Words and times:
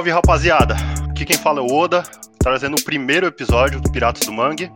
Salve 0.00 0.10
rapaziada! 0.12 0.76
Aqui 1.10 1.26
quem 1.26 1.36
fala 1.36 1.60
é 1.60 1.62
o 1.62 1.74
Oda, 1.74 2.02
trazendo 2.38 2.74
o 2.74 2.82
primeiro 2.82 3.26
episódio 3.26 3.78
do 3.82 3.92
Piratas 3.92 4.26
do 4.26 4.32
Mangue. 4.32 4.72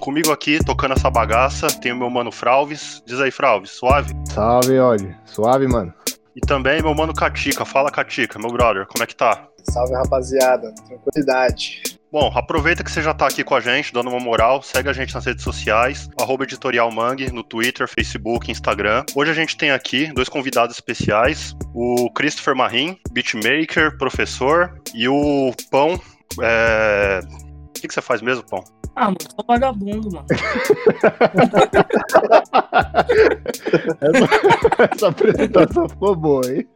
Comigo 0.00 0.32
aqui, 0.32 0.58
tocando 0.64 0.94
essa 0.94 1.08
bagaça, 1.08 1.68
tem 1.68 1.92
o 1.92 1.96
meu 1.96 2.10
mano 2.10 2.32
Fralves. 2.32 3.00
Diz 3.06 3.20
aí, 3.20 3.30
Fralves, 3.30 3.70
suave? 3.70 4.12
Salve, 4.24 4.76
Odd. 4.80 5.16
Suave, 5.26 5.68
mano. 5.68 5.94
E 6.34 6.40
também 6.40 6.82
meu 6.82 6.92
mano 6.92 7.14
Katika. 7.14 7.64
Fala, 7.64 7.88
Katika, 7.88 8.36
meu 8.36 8.50
brother, 8.50 8.84
como 8.88 9.04
é 9.04 9.06
que 9.06 9.14
tá? 9.14 9.46
Salve, 9.62 9.94
rapaziada. 9.94 10.74
Tranquilidade. 10.88 11.97
Bom, 12.10 12.32
aproveita 12.34 12.82
que 12.82 12.90
você 12.90 13.02
já 13.02 13.12
tá 13.12 13.26
aqui 13.26 13.44
com 13.44 13.54
a 13.54 13.60
gente, 13.60 13.92
dando 13.92 14.08
uma 14.08 14.18
moral, 14.18 14.62
segue 14.62 14.88
a 14.88 14.94
gente 14.94 15.14
nas 15.14 15.26
redes 15.26 15.44
sociais, 15.44 16.08
arroba 16.18 16.44
Editorial 16.44 16.90
Mangue, 16.90 17.30
no 17.30 17.42
Twitter, 17.42 17.86
Facebook, 17.86 18.50
Instagram. 18.50 19.04
Hoje 19.14 19.30
a 19.30 19.34
gente 19.34 19.58
tem 19.58 19.72
aqui 19.72 20.10
dois 20.14 20.26
convidados 20.26 20.74
especiais, 20.74 21.54
o 21.74 22.10
Christopher 22.12 22.56
Marim, 22.56 22.98
beatmaker, 23.12 23.98
professor, 23.98 24.80
e 24.94 25.06
o 25.06 25.52
Pão, 25.70 26.00
é... 26.40 27.20
O 27.78 27.80
que, 27.80 27.86
que 27.86 27.94
você 27.94 28.02
faz 28.02 28.20
mesmo, 28.20 28.44
Pão? 28.44 28.64
Ah, 28.96 29.04
mano, 29.04 29.16
sou 29.22 29.44
vagabundo, 29.46 30.10
mano. 30.12 30.26
essa, 34.00 34.28
essa 34.92 35.08
apresentação 35.08 35.88
ficou 35.88 36.16
boa, 36.16 36.42
hein? 36.52 36.66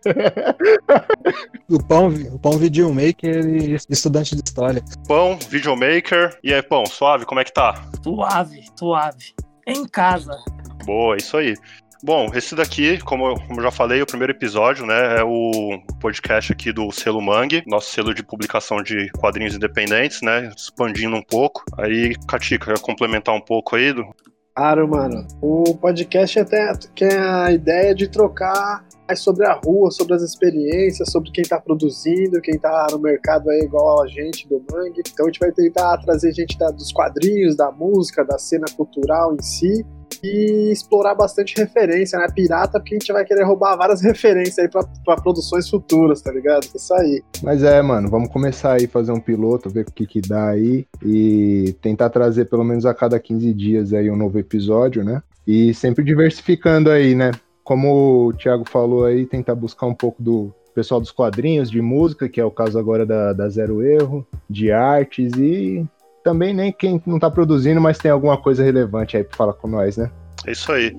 O 1.69 1.83
Pão, 1.83 2.07
o 2.09 2.39
Pão 2.39 2.53
Videomaker 2.53 3.45
e 3.45 3.75
estudante 3.91 4.37
de 4.37 4.43
história. 4.47 4.81
Pão, 5.09 5.37
Videomaker. 5.51 6.39
E 6.45 6.55
aí, 6.55 6.63
Pão, 6.63 6.87
suave, 6.87 7.27
como 7.27 7.41
é 7.41 7.45
que 7.45 7.53
tá? 7.53 7.75
Suave, 8.05 8.63
suave. 8.79 9.35
Em 9.67 9.85
casa. 9.89 10.39
Boa, 10.85 11.17
isso 11.17 11.37
aí. 11.37 11.57
Bom, 12.05 12.33
esse 12.35 12.57
daqui, 12.57 12.99
como 12.99 13.29
eu, 13.29 13.63
já 13.63 13.71
falei, 13.71 14.03
o 14.03 14.07
primeiro 14.07 14.33
episódio, 14.33 14.85
né, 14.85 15.21
é 15.21 15.23
o 15.23 15.81
podcast 16.01 16.53
aqui 16.53 16.73
do 16.73 16.91
selo 16.91 17.23
Mangue, 17.23 17.63
nosso 17.65 17.93
selo 17.93 18.13
de 18.13 18.25
publicação 18.25 18.83
de 18.83 19.09
quadrinhos 19.13 19.55
independentes, 19.55 20.21
né, 20.21 20.51
expandindo 20.57 21.15
um 21.15 21.23
pouco. 21.23 21.63
Aí, 21.79 22.17
Katika, 22.27 22.75
quer 22.75 22.81
complementar 22.81 23.33
um 23.33 23.41
pouco 23.41 23.77
aí? 23.77 23.93
Do... 23.93 24.05
Claro, 24.53 24.89
mano. 24.89 25.25
O 25.41 25.77
podcast 25.77 26.41
até 26.41 26.73
tem 26.97 27.17
a 27.17 27.53
ideia 27.53 27.95
de 27.95 28.09
trocar 28.09 28.85
mais 29.13 29.21
sobre 29.21 29.47
a 29.47 29.53
rua, 29.53 29.91
sobre 29.91 30.15
as 30.15 30.23
experiências, 30.23 31.11
sobre 31.11 31.31
quem 31.31 31.45
tá 31.45 31.61
produzindo, 31.61 32.41
quem 32.41 32.59
tá 32.59 32.87
no 32.91 32.99
mercado 32.99 33.51
aí 33.51 33.61
igual 33.61 34.03
a 34.03 34.07
gente 34.07 34.49
do 34.49 34.63
Mangue. 34.73 35.03
Então 35.07 35.27
a 35.27 35.29
gente 35.29 35.39
vai 35.39 35.53
tentar 35.53 35.99
trazer 35.99 36.33
gente 36.33 36.59
da, 36.59 36.71
dos 36.71 36.91
quadrinhos, 36.91 37.55
da 37.55 37.71
música, 37.71 38.25
da 38.25 38.39
cena 38.39 38.65
cultural 38.75 39.35
em 39.35 39.43
si 39.43 39.85
e 40.25 40.71
explorar 40.71 41.15
bastante 41.15 41.57
referência, 41.57 42.17
né? 42.19 42.27
Pirata, 42.33 42.79
porque 42.79 42.95
a 42.95 42.99
gente 42.99 43.13
vai 43.13 43.25
querer 43.25 43.43
roubar 43.43 43.77
várias 43.77 44.01
referências 44.03 44.59
aí 44.59 44.69
pra 44.69 45.17
produções 45.17 45.69
futuras, 45.69 46.23
tá 46.23 46.33
ligado? 46.33 46.65
Isso 46.75 46.95
aí. 46.95 47.23
Mas 47.43 47.63
é, 47.63 47.83
mano, 47.83 48.09
vamos 48.09 48.31
começar 48.31 48.75
aí 48.75 48.87
fazer 48.87 49.13
um 49.13 49.21
piloto, 49.21 49.69
ver 49.69 49.85
o 49.87 49.93
que 49.93 50.07
que 50.07 50.21
dá 50.21 50.51
aí 50.51 50.87
e 51.05 51.75
tentar 51.83 52.09
trazer 52.09 52.47
pelo 52.47 52.65
menos 52.65 52.87
a 52.87 52.95
cada 52.95 53.19
15 53.19 53.53
dias 53.53 53.93
aí 53.93 54.11
um 54.11 54.17
novo 54.17 54.39
episódio, 54.39 55.05
né? 55.05 55.23
E 55.47 55.75
sempre 55.75 56.05
diversificando 56.05 56.89
aí, 56.89 57.17
né? 57.17 57.33
Como 57.65 58.29
o 58.29 58.33
Thiago 58.33 58.69
falou 58.69 59.05
aí, 59.05 59.27
tentar 59.27 59.55
buscar 59.55 59.87
um 59.87 59.95
pouco 59.95 60.23
do 60.23 60.53
pessoal 60.75 61.01
dos 61.01 61.11
quadrinhos, 61.11 61.71
de 61.71 61.81
música, 61.81 62.29
que 62.29 62.41
é 62.41 62.45
o 62.45 62.51
caso 62.51 62.79
agora 62.79 63.05
da, 63.05 63.33
da 63.33 63.49
Zero 63.49 63.83
Erro, 63.83 64.27
de 64.49 64.73
artes 64.73 65.33
e 65.37 65.87
também 66.25 66.55
nem 66.55 66.73
quem 66.73 67.03
não 67.07 67.19
tá 67.19 67.31
produzindo, 67.31 67.81
mas 67.81 67.99
tem 67.99 68.11
alguma 68.11 68.37
coisa 68.37 68.63
relevante 68.63 69.17
aí 69.17 69.25
pra 69.25 69.37
falar 69.37 69.53
com 69.55 69.69
nós, 69.69 69.97
né? 69.97 70.11
É 70.47 70.53
isso 70.53 70.73
aí. 70.73 70.97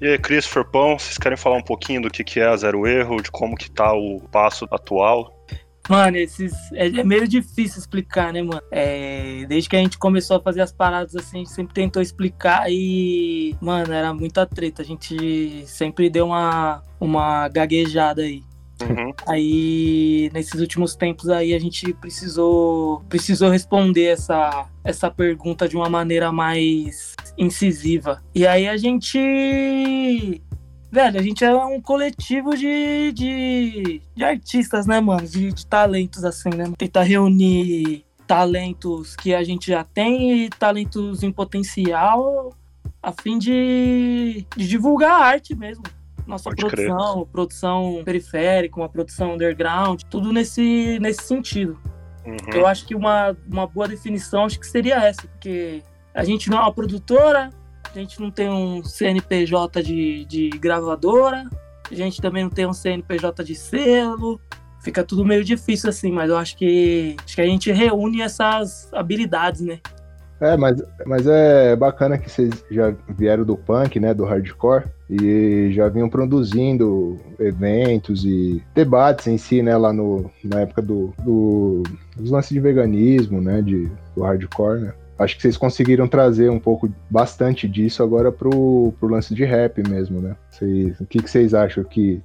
E 0.00 0.08
aí, 0.08 0.18
Christopher 0.18 0.64
Pão, 0.64 0.98
vocês 0.98 1.16
querem 1.16 1.38
falar 1.38 1.56
um 1.56 1.62
pouquinho 1.62 2.02
do 2.02 2.10
que, 2.10 2.22
que 2.22 2.40
é 2.40 2.46
a 2.46 2.56
Zero 2.56 2.86
Erro, 2.86 3.22
de 3.22 3.30
como 3.30 3.56
que 3.56 3.70
tá 3.70 3.92
o 3.92 4.20
passo 4.30 4.66
atual? 4.70 5.33
Mano, 5.88 6.16
esses. 6.16 6.52
É, 6.72 6.86
é 6.86 7.04
meio 7.04 7.28
difícil 7.28 7.78
explicar, 7.78 8.32
né, 8.32 8.42
mano? 8.42 8.62
É, 8.70 9.44
desde 9.46 9.68
que 9.68 9.76
a 9.76 9.80
gente 9.80 9.98
começou 9.98 10.36
a 10.36 10.40
fazer 10.40 10.62
as 10.62 10.72
paradas 10.72 11.14
assim, 11.14 11.38
a 11.38 11.40
gente 11.40 11.50
sempre 11.50 11.74
tentou 11.74 12.00
explicar 12.00 12.70
e. 12.70 13.54
Mano, 13.60 13.92
era 13.92 14.12
muita 14.14 14.46
treta. 14.46 14.82
A 14.82 14.84
gente 14.84 15.64
sempre 15.66 16.08
deu 16.08 16.26
uma, 16.26 16.82
uma 17.00 17.48
gaguejada 17.48 18.22
aí. 18.22 18.42
Uhum. 18.82 19.12
Aí, 19.26 20.30
nesses 20.32 20.60
últimos 20.60 20.96
tempos 20.96 21.28
aí, 21.28 21.54
a 21.54 21.58
gente 21.58 21.92
precisou, 21.94 23.00
precisou 23.08 23.50
responder 23.50 24.06
essa, 24.06 24.66
essa 24.82 25.10
pergunta 25.10 25.68
de 25.68 25.76
uma 25.76 25.88
maneira 25.88 26.32
mais 26.32 27.14
incisiva. 27.38 28.22
E 28.34 28.46
aí 28.46 28.66
a 28.66 28.76
gente... 28.76 30.42
Velho, 30.94 31.18
a 31.18 31.22
gente 31.24 31.44
é 31.44 31.52
um 31.52 31.80
coletivo 31.80 32.56
de, 32.56 33.10
de, 33.10 34.00
de 34.14 34.24
artistas, 34.24 34.86
né, 34.86 35.00
mano? 35.00 35.26
De, 35.26 35.52
de 35.52 35.66
talentos, 35.66 36.24
assim, 36.24 36.50
né? 36.50 36.72
Tentar 36.78 37.02
reunir 37.02 38.04
talentos 38.28 39.16
que 39.16 39.34
a 39.34 39.42
gente 39.42 39.66
já 39.66 39.82
tem 39.82 40.44
e 40.44 40.50
talentos 40.50 41.24
em 41.24 41.32
potencial 41.32 42.54
a 43.02 43.10
fim 43.10 43.40
de, 43.40 44.46
de 44.56 44.68
divulgar 44.68 45.10
a 45.20 45.24
arte 45.24 45.52
mesmo 45.54 45.82
nossa 46.26 46.44
Pode 46.44 46.60
produção, 46.60 47.12
crer. 47.14 47.26
produção 47.32 48.02
periférica, 48.04 48.80
uma 48.80 48.88
produção 48.88 49.34
underground, 49.34 50.02
tudo 50.08 50.32
nesse, 50.32 50.98
nesse 51.00 51.24
sentido. 51.24 51.76
Uhum. 52.24 52.36
Eu 52.54 52.66
acho 52.68 52.86
que 52.86 52.94
uma, 52.94 53.36
uma 53.50 53.66
boa 53.66 53.88
definição 53.88 54.44
acho 54.44 54.58
que 54.60 54.66
seria 54.66 54.94
essa, 54.94 55.22
porque 55.26 55.82
a 56.14 56.24
gente 56.24 56.48
não 56.48 56.58
é 56.58 56.60
uma 56.62 56.72
produtora, 56.72 57.50
a 57.94 57.98
gente 57.98 58.20
não 58.20 58.30
tem 58.30 58.48
um 58.48 58.82
CNPJ 58.82 59.82
de, 59.82 60.24
de 60.24 60.50
gravadora, 60.50 61.44
a 61.90 61.94
gente 61.94 62.20
também 62.20 62.42
não 62.42 62.50
tem 62.50 62.66
um 62.66 62.72
CNPJ 62.72 63.44
de 63.44 63.54
selo, 63.54 64.40
fica 64.80 65.04
tudo 65.04 65.24
meio 65.24 65.44
difícil 65.44 65.88
assim, 65.88 66.10
mas 66.10 66.28
eu 66.28 66.36
acho 66.36 66.56
que, 66.56 67.16
acho 67.24 67.36
que 67.36 67.40
a 67.40 67.46
gente 67.46 67.70
reúne 67.70 68.20
essas 68.20 68.92
habilidades, 68.92 69.60
né? 69.60 69.78
É, 70.40 70.56
mas, 70.56 70.82
mas 71.06 71.26
é 71.26 71.76
bacana 71.76 72.18
que 72.18 72.28
vocês 72.28 72.64
já 72.70 72.92
vieram 73.08 73.44
do 73.44 73.56
punk, 73.56 74.00
né, 74.00 74.12
do 74.12 74.24
hardcore, 74.24 74.84
e 75.08 75.70
já 75.72 75.88
vinham 75.88 76.08
produzindo 76.08 77.18
eventos 77.38 78.24
e 78.24 78.62
debates 78.74 79.26
em 79.28 79.38
si, 79.38 79.62
né, 79.62 79.76
lá 79.76 79.92
no, 79.92 80.30
na 80.42 80.60
época 80.60 80.82
do, 80.82 81.14
do, 81.24 81.82
dos 82.16 82.30
lances 82.30 82.50
de 82.50 82.60
veganismo, 82.60 83.40
né, 83.40 83.62
de, 83.62 83.88
do 84.14 84.22
hardcore, 84.22 84.80
né. 84.80 84.94
Acho 85.18 85.36
que 85.36 85.42
vocês 85.42 85.56
conseguiram 85.56 86.08
trazer 86.08 86.50
um 86.50 86.58
pouco, 86.58 86.92
bastante 87.08 87.68
disso 87.68 88.02
agora 88.02 88.32
pro, 88.32 88.92
pro 88.98 89.08
lance 89.08 89.34
de 89.34 89.44
rap 89.44 89.82
mesmo, 89.88 90.20
né. 90.20 90.36
O 91.00 91.06
que, 91.06 91.20
que 91.20 91.30
vocês 91.30 91.54
acham 91.54 91.84
que, 91.84 92.20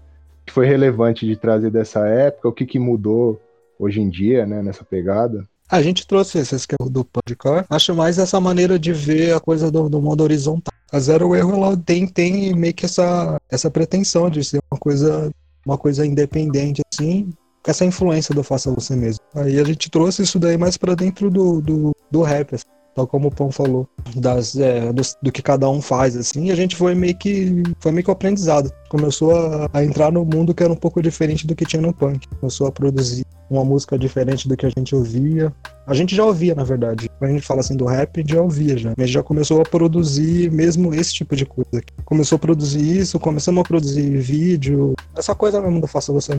que 0.45 0.51
foi 0.51 0.65
relevante 0.65 1.25
de 1.25 1.35
trazer 1.35 1.69
dessa 1.69 2.07
época, 2.07 2.49
o 2.49 2.53
que, 2.53 2.65
que 2.65 2.79
mudou 2.79 3.39
hoje 3.77 4.01
em 4.01 4.09
dia, 4.09 4.45
né, 4.45 4.61
nessa 4.61 4.83
pegada? 4.83 5.47
A 5.69 5.83
gente 5.83 6.07
trouxe 6.07 6.39
esse 6.39 6.55
esquema 6.55 6.89
do 6.89 7.05
podcast. 7.05 7.67
Acho 7.69 7.93
mais 7.93 8.17
essa 8.17 8.39
maneira 8.39 8.79
de 8.79 8.91
ver 8.91 9.35
a 9.35 9.39
coisa 9.39 9.69
do, 9.69 9.87
do 9.87 10.01
mundo 10.01 10.21
horizontal. 10.21 10.73
A 10.91 10.99
Zero 10.99 11.35
Erro 11.35 11.53
ela 11.53 11.77
tem, 11.77 12.07
tem 12.07 12.55
meio 12.55 12.73
que 12.73 12.85
essa, 12.85 13.39
essa 13.47 13.69
pretensão 13.69 14.31
de 14.31 14.43
ser 14.43 14.59
uma 14.71 14.79
coisa, 14.79 15.31
uma 15.63 15.77
coisa 15.77 16.03
independente, 16.03 16.81
assim, 16.91 17.29
com 17.61 17.69
essa 17.69 17.85
influência 17.85 18.33
do 18.33 18.43
faça 18.43 18.73
você 18.73 18.95
mesmo. 18.95 19.23
Aí 19.35 19.59
a 19.59 19.63
gente 19.63 19.91
trouxe 19.91 20.23
isso 20.23 20.39
daí 20.39 20.57
mais 20.57 20.75
para 20.75 20.95
dentro 20.95 21.29
do, 21.29 21.61
do, 21.61 21.95
do 22.09 22.23
rap, 22.23 22.55
assim, 22.55 22.65
tal 22.99 23.07
como 23.07 23.29
o 23.29 23.31
Pão 23.31 23.49
falou, 23.49 23.87
das, 24.15 24.57
é, 24.57 24.91
do, 24.91 25.01
do, 25.23 25.31
que 25.31 25.41
cada 25.41 25.69
um 25.69 25.81
faz, 25.81 26.17
assim, 26.17 26.47
e 26.47 26.51
a 26.51 26.55
gente 26.55 26.75
foi 26.75 26.93
meio 26.93 27.15
que 27.15 27.63
foi 27.79 27.91
meio 27.91 28.03
que 28.03 28.09
um 28.09 28.13
aprendizado. 28.13 28.71
Começou 28.89 29.35
a, 29.35 29.69
a 29.71 29.83
entrar 29.83 30.11
no 30.11 30.25
mundo 30.25 30.53
que 30.53 30.63
era 30.63 30.73
um 30.73 30.75
pouco 30.75 31.01
diferente 31.01 31.47
do 31.47 31.55
que 31.55 31.65
tinha 31.65 31.81
no 31.81 31.93
punk. 31.93 32.27
Começou 32.39 32.67
a 32.67 32.71
produzir 32.71 33.25
uma 33.49 33.63
música 33.63 33.97
diferente 33.97 34.49
do 34.49 34.57
que 34.57 34.65
a 34.65 34.69
gente 34.69 34.93
ouvia. 34.93 35.53
A 35.87 35.93
gente 35.93 36.13
já 36.13 36.25
ouvia, 36.25 36.53
na 36.53 36.63
verdade. 36.63 37.09
Quando 37.17 37.31
a 37.31 37.33
gente 37.33 37.47
fala 37.47 37.61
assim 37.61 37.77
do 37.77 37.85
rap, 37.85 38.17
a 38.17 38.21
gente 38.21 38.33
já 38.33 38.41
ouvia 38.41 38.77
já. 38.77 38.93
Mas 38.97 39.09
já 39.09 39.23
começou 39.23 39.61
a 39.61 39.63
produzir 39.63 40.51
mesmo 40.51 40.93
esse 40.93 41.13
tipo 41.13 41.35
de 41.35 41.45
coisa. 41.45 41.81
Começou 42.03 42.35
a 42.35 42.39
produzir 42.39 42.99
isso, 42.99 43.19
começamos 43.19 43.61
a 43.61 43.63
produzir 43.63 44.17
vídeo. 44.17 44.93
Essa 45.15 45.33
coisa 45.33 45.61
mesmo 45.61 45.79
do 45.79 45.87
Faça 45.87 46.11
Você. 46.11 46.37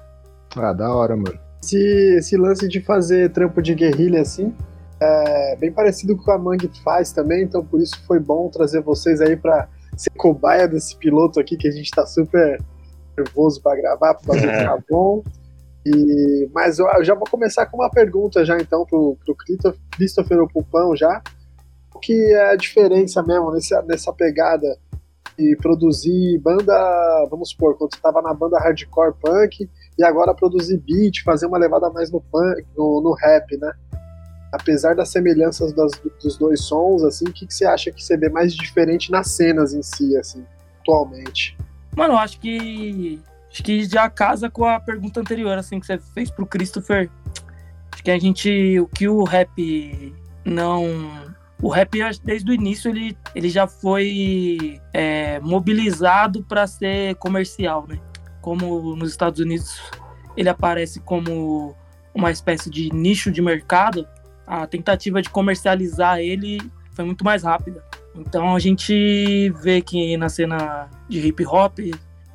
Ah, 0.56 0.72
da 0.72 0.94
hora, 0.94 1.16
mano. 1.16 1.38
Esse, 1.62 1.78
esse 2.18 2.36
lance 2.36 2.68
de 2.68 2.80
fazer 2.80 3.30
trampo 3.32 3.62
de 3.62 3.74
guerrilha 3.74 4.20
assim, 4.20 4.52
é 5.00 5.56
bem 5.56 5.72
parecido 5.72 6.14
com 6.14 6.22
o 6.22 6.24
que 6.24 6.30
a 6.30 6.38
Mangue 6.38 6.70
faz 6.84 7.12
também, 7.12 7.42
então 7.42 7.64
por 7.64 7.80
isso 7.80 7.98
foi 8.06 8.18
bom 8.18 8.48
trazer 8.48 8.82
vocês 8.82 9.20
aí 9.20 9.36
pra 9.36 9.68
ser 9.96 10.10
cobaia 10.10 10.68
desse 10.68 10.96
piloto 10.96 11.40
aqui, 11.40 11.56
que 11.56 11.68
a 11.68 11.70
gente 11.70 11.90
tá 11.90 12.06
super 12.06 12.62
nervoso 13.16 13.62
pra 13.62 13.76
gravar, 13.76 14.14
pra 14.14 14.34
fazer 14.34 14.58
ficar 14.58 14.78
bom. 14.88 15.22
E, 15.84 16.48
mas 16.52 16.78
eu, 16.78 16.86
eu, 16.88 17.02
já 17.02 17.14
vou 17.14 17.26
começar 17.30 17.64
com 17.66 17.78
uma 17.78 17.90
pergunta 17.90 18.44
já 18.44 18.58
então 18.58 18.84
pro, 18.84 19.16
pro 19.24 19.36
Christopher 19.90 20.46
Pupão 20.52 20.94
já. 20.94 21.22
O 21.94 21.98
que 21.98 22.12
é 22.12 22.50
a 22.50 22.56
diferença 22.56 23.22
mesmo 23.22 23.50
nessa, 23.52 23.82
nessa 23.82 24.12
pegada 24.12 24.78
de 25.38 25.56
produzir 25.56 26.38
banda, 26.38 27.26
vamos 27.30 27.50
supor, 27.50 27.76
quando 27.76 27.92
você 27.92 27.96
estava 27.96 28.20
na 28.20 28.34
banda 28.34 28.58
hardcore 28.58 29.14
punk 29.20 29.68
e 29.98 30.04
agora 30.04 30.34
produzir 30.34 30.76
beat, 30.78 31.22
fazer 31.24 31.46
uma 31.46 31.58
levada 31.58 31.88
mais 31.90 32.10
no 32.10 32.20
punk, 32.20 32.66
no, 32.76 33.00
no 33.00 33.14
rap, 33.14 33.56
né? 33.56 33.72
Apesar 34.52 34.94
das 34.96 35.10
semelhanças 35.10 35.72
das, 35.72 35.92
dos 36.22 36.36
dois 36.36 36.60
sons, 36.62 37.04
assim, 37.04 37.24
o 37.26 37.32
que, 37.32 37.46
que 37.46 37.54
você 37.54 37.64
acha 37.64 37.90
que 37.92 38.02
você 38.02 38.16
vê 38.16 38.28
mais 38.28 38.52
diferente 38.52 39.10
nas 39.10 39.28
cenas 39.28 39.72
em 39.72 39.82
si, 39.82 40.16
assim, 40.16 40.44
atualmente? 40.80 41.56
Mano, 41.96 42.16
acho 42.16 42.40
que 42.40 43.22
Acho 43.50 43.64
que 43.64 43.84
já 43.84 44.08
casa 44.08 44.48
com 44.48 44.64
a 44.64 44.78
pergunta 44.78 45.20
anterior, 45.20 45.58
assim, 45.58 45.80
que 45.80 45.86
você 45.86 45.98
fez 45.98 46.30
pro 46.30 46.46
Christopher. 46.46 47.10
Acho 47.92 48.02
que 48.02 48.10
a 48.10 48.18
gente. 48.18 48.78
O 48.78 48.86
que 48.86 49.08
o 49.08 49.24
rap 49.24 50.14
não. 50.44 50.86
O 51.60 51.68
rap, 51.68 51.98
desde 52.24 52.50
o 52.50 52.54
início, 52.54 52.90
ele, 52.90 53.18
ele 53.34 53.50
já 53.50 53.66
foi 53.66 54.80
é, 54.94 55.40
mobilizado 55.40 56.42
para 56.44 56.66
ser 56.66 57.16
comercial, 57.16 57.84
né? 57.86 57.98
Como 58.40 58.96
nos 58.96 59.10
Estados 59.10 59.40
Unidos 59.40 59.78
ele 60.36 60.48
aparece 60.48 61.00
como 61.00 61.76
uma 62.14 62.30
espécie 62.30 62.70
de 62.70 62.88
nicho 62.94 63.30
de 63.30 63.42
mercado, 63.42 64.08
a 64.50 64.66
tentativa 64.66 65.22
de 65.22 65.30
comercializar 65.30 66.18
ele 66.18 66.60
foi 66.90 67.04
muito 67.04 67.24
mais 67.24 67.44
rápida. 67.44 67.84
Então 68.16 68.56
a 68.56 68.58
gente 68.58 69.48
vê 69.62 69.80
que 69.80 70.16
na 70.16 70.28
cena 70.28 70.90
de 71.08 71.24
hip 71.24 71.46
hop 71.46 71.78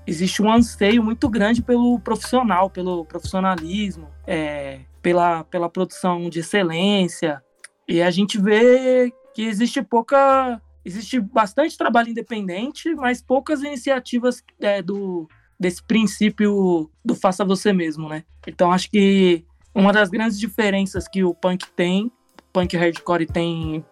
existe 0.08 0.42
um 0.42 0.50
anseio 0.50 1.04
muito 1.04 1.28
grande 1.28 1.62
pelo 1.62 2.00
profissional, 2.00 2.70
pelo 2.70 3.04
profissionalismo, 3.04 4.08
é, 4.26 4.80
pela, 5.02 5.44
pela 5.44 5.70
produção 5.70 6.30
de 6.30 6.40
excelência. 6.40 7.44
E 7.86 8.02
a 8.02 8.10
gente 8.10 8.40
vê 8.40 9.14
que 9.34 9.42
existe 9.42 9.82
pouca. 9.82 10.62
Existe 10.86 11.20
bastante 11.20 11.78
trabalho 11.78 12.10
independente, 12.10 12.96
mas 12.96 13.22
poucas 13.22 13.62
iniciativas 13.62 14.42
é, 14.62 14.82
do, 14.82 15.28
desse 15.60 15.84
princípio 15.84 16.90
do 17.04 17.16
faça 17.16 17.44
você 17.44 17.74
mesmo, 17.74 18.08
né? 18.08 18.24
Então 18.48 18.72
acho 18.72 18.90
que 18.90 19.44
uma 19.76 19.92
das 19.92 20.10
grandes 20.10 20.40
diferenças 20.40 21.08
que 21.08 21.24
o 21.24 21.34
punk 21.34 21.68
tem, 21.76 22.10
punk 22.54 22.76
hardcore 22.78 23.26
tem 23.26 23.86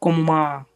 como 0.00 0.20
uma, 0.20 0.66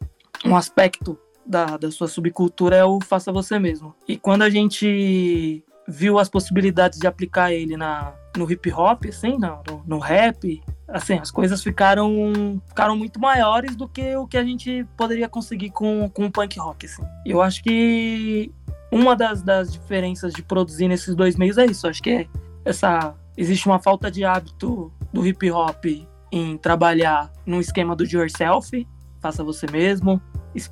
um 0.45 0.55
aspecto 0.55 1.19
da, 1.45 1.77
da 1.77 1.91
sua 1.91 2.07
subcultura 2.07 2.77
é 2.77 2.85
o 2.85 2.99
faça 3.01 3.31
você 3.31 3.59
mesmo. 3.59 3.93
E 4.07 4.17
quando 4.17 4.43
a 4.43 4.49
gente 4.49 5.63
viu 5.87 6.17
as 6.17 6.29
possibilidades 6.29 6.97
de 6.99 7.07
aplicar 7.07 7.51
ele 7.51 7.75
na, 7.75 8.13
no 8.37 8.49
hip 8.49 8.71
hop, 8.71 9.05
assim, 9.05 9.37
no, 9.37 9.83
no 9.85 9.99
rap, 9.99 10.61
assim, 10.87 11.17
as 11.17 11.31
coisas 11.31 11.61
ficaram, 11.61 12.61
ficaram 12.67 12.95
muito 12.95 13.19
maiores 13.19 13.75
do 13.75 13.87
que 13.87 14.15
o 14.15 14.25
que 14.25 14.37
a 14.37 14.43
gente 14.43 14.85
poderia 14.95 15.27
conseguir 15.27 15.71
com, 15.71 16.09
com 16.09 16.25
o 16.25 16.31
punk 16.31 16.57
rock, 16.59 16.85
assim. 16.85 17.03
Eu 17.25 17.41
acho 17.41 17.61
que 17.63 18.51
uma 18.91 19.15
das, 19.15 19.41
das 19.41 19.71
diferenças 19.71 20.33
de 20.33 20.41
produzir 20.41 20.87
nesses 20.87 21.15
dois 21.15 21.35
meios 21.35 21.57
é 21.57 21.65
isso. 21.65 21.87
Acho 21.87 22.01
que 22.01 22.09
é 22.09 22.27
essa 22.65 23.13
existe 23.37 23.67
uma 23.67 23.79
falta 23.79 24.09
de 24.09 24.25
hábito 24.25 24.91
do 25.13 25.25
hip 25.25 25.49
hop 25.51 25.85
em 26.31 26.57
trabalhar 26.57 27.31
no 27.45 27.61
esquema 27.61 27.95
do 27.95 28.05
do 28.05 28.09
yourself, 28.09 28.87
faça 29.21 29.43
você 29.43 29.65
mesmo, 29.71 30.21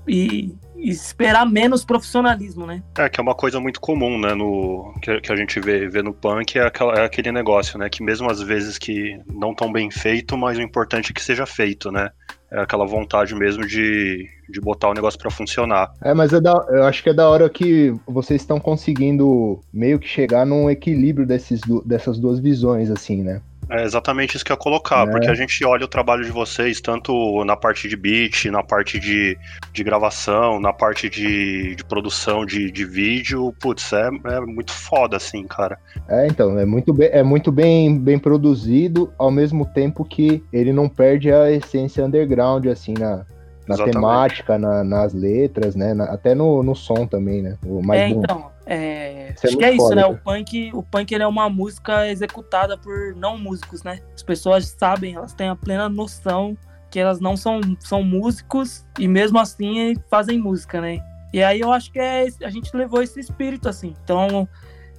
e, 0.08 0.56
e, 0.78 0.90
esperar 0.90 1.46
menos 1.46 1.86
profissionalismo, 1.86 2.66
né? 2.66 2.84
É, 2.98 3.10
que 3.10 3.20
é 3.20 3.24
uma 3.24 3.36
coisa 3.36 3.60
muito 3.60 3.80
comum, 3.80 4.20
né, 4.20 4.34
no, 4.34 4.94
que, 5.02 5.22
que 5.22 5.32
a 5.32 5.36
gente 5.36 5.60
vê, 5.60 5.88
vê 5.88 6.02
no 6.02 6.14
punk, 6.14 6.58
é, 6.58 6.66
aquela, 6.66 6.94
é 6.96 7.06
aquele 7.06 7.32
negócio, 7.32 7.78
né, 7.78 7.90
que 7.90 8.04
mesmo 8.04 8.30
às 8.30 8.42
vezes 8.42 8.78
que 8.78 9.20
não 9.28 9.54
tão 9.54 9.72
bem 9.72 9.90
feito, 9.92 10.38
mas 10.38 10.58
o 10.58 10.62
importante 10.62 11.12
é 11.12 11.14
que 11.14 11.22
seja 11.22 11.46
feito, 11.46 11.92
né? 11.92 12.10
É 12.56 12.62
aquela 12.62 12.86
vontade 12.86 13.36
mesmo 13.36 13.68
de, 13.68 14.30
de 14.50 14.62
botar 14.62 14.90
o 14.90 14.94
negócio 14.94 15.20
para 15.20 15.30
funcionar. 15.30 15.92
É, 16.02 16.14
mas 16.14 16.32
é 16.32 16.40
da, 16.40 16.54
eu 16.70 16.86
acho 16.86 17.04
que 17.04 17.10
é 17.10 17.14
da 17.14 17.30
hora 17.30 17.50
que 17.50 17.94
vocês 18.08 18.42
estão 18.42 18.62
conseguindo 18.62 19.60
meio 19.74 20.00
que 20.00 20.08
chegar 20.08 20.46
num 20.46 20.70
equilíbrio 20.70 21.28
desses, 21.28 21.60
dessas 21.86 22.18
duas 22.18 22.40
visões, 22.40 22.90
assim, 22.90 23.24
né? 23.24 23.42
É 23.70 23.84
exatamente 23.84 24.36
isso 24.36 24.46
que 24.46 24.52
eu 24.52 24.56
ia 24.56 24.60
colocar, 24.60 25.08
é. 25.08 25.12
porque 25.12 25.28
a 25.28 25.34
gente 25.34 25.64
olha 25.66 25.86
o 25.86 25.88
trabalho 25.88 26.24
de 26.24 26.32
vocês, 26.32 26.80
tanto 26.80 27.44
na 27.46 27.56
parte 27.56 27.88
de 27.88 27.96
beat, 27.96 28.46
na 28.46 28.64
parte 28.64 29.00
de, 29.00 29.38
de 29.74 29.84
gravação, 29.84 30.60
na 30.60 30.72
parte 30.72 31.10
de, 31.10 31.76
de 31.76 31.84
produção 31.84 32.46
de, 32.46 32.72
de 32.72 32.86
vídeo, 32.86 33.54
putz, 33.60 33.92
é, 33.94 34.08
é 34.26 34.40
muito 34.42 34.72
foda, 34.72 35.18
assim, 35.18 35.44
cara. 35.44 35.78
É, 36.08 36.28
então, 36.28 36.58
é 36.60 36.66
muito, 36.66 36.94
bem, 36.94 37.10
é 37.12 37.24
muito 37.24 37.52
bem, 37.52 37.98
bem 37.98 38.20
produzido, 38.20 39.12
ao 39.18 39.32
mesmo 39.32 39.66
tempo 39.66 40.06
que 40.06 40.44
ele 40.54 40.72
não 40.72 40.88
perde 40.88 41.32
a 41.32 41.52
essência 41.52 42.06
underground, 42.06 42.68
assim, 42.68 42.94
na, 42.94 43.26
na 43.68 43.76
temática, 43.84 44.58
na, 44.58 44.84
nas 44.84 45.14
letras, 45.14 45.76
né? 45.76 45.94
Na, 45.94 46.06
até 46.06 46.36
no, 46.36 46.62
no 46.62 46.76
som 46.76 47.08
também, 47.08 47.42
né? 47.42 47.58
O 47.66 47.82
mais 47.82 48.02
é, 48.02 48.10
então, 48.10 48.52
é, 48.66 49.30
é 49.30 49.36
acho 49.44 49.58
que 49.58 49.66
é 49.66 49.72
isso, 49.72 49.84
foda, 49.90 49.96
né? 49.96 50.06
O 50.06 50.18
punk, 50.18 50.72
o 50.74 50.84
punk 50.84 51.12
ele 51.14 51.24
é 51.24 51.28
uma 51.28 51.50
música 51.50 52.08
executada 52.10 52.78
por 52.78 53.16
não 53.16 53.38
músicos, 53.38 53.84
né? 53.84 54.02
As 54.14 54.24
pessoas 54.24 54.66
sabem, 54.78 55.16
elas 55.16 55.34
têm 55.34 55.50
a 55.50 55.56
plena 55.56 55.88
noção 55.88 56.58
que 56.90 57.00
elas 57.00 57.20
não 57.20 57.36
são, 57.36 57.60
são 57.80 58.04
músicos 58.04 58.86
e 58.98 59.08
mesmo 59.08 59.38
assim 59.38 59.96
fazem 60.10 60.40
música, 60.40 60.80
né? 60.80 61.00
E 61.34 61.44
aí 61.44 61.60
eu 61.60 61.72
acho 61.72 61.92
que 61.92 62.00
é, 62.00 62.28
a 62.42 62.50
gente 62.50 62.76
levou 62.76 63.04
esse 63.04 63.20
espírito, 63.20 63.68
assim. 63.68 63.94
Então, 64.04 64.48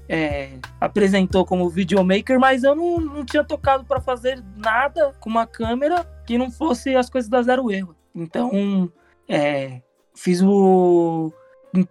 é, 0.09 0.59
apresentou 0.81 1.47
como 1.47 1.71
videomaker, 1.71 2.39
mas 2.39 2.63
eu 2.63 2.75
não, 2.75 3.01
não 3.01 3.25
tinha 3.25 3.43
tocado 3.43 3.85
para 3.85 4.01
fazer 4.01 4.45
nada 4.55 5.13
com 5.19 5.31
uma 5.31 5.47
câmera 5.47 6.05
que 6.27 6.37
não 6.37 6.51
fosse 6.51 6.95
as 6.95 7.09
coisas 7.09 7.31
da 7.31 7.43
zero 7.43 7.71
erro. 7.71 7.97
Então, 8.15 8.93
é, 9.27 9.81
fiz 10.15 10.43
o 10.43 11.33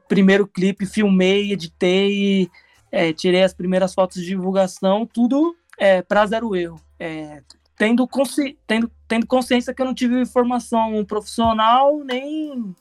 primeiro 0.07 0.48
clipe, 0.48 0.86
filmei, 0.86 1.51
editei, 1.51 2.50
é, 2.92 3.12
tirei 3.13 3.44
as 3.44 3.54
primeiras 3.54 3.94
fotos 3.94 4.22
de 4.22 4.27
divulgação, 4.27 5.06
tudo 5.06 5.56
é, 5.77 6.01
para 6.01 6.25
zero 6.25 6.56
erro. 6.56 6.80
É, 7.00 7.42
tendo, 7.77 8.07
consci 8.07 8.57
tendo, 8.66 8.89
tendo 9.07 9.27
consciência 9.27 9.74
que 9.74 9.81
eu 9.81 9.86
não 9.86 9.94
tive 9.94 10.25
formação 10.25 11.04
profissional 11.06 11.98
nem 12.04 12.74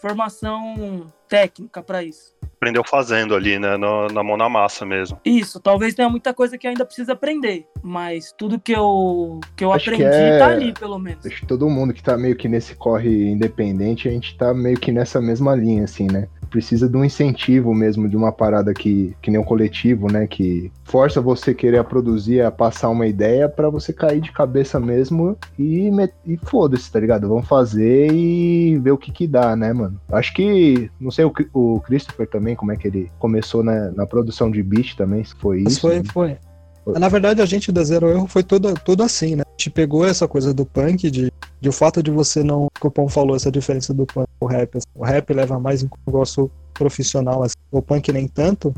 formação 0.00 1.12
técnica 1.30 1.82
para 1.82 2.02
isso 2.02 2.34
aprendeu 2.60 2.84
fazendo 2.84 3.34
ali, 3.34 3.58
né? 3.58 3.78
No, 3.78 4.06
na 4.08 4.22
mão 4.22 4.36
na 4.36 4.46
massa 4.46 4.84
mesmo. 4.84 5.18
Isso, 5.24 5.58
talvez 5.58 5.94
tenha 5.94 6.10
muita 6.10 6.34
coisa 6.34 6.58
que 6.58 6.66
ainda 6.66 6.84
precisa 6.84 7.14
aprender, 7.14 7.66
mas 7.82 8.34
tudo 8.36 8.60
que 8.60 8.72
eu, 8.72 9.40
que 9.56 9.64
eu 9.64 9.72
aprendi 9.72 9.96
que 9.96 10.02
é... 10.02 10.38
tá 10.38 10.48
ali, 10.48 10.74
pelo 10.74 10.98
menos. 10.98 11.24
Acho 11.24 11.40
que 11.40 11.46
todo 11.46 11.70
mundo 11.70 11.94
que 11.94 12.02
tá 12.02 12.18
meio 12.18 12.36
que 12.36 12.48
nesse 12.48 12.74
corre 12.74 13.30
independente, 13.30 14.08
a 14.08 14.10
gente 14.10 14.36
tá 14.36 14.52
meio 14.52 14.78
que 14.78 14.92
nessa 14.92 15.22
mesma 15.22 15.54
linha, 15.54 15.84
assim, 15.84 16.06
né? 16.06 16.28
Precisa 16.50 16.88
de 16.88 16.96
um 16.96 17.04
incentivo 17.04 17.72
mesmo, 17.74 18.08
de 18.08 18.16
uma 18.16 18.32
parada 18.32 18.74
que, 18.74 19.16
que 19.22 19.30
nem 19.30 19.40
um 19.40 19.44
coletivo, 19.44 20.10
né? 20.10 20.26
Que 20.26 20.70
força 20.84 21.20
você 21.20 21.54
querer 21.54 21.82
produzir, 21.84 22.42
a 22.42 22.50
passar 22.50 22.88
uma 22.88 23.06
ideia 23.06 23.48
para 23.48 23.70
você 23.70 23.92
cair 23.92 24.20
de 24.20 24.32
cabeça 24.32 24.78
mesmo 24.80 25.36
e, 25.58 25.90
e 26.26 26.36
foda-se, 26.36 26.90
tá 26.90 26.98
ligado? 27.00 27.28
Vamos 27.28 27.46
fazer 27.46 28.12
e 28.12 28.76
ver 28.78 28.90
o 28.90 28.98
que 28.98 29.12
que 29.12 29.26
dá, 29.26 29.54
né, 29.54 29.72
mano? 29.72 29.98
Acho 30.10 30.34
que, 30.34 30.90
não 31.00 31.10
sei, 31.10 31.24
o, 31.24 31.32
o 31.54 31.80
Christopher 31.80 32.28
também, 32.28 32.56
como 32.56 32.72
é 32.72 32.76
que 32.76 32.88
ele 32.88 33.10
começou 33.18 33.62
né, 33.62 33.92
na 33.94 34.06
produção 34.06 34.50
de 34.50 34.62
beat 34.62 34.96
também, 34.96 35.24
se 35.24 35.34
foi 35.36 35.62
isso. 35.62 35.80
Foi, 35.80 35.98
né? 35.98 36.04
foi. 36.12 36.38
Na 36.86 37.08
verdade, 37.08 37.42
a 37.42 37.46
gente 37.46 37.70
da 37.70 37.84
Zero 37.84 38.08
Erro 38.08 38.26
foi 38.26 38.42
tudo, 38.42 38.74
tudo 38.74 39.02
assim, 39.02 39.36
né? 39.36 39.42
A 39.46 39.50
gente 39.52 39.70
pegou 39.70 40.04
essa 40.04 40.26
coisa 40.26 40.54
do 40.54 40.64
punk, 40.64 41.10
de, 41.10 41.32
de 41.60 41.68
o 41.68 41.72
fato 41.72 42.02
de 42.02 42.10
você 42.10 42.42
não. 42.42 42.68
O 42.82 42.90
Pão 42.90 43.08
falou, 43.08 43.36
essa 43.36 43.50
diferença 43.50 43.92
do 43.92 44.06
punk 44.06 44.28
o 44.40 44.46
rap. 44.46 44.78
Assim, 44.78 44.86
o 44.94 45.04
rap 45.04 45.32
leva 45.32 45.60
mais 45.60 45.82
em 45.82 45.90
negócio 46.06 46.50
profissional, 46.72 47.42
assim, 47.42 47.56
o 47.70 47.82
punk 47.82 48.10
nem 48.12 48.26
tanto. 48.26 48.74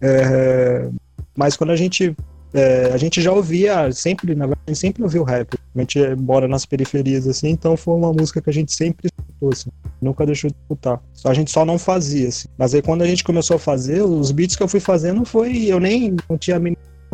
É, 0.00 0.88
mas 1.36 1.56
quando 1.56 1.70
a 1.70 1.76
gente. 1.76 2.14
É, 2.54 2.90
a 2.92 2.96
gente 2.96 3.20
já 3.20 3.32
ouvia, 3.32 3.92
sempre, 3.92 4.34
na 4.34 4.46
verdade, 4.46 4.62
a 4.66 4.70
gente 4.70 4.80
sempre 4.80 5.02
ouviu 5.02 5.24
rap. 5.24 5.58
A 5.74 5.78
gente 5.80 5.98
mora 6.16 6.46
nas 6.46 6.64
periferias, 6.64 7.26
assim, 7.26 7.50
então 7.50 7.76
foi 7.76 7.94
uma 7.94 8.12
música 8.12 8.40
que 8.40 8.48
a 8.48 8.52
gente 8.52 8.72
sempre 8.72 9.08
escutou, 9.08 9.50
assim, 9.52 9.68
nunca 10.00 10.24
deixou 10.24 10.48
de 10.48 10.56
escutar. 10.56 11.02
A 11.24 11.34
gente 11.34 11.50
só 11.50 11.64
não 11.64 11.78
fazia, 11.78 12.28
assim. 12.28 12.48
Mas 12.56 12.74
aí 12.74 12.80
quando 12.80 13.02
a 13.02 13.06
gente 13.06 13.24
começou 13.24 13.56
a 13.56 13.58
fazer, 13.58 14.02
os 14.02 14.30
beats 14.30 14.56
que 14.56 14.62
eu 14.62 14.68
fui 14.68 14.80
fazendo 14.80 15.24
foi. 15.24 15.64
Eu 15.64 15.80
nem 15.80 16.16
não 16.28 16.38
tinha 16.38 16.56
a 16.56 16.60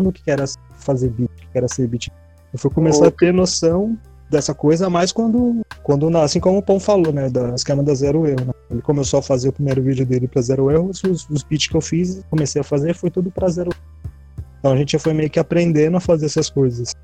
do 0.03 0.13
que 0.13 0.31
era 0.31 0.45
fazer 0.79 1.11
beat, 1.11 1.31
que 1.51 1.59
era 1.59 1.69
ser 1.69 1.87
beat. 1.87 2.09
Eu 2.53 2.59
fui 2.59 2.71
começar 2.71 3.07
a 3.07 3.11
ter 3.11 3.33
noção 3.33 3.99
dessa 4.33 4.55
coisa 4.55 4.89
mais 4.89 5.13
quando, 5.13 5.61
quando 5.83 6.09
assim 6.17 6.41
como 6.41 6.59
o 6.59 6.63
Pão 6.63 6.81
falou, 6.81 7.13
né, 7.13 7.29
da 7.29 7.55
esquema 7.55 7.83
da 7.83 7.95
Zero 7.95 8.27
Erro. 8.27 8.47
Né? 8.47 8.53
Ele 8.71 8.83
começou 8.83 9.21
a 9.21 9.23
fazer 9.23 9.51
o 9.51 9.53
primeiro 9.53 9.83
vídeo 9.83 10.07
dele 10.07 10.27
para 10.27 10.41
Zero 10.41 10.71
Erro, 10.71 10.91
os, 10.91 11.03
os 11.29 11.43
beats 11.43 11.69
que 11.69 11.77
eu 11.77 11.81
fiz, 11.81 12.23
comecei 12.31 12.61
a 12.61 12.65
fazer, 12.65 12.95
foi 12.95 13.11
tudo 13.11 13.31
para 13.31 13.49
Zero 13.49 13.71
Erro. 13.71 14.11
Então 14.59 14.73
a 14.73 14.77
gente 14.77 14.99
foi 14.99 15.13
meio 15.13 15.29
que 15.29 15.39
aprendendo 15.39 15.97
a 15.97 16.01
fazer 16.01 16.27
essas 16.27 16.49
coisas. 16.49 16.95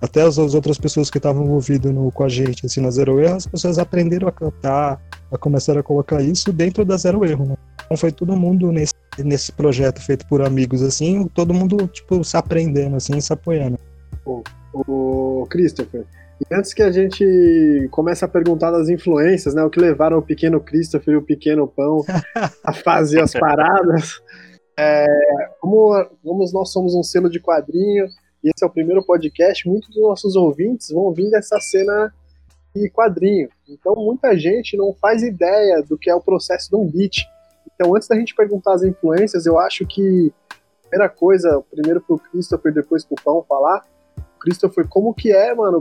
Até 0.00 0.22
as, 0.22 0.38
as 0.38 0.54
outras 0.54 0.78
pessoas 0.78 1.10
que 1.10 1.18
estavam 1.18 1.44
envolvidas 1.44 1.92
com 2.14 2.24
a 2.24 2.28
gente, 2.28 2.64
assim, 2.64 2.80
na 2.80 2.90
Zero 2.90 3.20
Erro, 3.20 3.36
as 3.36 3.46
pessoas 3.46 3.78
aprenderam 3.78 4.26
a 4.28 4.32
cantar, 4.32 4.98
a 5.30 5.36
começar 5.36 5.76
a 5.76 5.82
colocar 5.82 6.22
isso 6.22 6.52
dentro 6.52 6.84
da 6.86 6.96
Zero 6.96 7.24
Erro, 7.24 7.44
né? 7.44 7.56
Então 7.84 7.96
foi 7.98 8.10
todo 8.10 8.34
mundo 8.34 8.72
nesse 8.72 8.94
nesse 9.24 9.52
projeto 9.52 10.00
feito 10.00 10.26
por 10.26 10.42
amigos, 10.42 10.82
assim, 10.82 11.26
todo 11.28 11.54
mundo, 11.54 11.86
tipo, 11.88 12.22
se 12.24 12.36
aprendendo, 12.36 12.96
assim, 12.96 13.20
se 13.20 13.32
apoiando. 13.32 13.78
O, 14.24 14.42
o 14.72 15.46
Christopher, 15.48 16.04
e 16.40 16.54
antes 16.54 16.72
que 16.72 16.82
a 16.82 16.90
gente 16.90 17.88
comece 17.90 18.24
a 18.24 18.28
perguntar 18.28 18.70
das 18.70 18.88
influências, 18.88 19.54
né, 19.54 19.62
o 19.62 19.68
que 19.68 19.78
levaram 19.78 20.18
o 20.18 20.22
pequeno 20.22 20.60
Christopher 20.60 21.14
e 21.14 21.16
o 21.18 21.22
pequeno 21.22 21.68
Pão 21.68 22.02
a 22.64 22.72
fazer 22.72 23.20
as 23.20 23.32
paradas, 23.32 24.22
é, 24.78 25.06
como, 25.60 25.92
como 26.22 26.44
nós 26.52 26.72
somos 26.72 26.94
um 26.94 27.02
selo 27.02 27.28
de 27.28 27.40
quadrinho, 27.40 28.06
e 28.42 28.48
esse 28.48 28.64
é 28.64 28.66
o 28.66 28.70
primeiro 28.70 29.04
podcast, 29.04 29.68
muitos 29.68 29.90
dos 29.90 30.02
nossos 30.02 30.34
ouvintes 30.34 30.88
vão 30.90 31.12
vir 31.12 31.30
dessa 31.30 31.60
cena 31.60 32.10
de 32.74 32.88
quadrinho. 32.88 33.50
Então, 33.68 33.94
muita 33.94 34.36
gente 34.38 34.78
não 34.78 34.94
faz 34.94 35.22
ideia 35.22 35.82
do 35.82 35.98
que 35.98 36.08
é 36.08 36.14
o 36.14 36.22
processo 36.22 36.70
de 36.70 36.76
um 36.76 36.86
beat. 36.86 37.18
Então, 37.80 37.96
antes 37.96 38.06
da 38.06 38.14
gente 38.14 38.34
perguntar 38.34 38.74
as 38.74 38.82
influências, 38.82 39.46
eu 39.46 39.58
acho 39.58 39.86
que 39.86 40.30
a 40.50 40.88
primeira 40.90 41.08
coisa, 41.08 41.62
primeiro 41.70 41.98
para 42.02 42.14
o 42.14 42.18
Christopher, 42.18 42.74
depois 42.74 43.06
para 43.06 43.14
o 43.14 43.24
Pão 43.24 43.44
falar, 43.48 43.82
Christopher, 44.38 44.86
como 44.86 45.14
que 45.14 45.32
é, 45.32 45.54
mano, 45.54 45.80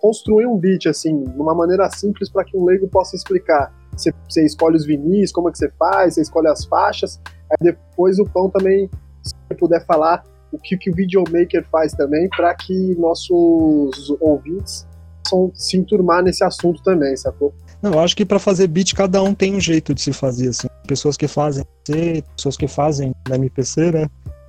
construir 0.00 0.46
um 0.46 0.58
beat, 0.58 0.86
assim, 0.86 1.22
de 1.22 1.38
uma 1.38 1.54
maneira 1.54 1.88
simples 1.90 2.28
para 2.28 2.42
que 2.42 2.56
um 2.56 2.64
leigo 2.64 2.88
possa 2.88 3.14
explicar. 3.14 3.72
Você, 3.96 4.12
você, 4.28 4.44
escolhe 4.44 4.74
os 4.74 4.84
vinis, 4.84 5.30
como 5.30 5.48
é 5.48 5.52
que 5.52 5.58
você 5.58 5.70
faz, 5.78 6.14
você 6.14 6.22
escolhe 6.22 6.48
as 6.48 6.64
faixas, 6.64 7.20
aí 7.50 7.56
depois 7.60 8.18
o 8.18 8.24
Pão 8.24 8.50
também, 8.50 8.90
se 9.22 9.32
puder 9.56 9.86
falar 9.86 10.24
o 10.50 10.58
que, 10.58 10.76
que 10.76 10.90
o 10.90 10.94
videomaker 10.94 11.64
faz 11.70 11.92
também 11.92 12.28
para 12.30 12.52
que 12.56 12.96
nossos 12.98 14.10
ouvintes 14.20 14.88
possam 15.32 15.50
se 15.54 15.76
enturmar 15.76 16.22
nesse 16.22 16.44
assunto 16.44 16.82
também, 16.82 17.16
sacou? 17.16 17.54
Não, 17.82 17.94
eu 17.94 17.98
acho 17.98 18.16
que 18.16 18.24
para 18.24 18.38
fazer 18.38 18.68
beat 18.68 18.94
cada 18.94 19.20
um 19.20 19.34
tem 19.34 19.56
um 19.56 19.60
jeito 19.60 19.92
de 19.92 20.00
se 20.00 20.12
fazer 20.12 20.48
assim. 20.48 20.68
Pessoas 20.86 21.16
que 21.16 21.26
fazem 21.26 21.64
C, 21.84 22.22
pessoas 22.36 22.56
que 22.56 22.68
fazem 22.68 23.12
na 23.28 23.34
MPC, 23.34 23.90
né? 23.90 24.06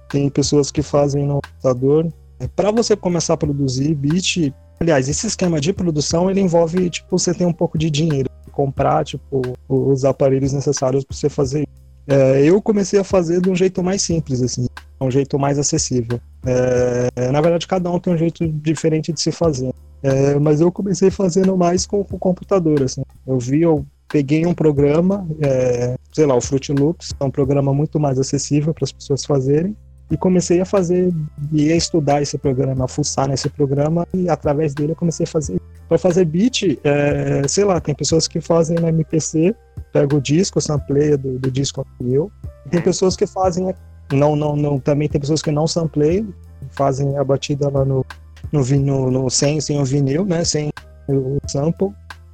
Tem 0.08 0.30
pessoas 0.30 0.70
que 0.70 0.84
fazem 0.84 1.26
no 1.26 1.42
computador. 1.42 2.14
É, 2.40 2.48
para 2.48 2.70
você 2.70 2.96
começar 2.96 3.34
a 3.34 3.38
produzir 3.38 3.96
beat, 3.96 4.54
aliás, 4.80 5.10
esse 5.10 5.26
esquema 5.26 5.60
de 5.60 5.74
produção 5.74 6.30
ele 6.30 6.42
envolve 6.42 6.92
tipo 6.92 7.18
você 7.18 7.34
ter 7.34 7.46
um 7.46 7.54
pouco 7.54 7.76
de 7.76 7.90
dinheiro, 7.90 8.30
comprar 8.52 9.04
tipo 9.04 9.42
os 9.68 10.06
aparelhos 10.06 10.54
necessários 10.54 11.04
para 11.04 11.18
você 11.18 11.28
fazer. 11.28 11.68
É, 12.06 12.44
eu 12.44 12.62
comecei 12.62 13.00
a 13.00 13.04
fazer 13.04 13.42
de 13.42 13.50
um 13.50 13.56
jeito 13.56 13.82
mais 13.82 14.04
simples 14.04 14.44
assim, 14.44 14.68
um 15.02 15.10
jeito 15.10 15.40
mais 15.40 15.58
acessível. 15.58 16.20
É, 16.46 17.32
na 17.32 17.42
verdade, 17.42 17.66
cada 17.66 17.90
um 17.90 18.00
tem 18.00 18.14
um 18.14 18.18
jeito 18.18 18.48
diferente 18.48 19.12
de 19.12 19.20
se 19.20 19.32
fazer. 19.32 19.74
É, 20.04 20.38
mas 20.38 20.60
eu 20.60 20.70
comecei 20.70 21.10
fazendo 21.10 21.56
mais 21.56 21.86
com 21.86 22.02
o 22.02 22.20
computador, 22.20 22.84
assim. 22.84 23.03
Eu 23.26 23.40
vi, 23.40 23.62
eu 23.62 23.86
peguei 24.08 24.46
um 24.46 24.54
programa, 24.54 25.28
é, 25.42 25.96
sei 26.12 26.26
lá, 26.26 26.36
o 26.36 26.42
Fruit 26.42 26.72
Loops, 26.72 27.14
é 27.20 27.24
um 27.24 27.32
programa 27.32 27.74
muito 27.74 28.00
mais 28.00 28.20
acessível 28.20 28.74
para 28.74 28.84
as 28.84 28.92
pessoas 28.92 29.26
fazerem, 29.26 29.76
e 30.12 30.18
comecei 30.18 30.62
a 30.62 30.66
fazer, 30.66 31.12
e 31.52 31.72
a 31.72 31.76
estudar 31.76 32.22
esse 32.22 32.38
programa, 32.38 32.86
a 32.86 32.88
fuçar 32.88 33.28
nesse 33.28 33.50
programa, 33.50 34.06
e 34.14 34.30
através 34.30 34.74
dele 34.74 34.92
eu 34.92 34.96
comecei 34.96 35.24
a 35.24 35.28
fazer. 35.28 35.60
Para 35.88 35.98
fazer 35.98 36.26
beat, 36.26 36.80
é, 36.84 37.48
sei 37.48 37.64
lá, 37.64 37.80
tem 37.80 37.96
pessoas 37.96 38.28
que 38.28 38.40
fazem 38.40 38.78
no 38.78 38.88
MPC, 38.88 39.56
pega 39.92 40.16
o 40.16 40.22
disco, 40.22 40.62
sampleia 40.62 41.18
do, 41.18 41.40
do 41.40 41.52
disco 41.52 41.86
e 42.00 42.70
tem 42.70 42.82
pessoas 42.82 43.16
que 43.16 43.26
fazem, 43.26 43.74
não, 44.12 44.36
não, 44.36 44.56
não, 44.56 44.80
também 44.80 45.08
tem 45.08 45.20
pessoas 45.20 45.42
que 45.42 45.52
não 45.52 45.68
sampleiam, 45.68 46.34
fazem 46.72 47.18
a 47.18 47.24
batida 47.24 47.70
lá 47.70 47.84
no, 47.84 48.06
no, 48.52 48.64
no, 48.64 49.12
no 49.12 49.30
sem, 49.30 49.60
sem 49.60 49.80
o 49.80 49.86
vinil, 49.86 50.26
né? 50.26 50.44
Sem 50.44 50.72
o 51.08 51.38
sample. 51.48 51.90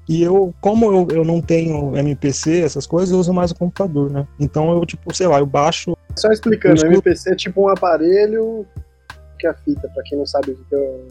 E 0.09 0.23
eu, 0.23 0.51
como 0.59 0.91
eu, 0.91 1.07
eu 1.17 1.23
não 1.23 1.39
tenho 1.39 1.95
MPC, 1.95 2.61
essas 2.61 2.87
coisas, 2.87 3.11
eu 3.11 3.19
uso 3.19 3.31
mais 3.31 3.51
o 3.51 3.55
computador, 3.55 4.09
né? 4.09 4.27
Então 4.39 4.71
eu, 4.73 4.83
tipo, 4.83 5.15
sei 5.15 5.27
lá, 5.27 5.37
eu 5.37 5.45
baixo. 5.45 5.95
Só 6.15 6.31
explicando, 6.31 6.77
escuto... 6.77 6.93
MPC 6.93 7.31
é 7.31 7.35
tipo 7.35 7.61
um 7.61 7.69
aparelho 7.69 8.65
que 9.37 9.45
é 9.45 9.51
a 9.51 9.53
fita, 9.53 9.87
pra 9.93 10.01
quem 10.03 10.17
não 10.17 10.25
sabe 10.25 10.51
o 10.51 10.55
que 10.55 10.75
é. 10.75 11.05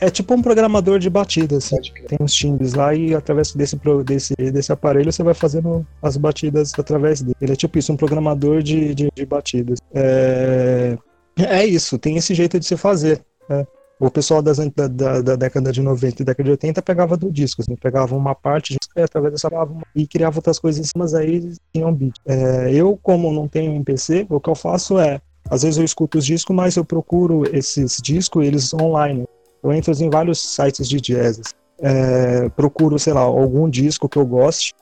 É 0.00 0.08
tipo 0.08 0.32
um 0.32 0.40
programador 0.40 0.98
de 0.98 1.10
batida, 1.10 1.58
assim. 1.58 1.76
Tem 2.08 2.16
uns 2.18 2.32
timbres 2.32 2.72
lá 2.72 2.94
e 2.94 3.14
através 3.14 3.52
desse, 3.52 3.78
desse, 4.06 4.34
desse 4.34 4.72
aparelho 4.72 5.12
você 5.12 5.22
vai 5.22 5.34
fazendo 5.34 5.86
as 6.00 6.16
batidas 6.16 6.72
através 6.78 7.20
dele. 7.20 7.36
Ele 7.42 7.52
é 7.52 7.56
tipo 7.56 7.78
isso, 7.78 7.92
um 7.92 7.96
programador 7.96 8.62
de, 8.62 8.94
de, 8.94 9.10
de 9.14 9.26
batidas. 9.26 9.78
É... 9.94 10.96
é 11.36 11.66
isso, 11.66 11.98
tem 11.98 12.16
esse 12.16 12.32
jeito 12.32 12.58
de 12.58 12.64
se 12.64 12.78
fazer. 12.78 13.20
Né? 13.46 13.66
O 14.00 14.10
pessoal 14.10 14.40
das, 14.40 14.56
da, 14.56 14.88
da, 14.88 15.20
da, 15.20 15.36
década 15.36 15.70
de 15.70 15.82
90 15.82 16.22
e 16.22 16.24
década 16.24 16.44
de 16.44 16.50
80 16.52 16.80
pegava 16.80 17.16
do 17.18 17.30
disco, 17.30 17.60
assim, 17.60 17.76
pegava 17.76 18.16
uma 18.16 18.34
parte 18.34 18.78
e 18.96 19.02
através 19.02 19.34
dessa 19.34 19.50
e 19.94 20.06
criava 20.06 20.38
outras 20.38 20.58
coisas 20.58 20.80
em 20.80 20.84
cima, 20.84 21.04
mas 21.04 21.14
aí 21.14 21.52
tinham 21.72 21.92
beat. 21.92 22.14
É, 22.24 22.72
eu, 22.72 22.98
como 23.02 23.30
não 23.30 23.46
tenho 23.46 23.72
um 23.72 23.84
PC, 23.84 24.26
o 24.30 24.40
que 24.40 24.48
eu 24.48 24.54
faço 24.54 24.98
é, 24.98 25.20
às 25.50 25.62
vezes 25.62 25.76
eu 25.76 25.84
escuto 25.84 26.16
os 26.16 26.24
discos, 26.24 26.56
mas 26.56 26.76
eu 26.76 26.84
procuro 26.84 27.44
esses 27.54 28.00
discos, 28.02 28.44
eles 28.44 28.72
online. 28.72 29.26
Eu 29.62 29.70
entro 29.70 29.92
em 29.92 30.08
vários 30.08 30.40
sites 30.40 30.88
de 30.88 30.98
jazz, 30.98 31.42
é, 31.78 32.48
procuro, 32.50 32.98
sei 32.98 33.12
lá, 33.12 33.20
algum 33.20 33.68
disco 33.68 34.08
que 34.08 34.16
eu 34.16 34.24
goste, 34.24 34.72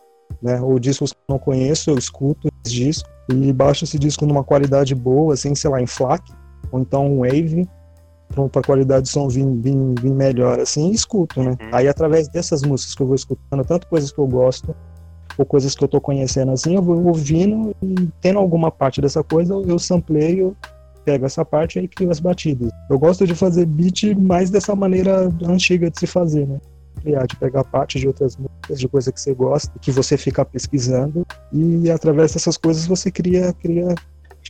né, 0.41 0.61
ou 0.61 0.79
discos 0.79 1.13
que 1.13 1.19
eu 1.29 1.35
não 1.35 1.39
conheço, 1.41 1.91
eu 1.91 1.99
escuto 1.99 2.49
esse 2.65 2.75
disco 2.75 3.09
e 3.29 3.53
baixo 3.53 3.85
esse 3.85 3.99
disco 3.99 4.25
numa 4.25 4.45
qualidade 4.45 4.95
boa, 4.95 5.35
assim, 5.35 5.55
sei 5.57 5.71
lá, 5.71 5.83
em 5.83 5.87
FLAC, 5.87 6.23
ou 6.71 6.81
então 6.81 7.07
um 7.07 7.19
Wave, 7.21 7.69
para 8.29 8.61
a 8.61 8.65
qualidade 8.65 9.05
de 9.05 9.09
som 9.11 9.29
vir, 9.29 9.47
vir, 9.47 9.77
vir 10.01 10.13
melhor, 10.13 10.61
assim, 10.61 10.91
e 10.91 10.95
escuto, 10.95 11.43
né? 11.43 11.51
Uhum. 11.51 11.71
Aí, 11.73 11.89
através 11.89 12.29
dessas 12.29 12.63
músicas 12.63 12.95
que 12.95 13.03
eu 13.03 13.07
vou 13.07 13.17
escutando, 13.17 13.65
tanto 13.65 13.87
coisas 13.89 14.13
que 14.13 14.19
eu 14.19 14.27
gosto, 14.27 14.75
ou 15.37 15.47
coisas 15.47 15.75
que 15.75 15.83
eu 15.83 15.89
tô 15.89 16.01
conhecendo, 16.01 16.53
assim, 16.53 16.75
eu 16.75 16.83
vou 16.83 17.03
ouvindo 17.07 17.75
e 17.83 18.09
tendo 18.21 18.39
alguma 18.39 18.71
parte 18.71 19.01
dessa 19.01 19.23
coisa, 19.23 19.55
eu 19.55 19.79
sampleio, 19.79 20.57
pego 21.05 21.25
essa 21.25 21.45
parte 21.45 21.79
e 21.79 21.89
crio 21.89 22.11
as 22.11 22.21
batidas. 22.21 22.71
Eu 22.91 22.99
gosto 22.99 23.27
de 23.27 23.35
fazer 23.35 23.65
beat 23.65 24.15
mais 24.15 24.51
dessa 24.51 24.75
maneira 24.75 25.33
antiga 25.45 25.91
de 25.91 25.99
se 25.99 26.07
fazer, 26.07 26.47
né? 26.47 26.59
de 27.27 27.37
pegar 27.37 27.65
parte 27.65 27.99
de 27.99 28.07
outras 28.07 28.37
músicas, 28.37 28.81
de 28.81 28.89
coisa 28.89 29.13
que 29.13 29.21
você 29.21 29.33
gosta, 29.33 29.73
que 29.79 29.91
você 29.91 30.17
fica 30.17 30.45
pesquisando, 30.45 31.27
e 31.53 31.91
através 31.91 32.35
dessas 32.35 32.57
coisas 32.57 32.87
você 32.87 33.11
cria, 33.11 33.53
cria, 33.53 33.95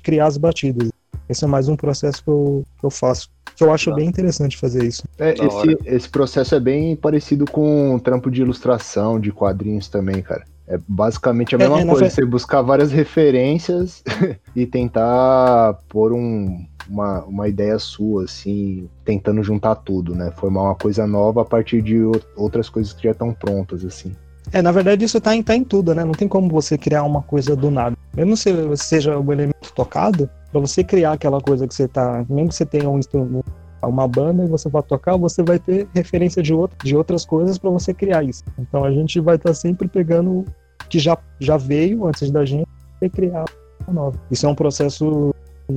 criar 0.03 0.27
as 0.27 0.39
batidas. 0.39 0.91
Esse 1.29 1.45
é 1.45 1.47
mais 1.47 1.69
um 1.69 1.77
processo 1.77 2.25
que 2.25 2.31
eu, 2.31 2.65
que 2.79 2.87
eu 2.87 2.91
faço 2.91 3.31
que 3.59 3.65
eu 3.65 3.73
acho 3.73 3.93
bem 3.93 4.09
interessante 4.09 4.57
fazer 4.57 4.85
isso. 4.85 5.03
É, 5.19 5.33
esse, 5.33 5.79
esse 5.85 6.09
processo 6.09 6.55
é 6.55 6.61
bem 6.61 6.95
parecido 6.95 7.45
com 7.45 7.97
um 7.97 7.99
trampo 7.99 8.31
de 8.31 8.41
ilustração, 8.41 9.19
de 9.19 9.33
quadrinhos 9.33 9.89
também, 9.89 10.23
cara. 10.23 10.45
É 10.69 10.79
basicamente 10.87 11.57
a 11.57 11.59
é, 11.59 11.63
mesma 11.63 11.81
é, 11.81 11.87
coisa, 11.87 12.09
você 12.09 12.25
buscar 12.25 12.63
várias 12.63 12.93
referências 12.93 14.05
e 14.55 14.65
tentar 14.65 15.75
pôr 15.89 16.13
um, 16.13 16.65
uma, 16.89 17.25
uma 17.25 17.49
ideia 17.49 17.79
sua, 17.81 18.25
assim, 18.25 18.89
tentando 19.05 19.43
juntar 19.43 19.75
tudo, 19.75 20.15
né? 20.15 20.31
Formar 20.37 20.63
uma 20.63 20.75
coisa 20.77 21.05
nova 21.05 21.43
a 21.43 21.45
partir 21.45 21.83
de 21.83 21.99
outras 22.37 22.69
coisas 22.69 22.93
que 22.93 23.05
já 23.05 23.11
estão 23.11 23.33
prontas, 23.33 23.85
assim. 23.85 24.15
É, 24.53 24.63
na 24.63 24.73
verdade 24.73 25.05
isso 25.05 25.21
tá 25.21 25.35
em, 25.35 25.43
tá 25.43 25.57
em 25.57 25.65
tudo, 25.65 25.95
né? 25.95 26.05
Não 26.05 26.13
tem 26.13 26.29
como 26.29 26.49
você 26.49 26.79
criar 26.79 27.03
uma 27.03 27.23
coisa 27.23 27.57
do 27.57 27.71
nada. 27.71 27.97
Mesmo 28.15 28.37
se 28.37 28.51
seja 28.77 29.19
o 29.19 29.33
elemento 29.33 29.73
tocado, 29.75 30.31
para 30.51 30.61
você 30.61 30.83
criar 30.83 31.13
aquela 31.13 31.41
coisa 31.41 31.67
que 31.67 31.75
você 31.75 31.87
tá, 31.87 32.25
mesmo 32.29 32.49
que 32.49 32.55
você 32.55 32.67
tenha 32.67 32.89
um 32.89 32.99
instrumento, 32.99 33.45
uma 33.83 34.09
banda 34.09 34.45
e 34.45 34.49
você 34.49 34.69
vai 34.69 34.83
tocar, 34.83 35.17
você 35.17 35.43
vai 35.43 35.59
ter 35.59 35.87
referência 35.95 36.43
de, 36.43 36.53
outro, 36.53 36.77
de 36.85 36.97
outras 36.97 37.25
coisas 37.25 37.59
para 37.59 37.71
você 37.71 37.95
criar 37.95 38.25
isso. 38.25 38.43
Então 38.59 38.85
a 38.85 38.91
gente 38.91 39.21
vai 39.21 39.37
estar 39.37 39.51
tá 39.51 39.55
sempre 39.55 39.87
pegando 39.87 40.31
o 40.31 40.45
que 40.89 40.99
já, 40.99 41.17
já 41.39 41.57
veio 41.57 42.07
antes 42.07 42.31
da 42.31 42.45
gente 42.45 42.69
e 43.01 43.09
criar 43.09 43.45
uma 43.87 43.95
nova. 43.95 44.19
Isso 44.31 44.47
é 44.47 44.49
um 44.49 44.55
processo, 44.55 45.35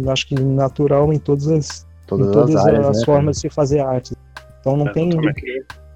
acho 0.08 0.28
que 0.28 0.36
natural 0.36 1.14
em 1.14 1.20
todas 1.20 1.48
as, 1.48 1.88
todas, 2.08 2.28
em 2.28 2.32
todas 2.32 2.56
as, 2.56 2.66
áreas, 2.66 2.88
as 2.88 3.00
né? 3.00 3.06
formas 3.06 3.36
de 3.36 3.42
se 3.42 3.50
fazer 3.50 3.80
arte. 3.82 4.16
Então 4.60 4.78
não 4.78 4.88
é, 4.88 4.94
tem 4.94 5.10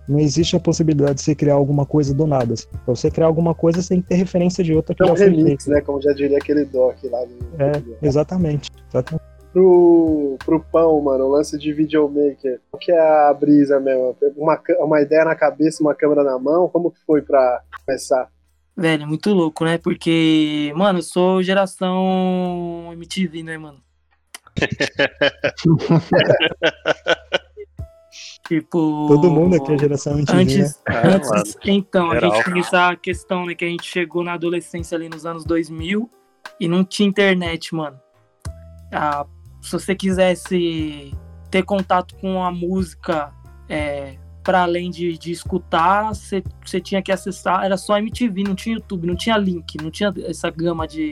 não 0.07 0.19
existe 0.19 0.55
a 0.55 0.59
possibilidade 0.59 1.15
de 1.15 1.21
você 1.21 1.35
criar 1.35 1.55
alguma 1.55 1.85
coisa 1.85 2.13
do 2.13 2.27
nada. 2.27 2.53
Assim. 2.53 2.67
Pra 2.69 2.95
você 2.95 3.09
criar 3.09 3.27
alguma 3.27 3.55
coisa, 3.55 3.81
você 3.81 3.89
tem 3.89 4.01
que 4.01 4.07
ter 4.07 4.15
referência 4.15 4.63
de 4.63 4.73
outra 4.73 4.95
que 4.95 5.03
é 5.03 5.05
um 5.05 5.13
remix, 5.13 5.67
né? 5.67 5.81
Como 5.81 6.01
já 6.01 6.13
diria 6.13 6.37
aquele 6.37 6.65
doc 6.65 6.97
lá. 7.05 7.25
No... 7.25 7.63
É, 7.63 7.83
exatamente. 8.01 8.69
exatamente. 8.89 9.25
Pro, 9.51 10.37
pro 10.43 10.59
pão, 10.59 10.99
mano, 11.01 11.25
o 11.25 11.31
lance 11.31 11.57
de 11.57 11.71
videomaker, 11.71 12.59
o 12.73 12.77
que 12.77 12.91
é 12.91 12.99
a 12.99 13.33
brisa 13.33 13.79
mesmo? 13.79 14.15
Uma, 14.35 14.61
uma 14.79 15.01
ideia 15.01 15.23
na 15.23 15.33
cabeça, 15.33 15.81
uma 15.81 15.95
câmera 15.95 16.23
na 16.23 16.37
mão, 16.37 16.67
como 16.67 16.91
que 16.91 16.99
foi 17.05 17.21
pra 17.21 17.61
começar? 17.85 18.29
Velho, 18.75 19.03
é 19.03 19.05
muito 19.05 19.31
louco, 19.31 19.63
né? 19.63 19.77
Porque, 19.77 20.73
mano, 20.75 20.99
eu 20.99 21.03
sou 21.03 21.41
geração 21.41 22.89
MTV, 22.91 23.43
né, 23.43 23.57
mano? 23.57 23.79
Tipo. 28.47 29.07
Todo 29.07 29.29
mundo 29.29 29.55
aqui 29.55 29.73
é 29.73 29.77
geração 29.77 30.13
antes, 30.13 30.33
né? 30.33 30.41
antes 30.41 31.57
é, 31.65 31.71
então, 31.71 32.11
Geral. 32.11 32.31
a 32.31 32.35
gente 32.35 32.45
tem 32.45 32.59
essa 32.59 32.95
questão, 32.95 33.45
né? 33.45 33.55
Que 33.55 33.65
a 33.65 33.67
gente 33.67 33.85
chegou 33.85 34.23
na 34.23 34.33
adolescência 34.33 34.95
ali 34.95 35.09
nos 35.09 35.25
anos 35.25 35.43
2000 35.45 36.09
e 36.59 36.67
não 36.67 36.83
tinha 36.83 37.09
internet, 37.09 37.73
mano. 37.73 37.99
Ah, 38.91 39.25
se 39.61 39.71
você 39.71 39.95
quisesse 39.95 41.11
ter 41.49 41.63
contato 41.63 42.15
com 42.17 42.43
a 42.43 42.51
música 42.51 43.33
é, 43.67 44.17
para 44.43 44.61
além 44.61 44.91
de, 44.91 45.17
de 45.17 45.31
escutar, 45.31 46.09
você, 46.09 46.43
você 46.63 46.79
tinha 46.79 47.01
que 47.01 47.11
acessar. 47.11 47.65
Era 47.65 47.77
só 47.77 47.97
MTV, 47.97 48.43
não 48.43 48.55
tinha 48.55 48.75
YouTube, 48.75 49.07
não 49.07 49.15
tinha 49.15 49.37
link, 49.37 49.75
não 49.81 49.89
tinha 49.89 50.13
essa 50.27 50.49
gama 50.51 50.87
de 50.87 51.11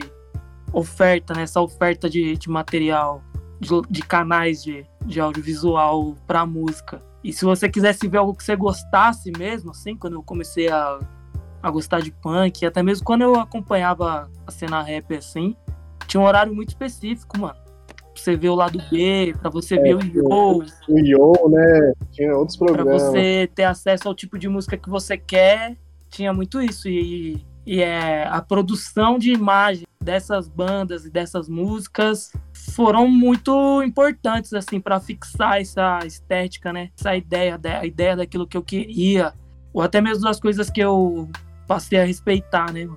oferta, 0.72 1.34
né? 1.34 1.42
Essa 1.42 1.60
oferta 1.60 2.08
de, 2.08 2.36
de 2.36 2.48
material, 2.48 3.22
de, 3.60 3.70
de 3.90 4.02
canais 4.02 4.62
de, 4.62 4.86
de 5.04 5.20
audiovisual 5.20 6.14
para 6.26 6.44
música. 6.46 7.00
E 7.22 7.32
se 7.32 7.44
você 7.44 7.68
quisesse 7.68 8.06
ver 8.06 8.18
algo 8.18 8.34
que 8.34 8.44
você 8.44 8.54
gostasse 8.54 9.32
mesmo, 9.36 9.70
assim, 9.70 9.96
quando 9.96 10.14
eu 10.14 10.22
comecei 10.22 10.68
a, 10.68 10.98
a 11.62 11.70
gostar 11.70 12.00
de 12.00 12.10
punk, 12.10 12.66
até 12.66 12.82
mesmo 12.82 13.04
quando 13.04 13.22
eu 13.22 13.36
acompanhava 13.36 14.30
a 14.46 14.50
cena 14.50 14.82
rap 14.82 15.16
assim, 15.16 15.56
tinha 16.06 16.20
um 16.20 16.26
horário 16.26 16.54
muito 16.54 16.68
específico, 16.68 17.38
mano. 17.38 17.56
Pra 17.96 18.22
você 18.22 18.36
ver 18.36 18.50
o 18.50 18.54
lado 18.54 18.78
B, 18.90 19.34
pra 19.40 19.50
você 19.50 19.74
é, 19.76 19.82
ver 19.82 19.96
o 19.96 20.04
Yo. 20.04 20.64
O 20.88 20.98
Yo, 20.98 21.48
né? 21.48 21.92
Tinha 22.12 22.36
outros 22.36 22.56
programas. 22.56 23.02
Pra 23.02 23.10
você 23.10 23.50
ter 23.54 23.64
acesso 23.64 24.06
ao 24.06 24.14
tipo 24.14 24.38
de 24.38 24.48
música 24.48 24.76
que 24.76 24.88
você 24.88 25.16
quer, 25.16 25.76
tinha 26.10 26.32
muito 26.32 26.60
isso. 26.60 26.88
E, 26.88 27.44
e 27.66 27.80
é 27.80 28.28
a 28.28 28.40
produção 28.40 29.18
de 29.18 29.32
imagem 29.32 29.84
dessas 30.00 30.46
bandas 30.46 31.06
e 31.06 31.10
dessas 31.10 31.48
músicas 31.48 32.30
foram 32.74 33.08
muito 33.08 33.82
importantes 33.82 34.52
assim 34.52 34.80
para 34.80 34.98
fixar 34.98 35.60
essa 35.60 36.00
estética, 36.04 36.72
né? 36.72 36.90
Essa 36.98 37.16
ideia, 37.16 37.60
a 37.80 37.86
ideia 37.86 38.16
daquilo 38.16 38.46
que 38.46 38.56
eu 38.56 38.62
queria, 38.62 39.32
ou 39.72 39.80
até 39.80 40.00
mesmo 40.00 40.24
das 40.24 40.40
coisas 40.40 40.68
que 40.68 40.80
eu 40.80 41.30
passei 41.66 42.00
a 42.00 42.04
respeitar, 42.04 42.72
né? 42.72 42.88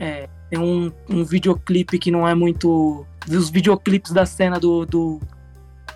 É, 0.00 0.28
tem 0.48 0.58
um, 0.58 0.90
um 1.10 1.24
videoclipe 1.24 1.98
que 1.98 2.10
não 2.10 2.26
é 2.26 2.34
muito. 2.34 3.06
Os 3.28 3.50
videoclipes 3.50 4.12
da 4.12 4.24
cena 4.24 4.58
do, 4.58 4.86
do, 4.86 5.20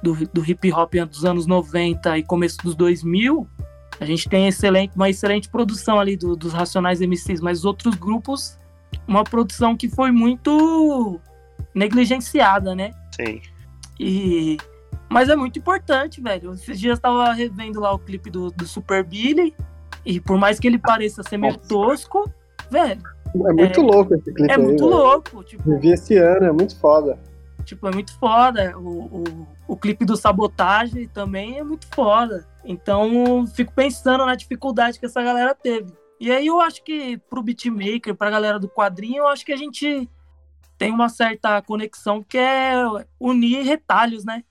do, 0.03 0.15
do 0.33 0.45
hip 0.51 0.71
hop 0.73 0.95
dos 1.09 1.25
anos 1.25 1.47
90 1.47 2.19
e 2.19 2.23
começo 2.23 2.59
dos 2.63 2.75
2000, 2.75 3.49
a 3.99 4.05
gente 4.05 4.29
tem 4.29 4.47
excelente, 4.47 4.95
uma 4.95 5.09
excelente 5.09 5.49
produção 5.49 5.99
ali 5.99 6.17
do, 6.17 6.37
dos 6.37 6.53
Racionais 6.53 7.01
MCs, 7.01 7.41
mas 7.41 7.65
outros 7.65 7.95
grupos, 7.95 8.59
uma 9.07 9.25
produção 9.25 9.75
que 9.75 9.89
foi 9.89 10.11
muito 10.11 11.19
negligenciada, 11.75 12.75
né? 12.75 12.91
Sim. 13.15 13.41
E 13.99 14.57
mas 15.09 15.29
é 15.29 15.37
muito 15.37 15.59
importante, 15.59 16.23
velho. 16.23 16.55
Esses 16.55 16.81
dias 16.81 16.99
eu 16.99 17.03
tava 17.03 17.33
revendo 17.33 17.81
lá 17.81 17.93
o 17.93 17.99
clipe 17.99 18.31
do, 18.31 18.51
do 18.51 18.67
Super 18.67 19.05
Billy 19.05 19.55
e 20.07 20.19
por 20.19 20.39
mais 20.39 20.59
que 20.59 20.67
ele 20.67 20.79
pareça 20.79 21.23
ser 21.23 21.37
meio 21.37 21.59
tosco, 21.59 22.31
velho. 22.71 23.03
É 23.35 23.53
muito 23.53 23.81
é, 23.81 23.83
louco 23.83 24.15
esse 24.15 24.33
clipe. 24.33 24.51
É 24.51 24.57
aí, 24.57 24.63
muito 24.63 24.85
velho. 24.89 24.97
louco. 24.97 25.45
Tipo, 25.45 25.79
Vi 25.79 25.91
esse 25.91 26.17
ano, 26.17 26.47
é 26.47 26.53
muito 26.53 26.79
foda. 26.79 27.19
Tipo, 27.65 27.89
é 27.89 27.93
muito 27.93 28.19
foda. 28.19 28.77
O, 28.79 29.23
o, 29.23 29.47
o 29.69 29.77
clipe 29.77 30.05
do 30.05 30.17
Sabotagem 30.17 31.07
também 31.09 31.59
é 31.59 31.63
muito 31.63 31.87
foda. 31.95 32.47
Então, 32.65 33.47
fico 33.47 33.73
pensando 33.75 34.25
na 34.25 34.35
dificuldade 34.35 34.99
que 34.99 35.07
essa 35.07 35.23
galera 35.23 35.55
teve. 35.55 35.93
E 36.19 36.31
aí 36.31 36.47
eu 36.47 36.61
acho 36.61 36.83
que 36.83 37.19
pro 37.29 37.43
beatmaker, 37.43 38.15
pra 38.15 38.31
galera 38.31 38.59
do 38.59 38.69
quadrinho, 38.69 39.19
eu 39.19 39.29
acho 39.29 39.45
que 39.45 39.53
a 39.53 39.57
gente 39.57 40.09
tem 40.83 40.91
uma 40.91 41.09
certa 41.09 41.63
conexão 41.63 42.25
que 42.25 42.37
é 42.37 42.75
unir 43.21 43.63
retalhos, 43.63 44.25
né? 44.25 44.43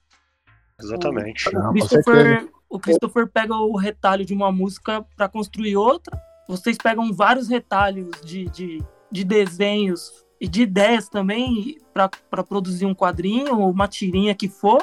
Exatamente. 0.80 1.50
O, 1.50 1.72
Christopher, 1.74 2.50
o 2.70 2.80
Christopher 2.80 3.28
pega 3.28 3.54
o 3.54 3.76
retalho 3.76 4.24
de 4.24 4.34
uma 4.34 4.50
música 4.50 5.06
para 5.18 5.28
construir 5.28 5.76
outra. 5.76 6.18
Vocês 6.48 6.78
pegam 6.78 7.12
vários 7.12 7.50
retalhos 7.50 8.10
de, 8.24 8.46
de, 8.46 8.82
de 9.12 9.26
desenhos 9.26 10.26
e 10.40 10.48
de 10.48 10.62
ideias 10.62 11.10
também 11.10 11.78
para 11.94 12.44
produzir 12.44 12.86
um 12.86 12.96
quadrinho 12.96 13.60
ou 13.60 13.70
uma 13.70 13.90
tirinha 13.90 14.34
que 14.34 14.48
for. 14.48 14.82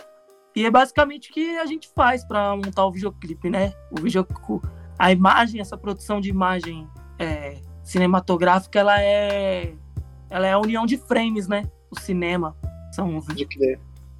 E 0.54 0.66
é 0.66 0.70
basicamente 0.70 1.30
o 1.30 1.32
que 1.32 1.56
a 1.56 1.64
gente 1.64 1.88
faz 1.96 2.26
para 2.26 2.54
montar 2.56 2.84
o 2.84 2.92
videoclipe, 2.92 3.48
né? 3.48 3.72
O 3.90 4.02
vídeo, 4.02 4.26
a 4.98 5.10
imagem, 5.10 5.62
essa 5.62 5.78
produção 5.78 6.20
de 6.20 6.28
imagem 6.28 6.86
é, 7.18 7.56
cinematográfica, 7.82 8.78
ela 8.78 9.00
é, 9.00 9.74
ela 10.30 10.46
é 10.46 10.52
a 10.52 10.58
união 10.58 10.84
de 10.86 10.96
frames, 10.96 11.46
né? 11.48 11.64
O 11.90 11.98
cinema 11.98 12.56
são 12.92 13.20
Pode 13.20 13.46
crer. 13.46 13.78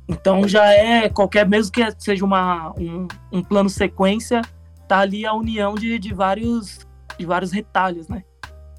então 0.09 0.47
já 0.49 0.65
é 0.73 1.09
qualquer, 1.09 1.47
mesmo 1.49 1.73
que 1.73 1.83
seja 1.99 2.25
uma, 2.25 2.73
um, 2.79 3.07
um 3.33 3.43
plano 3.43 3.69
sequência, 3.69 4.43
tá 4.87 4.99
ali 5.00 5.27
a 5.27 5.33
união 5.35 5.75
de, 5.75 5.99
de 5.99 6.15
vários 6.15 6.87
de 7.19 7.27
vários 7.27 7.50
retalhos, 7.53 8.09
né? 8.09 8.23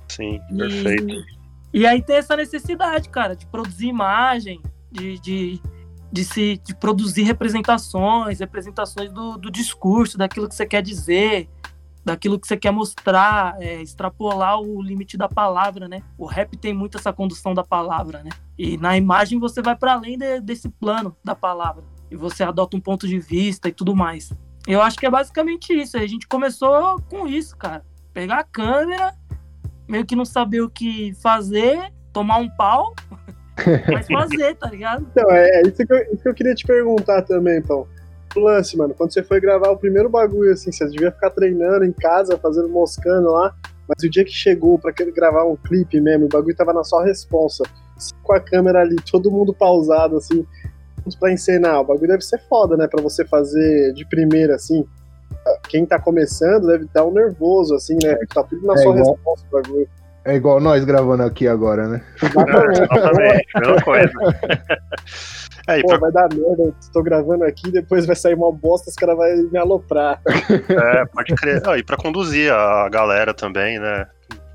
Sim, 0.08 0.40
E- 0.52 0.58
perfeito. 0.58 1.26
E 1.74 1.86
aí 1.86 2.02
tem 2.02 2.16
essa 2.16 2.36
necessidade, 2.36 3.10
cara, 3.10 3.36
de 3.36 3.46
produzir 3.46 3.88
imagem, 3.90 4.60
de, 4.92 5.20
de, 5.20 5.62
de 6.12 6.24
se 6.26 6.58
de 6.66 6.74
produzir 6.74 7.24
representações, 7.24 8.40
representações 8.40 9.12
do, 9.12 9.38
do 9.38 9.52
discurso, 9.52 10.18
daquilo 10.18 10.48
que 10.50 10.56
você 10.56 10.66
quer 10.66 10.82
dizer, 10.82 11.48
daquilo 12.04 12.40
que 12.40 12.48
você 12.48 12.58
quer 12.58 12.72
mostrar, 12.72 13.56
é, 13.60 13.82
extrapolar 13.82 14.60
o 14.60 14.82
limite 14.82 15.18
da 15.18 15.28
palavra, 15.28 15.88
né? 15.88 16.02
O 16.18 16.26
rap 16.26 16.58
tem 16.58 16.74
muito 16.74 16.98
essa 16.98 17.12
condução 17.14 17.54
da 17.54 17.64
palavra, 17.64 18.24
né? 18.24 18.30
E 18.58 18.78
na 18.78 18.98
imagem 18.98 19.40
você 19.40 19.62
vai 19.62 19.76
para 19.76 19.94
além 19.94 20.18
de- 20.18 20.40
desse 20.42 20.70
plano 20.70 21.16
da 21.24 21.36
palavra 21.36 21.84
e 22.10 22.16
você 22.16 22.44
adota 22.44 22.76
um 22.76 22.82
ponto 22.82 23.08
de 23.08 23.20
vista 23.20 23.68
e 23.70 23.72
tudo 23.72 23.96
mais. 23.96 24.32
Eu 24.68 24.82
acho 24.82 24.98
que 24.98 25.06
é 25.06 25.10
basicamente 25.10 25.74
isso. 25.74 25.98
A 25.98 26.06
gente 26.08 26.28
começou 26.28 27.00
com 27.10 27.28
isso, 27.28 27.56
cara. 27.58 27.84
Pegar 28.14 28.40
a 28.40 28.44
câmera, 28.44 29.14
meio 29.88 30.06
que 30.06 30.16
não 30.16 30.26
saber 30.26 30.62
o 30.62 30.70
que 30.70 31.14
fazer, 31.22 31.92
tomar 32.12 32.38
um 32.38 32.50
pau, 32.50 32.94
mas 33.92 34.08
fazer, 34.08 34.56
tá 34.56 34.70
ligado? 34.70 35.08
Então, 35.12 35.30
é, 35.32 35.60
é 35.60 35.62
isso, 35.68 35.86
que 35.86 35.94
eu, 35.94 36.14
isso 36.14 36.24
que 36.24 36.30
eu 36.30 36.34
queria 36.34 36.56
te 36.56 36.66
perguntar 36.66 37.22
também, 37.24 37.58
então. 37.60 37.88
O 38.36 38.40
lance, 38.40 38.78
mano, 38.78 38.94
quando 38.94 39.12
você 39.14 39.24
foi 39.24 39.40
gravar 39.40 39.70
o 39.70 39.78
primeiro 39.78 40.10
bagulho, 40.10 40.52
assim, 40.54 40.72
você 40.72 40.88
devia 40.88 41.12
ficar 41.12 41.32
treinando 41.32 41.84
em 41.84 41.92
casa, 41.92 42.38
fazendo 42.38 42.70
moscando 42.70 43.32
lá, 43.32 43.54
mas 43.88 44.04
o 44.04 44.10
dia 44.10 44.24
que 44.24 44.32
chegou 44.32 44.78
pra 44.78 44.94
querer 44.94 45.12
gravar 45.12 45.46
um 45.46 45.56
clipe 45.56 46.00
mesmo, 46.00 46.26
o 46.26 46.30
bagulho 46.30 46.56
tava 46.56 46.72
na 46.74 46.84
sua 46.84 47.04
responsa, 47.04 47.64
com 48.24 48.34
a 48.34 48.40
câmera 48.40 48.82
ali, 48.82 48.96
todo 49.12 49.32
mundo 49.32 49.54
pausado, 49.54 50.16
assim, 50.18 50.46
pra 51.20 51.32
encenar, 51.32 51.82
o 51.82 51.84
bagulho 51.86 52.08
deve 52.10 52.22
ser 52.22 52.40
foda, 52.48 52.78
né, 52.78 52.88
pra 52.88 53.02
você 53.02 53.26
fazer 53.26 53.94
de 53.94 54.06
primeira, 54.08 54.56
assim. 54.56 54.86
Quem 55.68 55.86
tá 55.86 56.00
começando 56.00 56.68
deve 56.68 56.86
estar 56.86 57.04
um 57.06 57.12
nervoso, 57.12 57.74
assim, 57.74 57.96
né, 58.04 58.16
porque 58.16 58.34
tá 58.36 58.44
tudo 58.44 58.66
na 58.66 58.74
É 58.74 58.78
sua 58.78 58.96
igual- 58.96 59.16
responsa 59.16 59.44
o 59.52 59.62
bagulho. 59.62 59.90
É 60.26 60.36
igual 60.36 60.60
nós 60.60 60.84
gravando 60.86 61.24
aqui 61.24 61.48
agora, 61.48 61.88
né? 61.88 62.02
É, 62.22 62.26
exatamente, 62.84 63.48
mesma 63.60 63.82
coisa. 63.82 64.12
É, 65.70 65.82
Pô, 65.82 65.90
pra, 65.90 65.98
vai 66.00 66.12
dar 66.12 66.28
merda, 66.34 66.76
estou 66.80 67.04
gravando 67.04 67.44
aqui, 67.44 67.70
depois 67.70 68.06
vai 68.08 68.16
sair 68.16 68.34
uma 68.34 68.52
bosta, 68.52 68.90
os 68.90 68.96
caras 68.96 69.16
vão 69.16 69.52
me 69.52 69.58
aloprar. 69.60 70.20
é, 70.26 71.06
pode 71.06 71.36
crer. 71.36 71.62
Ah, 71.68 71.78
e 71.78 71.84
pra 71.84 71.96
conduzir 71.96 72.52
a 72.52 72.90
galera 72.90 73.36
também, 73.36 73.78
né? 73.78 74.08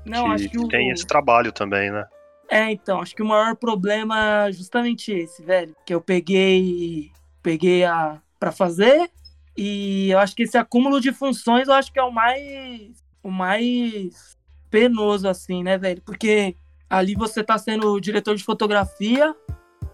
Não, 0.05 0.29
acho 0.31 0.49
que 0.49 0.59
o... 0.59 0.67
tem 0.67 0.89
esse 0.89 1.07
trabalho 1.07 1.53
também, 1.53 1.89
né? 1.89 2.05
É, 2.49 2.69
então, 2.69 3.01
acho 3.01 3.15
que 3.15 3.23
o 3.23 3.25
maior 3.25 3.55
problema 3.55 4.47
é 4.47 4.51
justamente 4.51 5.11
esse, 5.13 5.41
velho. 5.41 5.73
Que 5.85 5.95
eu 5.95 6.01
peguei 6.01 7.11
peguei 7.41 7.85
a 7.85 8.19
para 8.37 8.51
fazer 8.51 9.09
e 9.55 10.11
eu 10.11 10.19
acho 10.19 10.35
que 10.35 10.43
esse 10.43 10.57
acúmulo 10.57 10.99
de 10.99 11.13
funções 11.13 11.67
eu 11.67 11.73
acho 11.73 11.93
que 11.93 11.99
é 11.99 12.03
o 12.03 12.11
mais 12.11 13.03
o 13.23 13.31
mais 13.31 14.37
penoso 14.69 15.29
assim, 15.29 15.63
né, 15.63 15.77
velho? 15.77 16.01
Porque 16.03 16.55
ali 16.89 17.15
você 17.15 17.41
tá 17.41 17.57
sendo 17.57 17.99
diretor 18.01 18.35
de 18.35 18.43
fotografia, 18.43 19.33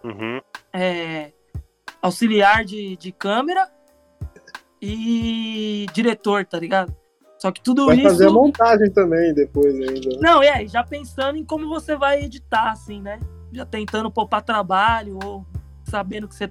Uhum. 0.04 0.42
É, 0.74 1.32
auxiliar 2.02 2.64
de, 2.66 2.96
de 2.98 3.12
câmera 3.12 3.70
e 4.82 5.86
diretor, 5.94 6.46
tá 6.46 6.60
ligado? 6.60 6.96
Só 7.38 7.52
que 7.52 7.62
tudo 7.62 7.88
Vai 7.88 7.96
isso 7.96 8.08
fazer 8.08 8.28
a 8.28 8.32
montagem 8.32 8.92
também 8.92 9.34
depois 9.34 9.74
ainda. 9.76 10.20
Não, 10.20 10.44
é, 10.44 10.68
já 10.68 10.84
pensando 10.84 11.38
em 11.38 11.44
como 11.44 11.68
você 11.68 11.96
vai 11.96 12.24
editar, 12.24 12.72
assim, 12.72 13.02
né? 13.02 13.20
Já 13.52 13.66
tentando 13.66 14.12
poupar 14.12 14.44
trabalho 14.44 15.18
ou 15.24 15.46
sabendo 15.84 16.28
que 16.28 16.36
você 16.36 16.50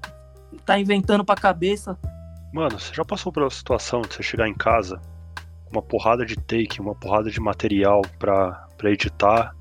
tá 0.65 0.79
inventando 0.79 1.25
pra 1.25 1.37
cabeça. 1.37 1.97
Mano, 2.53 2.79
você 2.79 2.93
já 2.93 3.05
passou 3.05 3.31
pela 3.31 3.49
situação 3.51 4.03
de 4.03 4.15
você 4.15 4.23
chegar 4.23 4.49
em 4.49 4.55
casa 4.55 5.01
com 5.65 5.77
uma 5.77 5.83
porrada 5.83 6.27
de 6.27 6.37
take, 6.37 6.81
uma 6.81 6.95
porrada 6.95 7.31
de 7.31 7.41
material 7.41 8.03
pra, 8.19 8.67
pra 8.77 8.91
editar, 8.91 9.55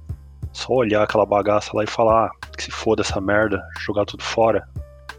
só 0.51 0.73
olhar 0.73 1.03
aquela 1.03 1.25
bagaça 1.25 1.71
lá 1.73 1.83
e 1.83 1.87
falar 1.87 2.27
ah, 2.27 2.31
que 2.55 2.63
se 2.63 2.71
foda 2.71 3.01
essa 3.01 3.19
merda, 3.21 3.61
jogar 3.79 4.05
tudo 4.05 4.23
fora? 4.23 4.67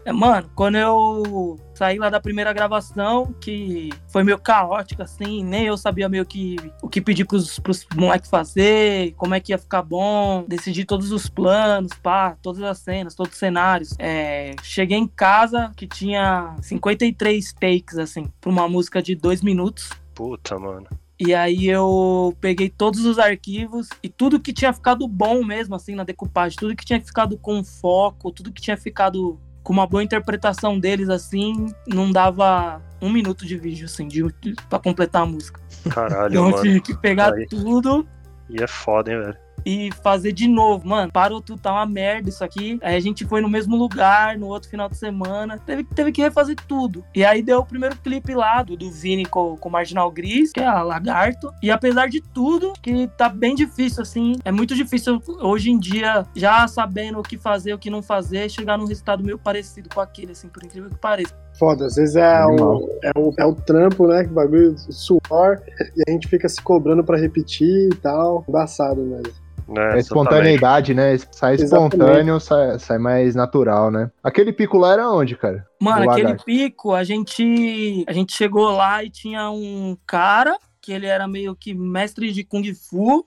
É, 0.03 0.11
mano, 0.11 0.49
quando 0.55 0.77
eu 0.77 1.59
saí 1.75 1.99
lá 1.99 2.09
da 2.09 2.19
primeira 2.19 2.51
gravação, 2.51 3.35
que 3.39 3.89
foi 4.07 4.23
meio 4.23 4.39
caótica, 4.39 5.03
assim, 5.03 5.43
nem 5.43 5.65
eu 5.65 5.77
sabia 5.77 6.09
meio 6.09 6.25
que 6.25 6.55
o 6.81 6.89
que 6.89 6.99
pedir 6.99 7.25
pros, 7.25 7.59
pros 7.59 7.85
moleques 7.95 8.29
fazer, 8.29 9.13
como 9.15 9.35
é 9.35 9.39
que 9.39 9.51
ia 9.51 9.59
ficar 9.59 9.83
bom, 9.83 10.43
decidi 10.47 10.85
todos 10.85 11.11
os 11.11 11.29
planos, 11.29 11.91
pá, 12.01 12.35
todas 12.41 12.63
as 12.63 12.79
cenas, 12.79 13.13
todos 13.13 13.33
os 13.33 13.39
cenários. 13.39 13.95
É, 13.99 14.55
cheguei 14.63 14.97
em 14.97 15.07
casa 15.07 15.71
que 15.75 15.85
tinha 15.85 16.55
53 16.61 17.53
takes, 17.53 17.97
assim, 17.99 18.25
pra 18.41 18.49
uma 18.49 18.67
música 18.67 19.03
de 19.03 19.13
dois 19.13 19.43
minutos. 19.43 19.89
Puta, 20.15 20.57
mano. 20.57 20.87
E 21.23 21.35
aí 21.35 21.67
eu 21.67 22.35
peguei 22.41 22.67
todos 22.67 23.05
os 23.05 23.19
arquivos 23.19 23.87
e 24.01 24.09
tudo 24.09 24.39
que 24.39 24.51
tinha 24.51 24.73
ficado 24.73 25.07
bom 25.07 25.45
mesmo, 25.45 25.75
assim, 25.75 25.93
na 25.93 26.03
decupagem, 26.03 26.57
tudo 26.57 26.75
que 26.75 26.83
tinha 26.83 26.99
ficado 26.99 27.37
com 27.37 27.63
foco, 27.63 28.31
tudo 28.31 28.51
que 28.51 28.59
tinha 28.59 28.75
ficado 28.75 29.39
com 29.61 29.71
uma 29.71 29.85
boa 29.85 30.03
interpretação 30.03 30.79
deles, 30.79 31.09
assim, 31.09 31.67
não 31.87 32.11
dava 32.11 32.81
um 32.99 33.11
minuto 33.11 33.45
de 33.45 33.55
vídeo, 33.55 33.85
assim, 33.85 34.07
de, 34.07 34.23
de, 34.41 34.55
pra 34.67 34.79
completar 34.79 35.21
a 35.21 35.25
música. 35.27 35.61
Caralho, 35.91 36.31
Então 36.33 36.45
eu 36.45 36.51
mano. 36.53 36.63
tive 36.63 36.81
que 36.81 36.97
pegar 36.97 37.35
Aí. 37.35 37.45
tudo 37.45 38.07
E 38.49 38.63
é 38.63 38.65
foda, 38.65 39.13
hein, 39.13 39.19
velho. 39.19 39.37
E 39.65 39.89
fazer 40.03 40.31
de 40.31 40.47
novo. 40.47 40.87
Mano, 40.87 41.11
parou 41.11 41.41
tudo, 41.41 41.61
tá 41.61 41.71
uma 41.71 41.85
merda 41.85 42.29
isso 42.29 42.43
aqui. 42.43 42.79
Aí 42.81 42.95
a 42.95 42.99
gente 42.99 43.25
foi 43.25 43.41
no 43.41 43.49
mesmo 43.49 43.75
lugar, 43.75 44.37
no 44.37 44.47
outro 44.47 44.69
final 44.69 44.89
de 44.89 44.97
semana. 44.97 45.57
Teve, 45.57 45.83
teve 45.83 46.11
que 46.11 46.21
refazer 46.21 46.55
tudo. 46.67 47.03
E 47.13 47.23
aí 47.23 47.41
deu 47.41 47.59
o 47.59 47.65
primeiro 47.65 47.95
clipe 47.97 48.33
lá 48.33 48.63
do, 48.63 48.75
do 48.75 48.89
Vini 48.91 49.25
com, 49.25 49.57
com 49.57 49.69
o 49.69 49.71
Marginal 49.71 50.11
Gris, 50.11 50.51
que 50.51 50.59
é 50.59 50.65
a 50.65 50.81
Lagarto. 50.81 51.51
E 51.61 51.71
apesar 51.71 52.07
de 52.07 52.21
tudo, 52.21 52.73
que 52.81 53.07
tá 53.17 53.29
bem 53.29 53.55
difícil, 53.55 54.01
assim. 54.01 54.35
É 54.43 54.51
muito 54.51 54.75
difícil 54.75 55.21
hoje 55.39 55.71
em 55.71 55.79
dia, 55.79 56.25
já 56.35 56.67
sabendo 56.67 57.19
o 57.19 57.23
que 57.23 57.37
fazer, 57.37 57.73
o 57.73 57.79
que 57.79 57.89
não 57.89 58.01
fazer, 58.01 58.49
chegar 58.49 58.77
num 58.77 58.85
resultado 58.85 59.23
meio 59.23 59.37
parecido 59.37 59.89
com 59.93 60.01
aquele, 60.01 60.31
assim, 60.31 60.47
por 60.47 60.63
incrível 60.63 60.89
que 60.89 60.97
pareça. 60.97 61.35
Foda, 61.57 61.85
às 61.85 61.95
vezes 61.95 62.15
é 62.15 62.45
o, 62.45 62.89
é, 63.03 63.11
o, 63.15 63.33
é 63.37 63.45
o 63.45 63.53
trampo, 63.53 64.07
né? 64.07 64.23
Que 64.23 64.29
bagulho, 64.29 64.73
o 64.73 64.91
suor, 64.91 65.61
e 65.95 66.03
a 66.07 66.11
gente 66.11 66.27
fica 66.27 66.47
se 66.47 66.61
cobrando 66.61 67.03
pra 67.03 67.17
repetir 67.17 67.89
e 67.91 67.95
tal. 67.95 68.43
Embaçado 68.47 69.01
mesmo. 69.01 69.33
Né? 69.71 69.95
É 69.95 69.99
espontaneidade, 69.99 70.93
né? 70.93 71.17
Sai 71.31 71.55
espontâneo, 71.55 72.39
sai, 72.39 72.79
sai 72.79 72.97
mais 72.97 73.35
natural, 73.35 73.89
né? 73.91 74.11
Aquele 74.23 74.51
pico 74.53 74.77
lá 74.77 74.93
era 74.93 75.09
onde, 75.09 75.35
cara? 75.35 75.65
Mano, 75.79 76.09
aquele 76.09 76.27
lagarto. 76.27 76.45
pico, 76.45 76.93
a 76.93 77.03
gente, 77.03 78.05
a 78.07 78.13
gente 78.13 78.35
chegou 78.35 78.69
lá 78.71 79.03
e 79.03 79.09
tinha 79.09 79.49
um 79.49 79.97
cara 80.05 80.57
que 80.81 80.91
ele 80.91 81.05
era 81.05 81.27
meio 81.27 81.55
que 81.55 81.73
mestre 81.73 82.31
de 82.31 82.43
Kung 82.43 82.73
Fu. 82.73 83.25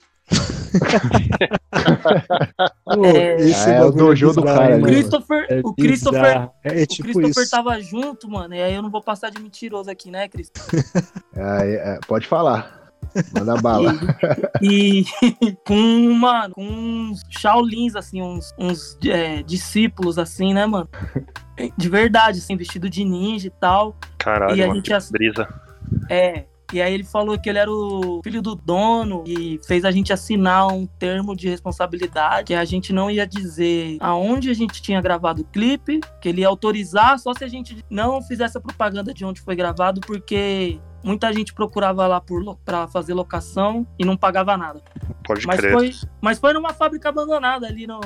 Pô, 2.84 3.04
É. 3.06 3.36
esse 3.36 3.70
Ah, 3.70 3.74
é 3.74 3.80
o 3.80 3.84
bagulho 3.84 4.04
dojo 4.06 4.32
do 4.32 4.42
cara 4.42 4.76
O? 4.78 4.82
Christopher, 4.82 5.46
É 5.48 5.60
o 5.62 5.74
Christopher. 5.74 6.50
É, 6.64 6.82
o 6.82 6.86
tipo 6.86 7.02
Christopher 7.04 7.42
isso. 7.42 7.50
tava 7.50 7.80
junto, 7.80 8.28
mano. 8.28 8.54
E 8.54 8.62
aí 8.62 8.74
eu 8.74 8.82
não 8.82 8.90
vou 8.90 9.02
passar 9.02 9.30
de 9.30 9.40
mentiroso 9.40 9.90
aqui, 9.90 10.10
né, 10.10 10.28
Christopher? 10.28 10.84
É, 11.36 11.94
é, 11.94 12.00
pode 12.06 12.28
falar. 12.28 12.83
Manda 13.34 13.56
bala. 13.60 13.94
E 14.62 15.04
com, 15.66 16.12
mano, 16.14 16.54
com 16.54 16.66
uns 16.66 17.22
Shaolins, 17.30 17.94
assim, 17.96 18.20
uns, 18.22 18.52
uns 18.58 18.98
é, 19.06 19.42
discípulos, 19.42 20.18
assim, 20.18 20.52
né, 20.54 20.66
mano? 20.66 20.88
De 21.76 21.88
verdade, 21.88 22.38
assim, 22.38 22.56
vestido 22.56 22.88
de 22.90 23.04
ninja 23.04 23.46
e 23.46 23.50
tal. 23.50 23.96
Caralho, 24.18 24.56
E 24.56 24.62
a 24.62 24.66
mano, 24.66 24.76
gente 24.76 24.86
que 24.86 24.92
ass- 24.92 25.10
brisa. 25.10 25.48
É. 26.10 26.44
E 26.72 26.82
aí 26.82 26.92
ele 26.92 27.04
falou 27.04 27.38
que 27.38 27.48
ele 27.48 27.58
era 27.58 27.70
o 27.70 28.20
filho 28.24 28.42
do 28.42 28.56
dono 28.56 29.22
e 29.26 29.60
fez 29.64 29.84
a 29.84 29.92
gente 29.92 30.12
assinar 30.12 30.66
um 30.72 30.86
termo 30.86 31.36
de 31.36 31.48
responsabilidade 31.48 32.46
que 32.46 32.54
a 32.54 32.64
gente 32.64 32.92
não 32.92 33.08
ia 33.08 33.24
dizer 33.26 33.96
aonde 34.00 34.50
a 34.50 34.54
gente 34.54 34.82
tinha 34.82 35.00
gravado 35.00 35.42
o 35.42 35.44
clipe, 35.44 36.00
que 36.20 36.28
ele 36.28 36.40
ia 36.40 36.48
autorizar 36.48 37.16
só 37.18 37.32
se 37.34 37.44
a 37.44 37.48
gente 37.48 37.84
não 37.88 38.20
fizesse 38.22 38.58
a 38.58 38.60
propaganda 38.60 39.14
de 39.14 39.24
onde 39.24 39.40
foi 39.40 39.54
gravado, 39.54 40.00
porque 40.00 40.80
muita 41.04 41.32
gente 41.32 41.52
procurava 41.54 42.06
lá 42.06 42.22
pra 42.64 42.88
fazer 42.88 43.14
locação 43.14 43.86
e 43.98 44.04
não 44.04 44.16
pagava 44.16 44.56
nada. 44.56 44.82
Pode 45.24 45.46
Mas 45.46 45.58
crer. 45.60 45.72
foi, 45.72 45.90
mas 46.20 46.38
foi 46.38 46.52
numa 46.52 46.72
fábrica 46.74 47.08
abandonada 47.08 47.66
ali 47.66 47.86
no. 47.86 48.00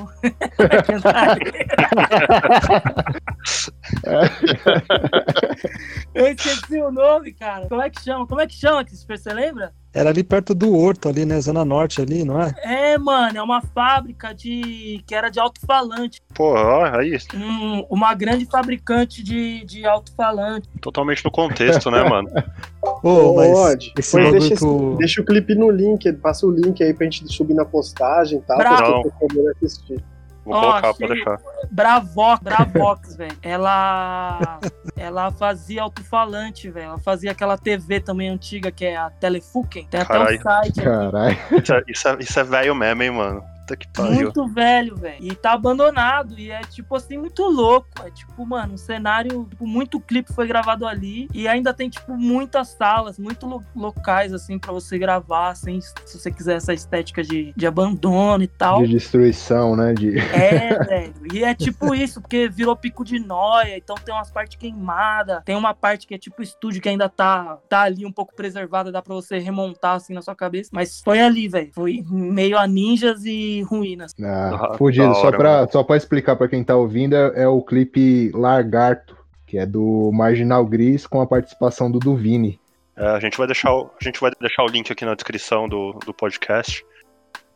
Eu 6.14 6.26
esqueci 6.28 6.80
o 6.80 6.90
nome, 6.90 7.32
cara. 7.32 7.66
Como 7.68 7.82
é 7.82 7.90
que 7.90 8.02
chama? 8.02 8.26
Como 8.26 8.40
é 8.40 8.46
que 8.46 8.54
chama, 8.54 8.84
Christopher? 8.84 9.18
Você 9.18 9.32
lembra? 9.32 9.72
Era 9.92 10.10
ali 10.10 10.22
perto 10.22 10.54
do 10.54 10.76
Horto, 10.76 11.08
ali, 11.08 11.24
né? 11.24 11.40
Zona 11.40 11.64
Norte 11.64 12.00
ali, 12.02 12.22
não 12.22 12.40
é? 12.40 12.54
É, 12.62 12.98
mano, 12.98 13.38
é 13.38 13.42
uma 13.42 13.60
fábrica 13.62 14.34
de. 14.34 15.02
que 15.06 15.14
era 15.14 15.28
de 15.30 15.40
alto-falante. 15.40 16.20
Pô, 16.34 16.52
ó, 16.54 16.84
aí, 16.84 17.16
Um- 17.34 17.84
uma 17.90 18.14
grande 18.14 18.44
fabricante 18.46 19.22
de, 19.22 19.64
de 19.64 19.86
alto-falante. 19.86 20.68
totalmente 20.80 21.24
no 21.24 21.30
contexto, 21.30 21.90
né, 21.90 22.02
mano? 22.04 22.28
Mas 23.02 23.50
Pode. 23.52 23.92
Pois 23.94 24.12
bagulho 24.12 24.40
deixa, 24.40 24.64
o- 24.66 24.96
deixa 24.96 25.20
o 25.20 25.24
clipe 25.24 25.54
no 25.54 25.70
link, 25.70 26.12
passa 26.14 26.46
o 26.46 26.50
link 26.50 26.82
aí 26.82 26.92
pra 26.94 27.04
gente 27.04 27.26
subir 27.32 27.54
na 27.54 27.64
postagem 27.64 28.38
e 28.38 28.42
tal, 28.42 28.58
Bravo. 28.58 28.76
pra 28.76 29.02
você 29.02 29.10
poder 29.34 29.50
assistir. 29.56 30.02
Vou 30.44 30.54
Ó, 30.56 30.60
colocar, 30.60 30.90
achei- 30.90 31.06
pode 31.08 31.14
deixar. 31.14 31.38
Bravox, 31.70 32.42
Bravox, 32.42 33.16
velho. 33.16 33.36
Ela. 33.42 34.58
Ela 34.96 35.30
fazia 35.30 35.82
alto-falante, 35.82 36.70
velho. 36.70 36.86
Ela 36.86 36.98
fazia 36.98 37.32
aquela 37.32 37.58
TV 37.58 38.00
também 38.00 38.30
antiga, 38.30 38.70
que 38.72 38.84
é 38.86 38.96
a 38.96 39.10
Telefuken. 39.10 39.86
Tem 39.90 40.00
até 40.00 40.08
Caralho. 40.12 40.38
um 40.38 40.42
site. 40.42 40.80
Caralho. 40.82 41.36
Isso 41.62 41.72
é, 41.74 41.82
isso 41.88 42.08
é, 42.08 42.16
isso 42.20 42.40
é 42.40 42.44
velho 42.44 42.74
mesmo, 42.74 43.02
hein, 43.02 43.10
mano? 43.10 43.42
Puta 43.68 43.76
que 43.76 43.88
pariu. 43.88 44.22
Muito 44.22 44.48
velho, 44.48 44.96
velho. 44.96 45.18
E 45.20 45.34
tá 45.34 45.52
abandonado. 45.52 46.38
E 46.38 46.50
é, 46.50 46.60
tipo 46.62 46.96
assim, 46.96 47.18
muito 47.18 47.42
louco. 47.42 47.88
É 48.02 48.10
tipo, 48.10 48.46
mano, 48.46 48.74
um 48.74 48.78
cenário. 48.78 49.44
Tipo, 49.50 49.66
muito 49.66 50.00
clipe 50.00 50.32
foi 50.32 50.46
gravado 50.46 50.86
ali. 50.86 51.28
E 51.34 51.46
ainda 51.46 51.74
tem, 51.74 51.90
tipo, 51.90 52.16
muitas 52.16 52.68
salas, 52.68 53.18
muito 53.18 53.46
lo- 53.46 53.64
locais, 53.76 54.32
assim, 54.32 54.58
pra 54.58 54.72
você 54.72 54.98
gravar, 54.98 55.50
assim, 55.50 55.80
se 55.80 56.18
você 56.18 56.30
quiser 56.30 56.56
essa 56.56 56.72
estética 56.72 57.22
de, 57.22 57.52
de 57.54 57.66
abandono 57.66 58.42
e 58.42 58.46
tal. 58.48 58.82
De 58.82 58.88
destruição, 58.88 59.76
né? 59.76 59.92
De... 59.92 60.18
É, 60.18 60.82
velho. 60.84 61.14
E 61.32 61.44
é 61.44 61.54
tipo 61.54 61.94
isso, 61.94 62.20
porque 62.22 62.48
virou 62.48 62.74
pico 62.74 63.04
de 63.04 63.18
noia, 63.18 63.76
então 63.76 63.96
tem 63.96 64.14
umas 64.14 64.30
partes 64.30 64.56
queimadas, 64.56 65.42
tem 65.44 65.54
uma 65.56 65.74
parte 65.74 66.06
que 66.06 66.14
é 66.14 66.18
tipo 66.18 66.42
estúdio 66.42 66.80
que 66.80 66.88
ainda 66.88 67.08
tá, 67.08 67.58
tá 67.68 67.82
ali 67.82 68.06
um 68.06 68.12
pouco 68.12 68.34
preservada, 68.34 68.90
dá 68.90 69.02
pra 69.02 69.14
você 69.14 69.38
remontar 69.38 69.96
assim 69.96 70.14
na 70.14 70.22
sua 70.22 70.34
cabeça. 70.34 70.70
Mas 70.72 71.00
foi 71.00 71.20
ali, 71.20 71.48
velho. 71.48 71.70
Foi 71.74 72.02
meio 72.08 72.58
a 72.58 72.66
ninjas 72.66 73.24
e 73.24 73.57
ruínas. 73.62 74.14
Ah, 74.22 74.74
fudido. 74.76 75.14
só, 75.14 75.30
pra, 75.30 75.68
só 75.68 75.82
pra 75.82 75.96
explicar 75.96 76.36
pra 76.36 76.48
quem 76.48 76.64
tá 76.64 76.76
ouvindo, 76.76 77.14
é, 77.14 77.42
é 77.42 77.48
o 77.48 77.62
clipe 77.62 78.30
Largarto, 78.34 79.16
que 79.46 79.58
é 79.58 79.66
do 79.66 80.10
Marginal 80.12 80.64
Gris 80.64 81.06
com 81.06 81.20
a 81.20 81.26
participação 81.26 81.90
do 81.90 81.98
Duvini. 81.98 82.60
É, 82.96 83.06
a 83.06 83.20
gente 83.20 83.38
vai 83.38 83.46
deixar 83.46 83.72
o, 83.72 83.90
a 84.00 84.04
gente 84.04 84.20
vai 84.20 84.30
deixar 84.40 84.64
o 84.64 84.68
link 84.68 84.92
aqui 84.92 85.04
na 85.04 85.14
descrição 85.14 85.68
do, 85.68 85.92
do 86.04 86.12
podcast. 86.12 86.84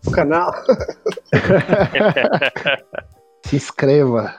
O 0.07 0.11
canal. 0.11 0.53
Se 3.47 3.57
inscreva. 3.57 4.35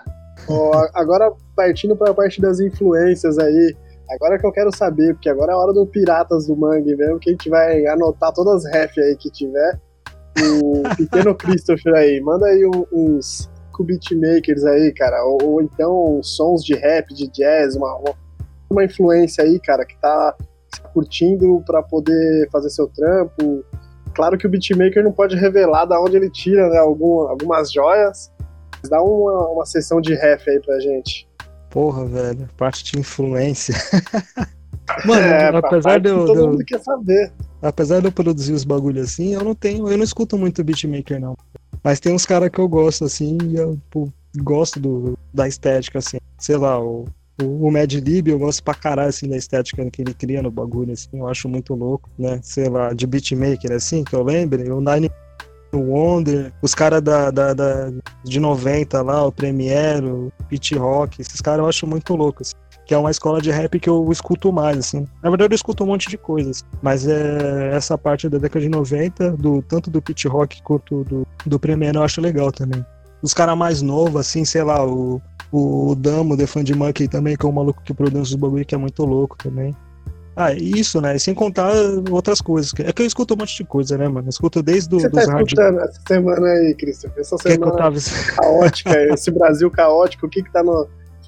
Ó, 0.47 0.87
agora, 0.93 1.31
partindo 1.55 1.95
pra 1.95 2.13
parte 2.13 2.41
das 2.41 2.59
influências 2.59 3.37
aí, 3.37 3.75
agora 4.11 4.39
que 4.39 4.45
eu 4.45 4.51
quero 4.51 4.75
saber, 4.75 5.13
porque 5.13 5.29
agora 5.29 5.51
é 5.51 5.55
a 5.55 5.57
hora 5.57 5.73
do 5.73 5.85
Piratas 5.85 6.47
do 6.47 6.55
Mangue 6.55 6.95
mesmo, 6.95 7.19
que 7.19 7.29
a 7.29 7.33
gente 7.33 7.49
vai 7.49 7.85
anotar 7.85 8.33
todas 8.33 8.65
as 8.65 8.73
ref 8.73 8.97
aí 8.97 9.15
que 9.17 9.29
tiver. 9.29 9.79
O 10.41 10.83
pequeno 10.95 11.33
Christopher 11.37 11.93
aí, 11.95 12.21
manda 12.21 12.45
aí 12.47 12.65
um- 12.65 12.85
uns 12.91 13.49
beatmakers 13.79 14.63
aí, 14.65 14.93
cara, 14.93 15.23
ou, 15.25 15.37
ou 15.43 15.61
então 15.61 16.21
sons 16.21 16.63
de 16.63 16.75
rap, 16.75 17.13
de 17.13 17.27
jazz, 17.27 17.75
uma, 17.75 17.99
uma 18.69 18.83
influência 18.83 19.43
aí, 19.43 19.59
cara, 19.59 19.83
que 19.85 19.97
tá 19.99 20.35
curtindo 20.93 21.61
pra 21.65 21.81
poder 21.81 22.47
fazer 22.51 22.69
seu 22.69 22.87
trampo. 22.87 23.63
Claro 24.13 24.37
que 24.37 24.45
o 24.45 24.49
beatmaker 24.49 25.03
não 25.03 25.11
pode 25.11 25.35
revelar 25.35 25.85
da 25.85 25.99
onde 25.99 26.15
ele 26.15 26.29
tira 26.29 26.69
né, 26.69 26.77
algum, 26.77 27.21
algumas 27.27 27.71
joias, 27.71 28.31
mas 28.81 28.89
dá 28.89 29.01
uma, 29.01 29.49
uma 29.49 29.65
sessão 29.65 29.99
de 29.99 30.13
ref 30.13 30.47
aí 30.47 30.59
pra 30.61 30.79
gente. 30.79 31.27
Porra, 31.71 32.05
velho. 32.05 32.47
Parte 32.55 32.83
de 32.83 32.99
influência. 32.99 33.73
Mano, 35.05 35.21
É, 35.25 35.49
pra 35.49 35.59
apesar 35.59 35.99
de 35.99 36.09
eu, 36.09 36.25
todo 36.25 36.49
mundo 36.49 36.63
quer 36.65 36.79
saber. 36.79 37.31
Apesar 37.63 37.99
de 38.01 38.07
eu 38.07 38.11
produzir 38.11 38.53
os 38.53 38.63
bagulho 38.63 39.01
assim, 39.01 39.33
eu 39.33 39.43
não 39.43 39.55
tenho, 39.55 39.87
eu 39.89 39.97
não 39.97 40.03
escuto 40.03 40.37
muito 40.37 40.63
beatmaker 40.63 41.19
não. 41.19 41.35
Mas 41.83 41.99
tem 41.99 42.13
uns 42.13 42.25
caras 42.25 42.49
que 42.49 42.59
eu 42.59 42.67
gosto 42.67 43.05
assim, 43.05 43.37
e 43.49 43.55
eu 43.55 43.77
pô, 43.89 44.09
gosto 44.37 44.79
do, 44.79 45.17
da 45.33 45.47
estética 45.47 45.99
assim. 45.99 46.17
Sei 46.37 46.57
lá, 46.57 46.79
o 46.79 47.05
o, 47.41 47.67
o 47.67 47.71
Mad 47.71 47.91
Lib, 47.91 48.27
eu 48.29 48.37
gosto 48.39 48.63
pra 48.63 48.75
caralho 48.75 49.09
assim 49.09 49.27
da 49.27 49.37
estética 49.37 49.89
que 49.89 50.01
ele 50.01 50.13
cria 50.13 50.41
no 50.41 50.51
bagulho 50.51 50.93
assim, 50.93 51.09
eu 51.13 51.27
acho 51.27 51.49
muito 51.49 51.73
louco, 51.73 52.09
né? 52.17 52.39
Sei 52.43 52.69
lá, 52.69 52.93
de 52.93 53.07
beatmaker 53.07 53.71
assim, 53.71 54.03
que 54.03 54.15
eu 54.15 54.23
lembre, 54.23 54.69
o 54.71 54.79
Nine 54.79 55.09
Wonder, 55.73 56.53
os 56.61 56.75
caras 56.75 57.01
da, 57.01 57.31
da, 57.31 57.53
da- 57.53 57.91
de 58.23 58.39
90 58.39 59.01
lá, 59.01 59.25
o 59.25 59.31
Premiere, 59.31 60.05
o 60.05 60.31
Pit 60.47 60.75
Rock, 60.75 61.19
esses 61.21 61.41
caras 61.41 61.59
eu 61.61 61.67
acho 61.67 61.87
muito 61.87 62.15
louco 62.15 62.43
assim 62.43 62.53
que 62.85 62.93
é 62.93 62.97
uma 62.97 63.11
escola 63.11 63.41
de 63.41 63.49
rap 63.51 63.79
que 63.79 63.89
eu 63.89 64.09
escuto 64.11 64.51
mais, 64.51 64.77
assim. 64.77 65.07
Na 65.21 65.29
verdade, 65.29 65.53
eu 65.53 65.55
escuto 65.55 65.83
um 65.83 65.87
monte 65.87 66.09
de 66.09 66.17
coisas, 66.17 66.63
mas 66.81 67.07
é 67.07 67.71
essa 67.73 67.97
parte 67.97 68.27
da 68.27 68.37
década 68.37 68.61
de 68.61 68.69
90, 68.69 69.31
do, 69.31 69.61
tanto 69.61 69.89
do 69.89 70.01
Pit 70.01 70.27
Rock 70.27 70.61
quanto 70.63 71.03
do, 71.03 71.27
do 71.45 71.59
Premiere, 71.59 71.97
eu 71.97 72.03
acho 72.03 72.19
legal 72.19 72.51
também. 72.51 72.85
Os 73.21 73.33
caras 73.33 73.57
mais 73.57 73.81
novos, 73.81 74.19
assim, 74.19 74.43
sei 74.43 74.63
lá, 74.63 74.85
o, 74.85 75.21
o 75.51 75.95
Damo, 75.95 76.35
The 76.35 76.45
Fund 76.45 76.69
Monkey 76.71 77.07
também, 77.07 77.37
que 77.37 77.45
é 77.45 77.49
um 77.49 77.53
maluco 77.53 77.81
que 77.83 77.93
produz 77.93 78.29
os 78.29 78.35
bagulho 78.35 78.65
que 78.65 78.75
é 78.75 78.77
muito 78.77 79.05
louco 79.05 79.37
também. 79.37 79.73
Ah, 80.35 80.51
e 80.51 80.79
isso, 80.79 80.99
né? 80.99 81.17
Sem 81.19 81.33
contar 81.33 81.71
outras 82.09 82.41
coisas. 82.41 82.73
É 82.79 82.91
que 82.91 83.03
eu 83.03 83.05
escuto 83.05 83.35
um 83.35 83.37
monte 83.37 83.55
de 83.55 83.63
coisa, 83.63 83.97
né, 83.97 84.07
mano? 84.07 84.27
Eu 84.27 84.31
escuto 84.31 84.63
desde 84.63 84.87
O 84.87 84.97
do, 84.97 84.99
você 84.99 85.09
tá 85.09 85.31
hard... 85.31 85.47
escutando 85.47 85.79
essa 85.79 86.01
semana 86.07 86.47
aí, 86.47 86.73
Christopher? 86.73 87.21
Essa 87.21 87.35
O 87.35 87.37
que, 87.37 87.43
que 87.43 87.49
eu 87.49 87.53
semana 87.53 87.77
tava... 87.77 87.95
caótica, 88.35 89.13
esse 89.13 89.29
Brasil 89.29 89.69
caótico, 89.69 90.25
o 90.25 90.29
que 90.29 90.41
que 90.41 90.51
tá 90.51 90.63
no 90.63 90.87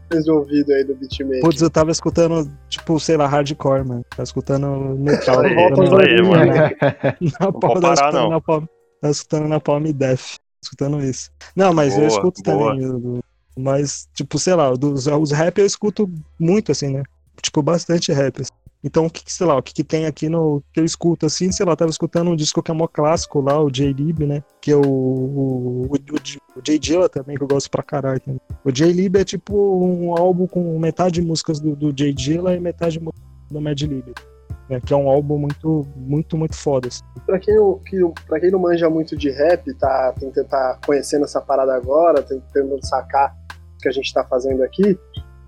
de 0.09 0.31
ouvido 0.31 0.71
aí 0.73 0.83
do 0.83 0.95
beatmaker? 0.95 1.41
Putz, 1.41 1.61
eu 1.61 1.69
tava 1.69 1.91
escutando, 1.91 2.49
tipo, 2.69 2.99
sei 2.99 3.17
lá, 3.17 3.27
hardcore, 3.27 3.85
mano. 3.85 4.05
Tava 4.09 4.23
escutando 4.23 4.67
metal. 4.97 5.39
Aí, 5.39 5.55
aos 5.55 5.93
aí, 5.93 6.21
mano. 6.21 6.45
Na 7.39 7.51
Não 7.51 7.51
palma, 7.53 7.81
tava 7.81 7.81
parar, 7.81 7.93
escutando 7.93 8.23
não. 8.23 8.29
na 8.29 8.41
palma, 8.41 8.69
tava 9.01 9.11
escutando 9.11 9.47
na 9.47 9.59
palma 9.59 9.87
e 9.87 9.93
Death. 9.93 10.35
Escutando 10.63 11.03
isso. 11.03 11.29
Não, 11.55 11.73
mas 11.73 11.93
eu 11.93 11.99
Boa, 11.99 12.07
escuto 12.07 12.41
boa. 12.43 12.71
também. 12.71 12.83
eu- 12.85 13.01
eu- 13.15 13.19
mas, 13.57 14.07
tipo, 14.13 14.37
sei 14.37 14.53
lá, 14.53 14.73
dos, 14.73 15.07
os 15.07 15.31
rap 15.31 15.57
eu 15.59 15.65
escuto 15.65 16.11
muito, 16.39 16.71
assim, 16.71 16.89
né? 16.97 17.03
Tipo, 17.41 17.61
bastante 17.61 18.11
rap. 18.11 18.41
assim. 18.41 18.51
Então, 18.85 19.07
o 19.07 19.09
que, 19.09 19.23
sei 19.25 19.47
lá, 19.47 19.57
o 19.57 19.63
que, 19.63 19.73
que 19.73 19.83
tem 19.83 20.05
aqui 20.05 20.29
no 20.29 20.61
que 20.71 20.79
eu 20.79 20.85
escuto, 20.85 21.25
assim, 21.25 21.51
sei 21.51 21.65
lá, 21.65 21.75
tava 21.75 21.89
escutando 21.89 22.29
um 22.29 22.35
disco 22.35 22.61
que 22.61 22.69
é 22.69 22.73
mó 22.73 22.87
clássico 22.87 23.41
lá, 23.41 23.59
o 23.59 23.71
J-Lib, 23.71 24.27
né? 24.27 24.43
Que 24.61 24.71
é 24.71 24.75
o, 24.75 24.81
o, 24.85 25.87
o, 25.87 25.93
o 26.55 26.61
J 26.61 26.77
Dilla 26.77 27.09
também, 27.09 27.35
que 27.35 27.41
eu 27.41 27.47
gosto 27.47 27.71
pra 27.71 27.81
caralho. 27.81 28.19
também. 28.19 28.39
O 28.63 28.71
J-Lib 28.71 29.15
é 29.15 29.23
tipo 29.23 29.55
um 29.55 30.15
álbum 30.15 30.45
com 30.45 30.77
metade 30.77 31.19
de 31.19 31.23
músicas 31.23 31.59
do, 31.59 31.75
do 31.75 31.91
J 31.91 32.13
Dilla 32.13 32.53
e 32.53 32.59
metade 32.59 32.99
de 32.99 33.05
do 33.49 33.59
Mad 33.59 33.81
Lib. 33.81 34.13
Né, 34.69 34.79
que 34.79 34.93
é 34.93 34.97
um 34.97 35.09
álbum 35.09 35.39
muito, 35.39 35.87
muito, 35.95 36.37
muito 36.37 36.55
foda. 36.55 36.87
Assim. 36.87 37.01
Pra 37.25 37.39
quem, 37.39 37.55
que, 37.87 37.97
pra 38.27 38.39
quem 38.39 38.51
não 38.51 38.59
manja 38.59 38.87
muito 38.87 39.17
de 39.17 39.31
rap, 39.31 39.73
tá, 39.75 40.13
tem 40.19 40.31
tá 40.31 40.79
conhecendo 40.85 41.25
essa 41.25 41.41
parada 41.41 41.75
agora, 41.75 42.21
tentando 42.21 42.77
sacar 42.85 43.35
o 43.75 43.77
que 43.79 43.87
a 43.87 43.91
gente 43.91 44.13
tá 44.13 44.23
fazendo 44.23 44.63
aqui, 44.63 44.97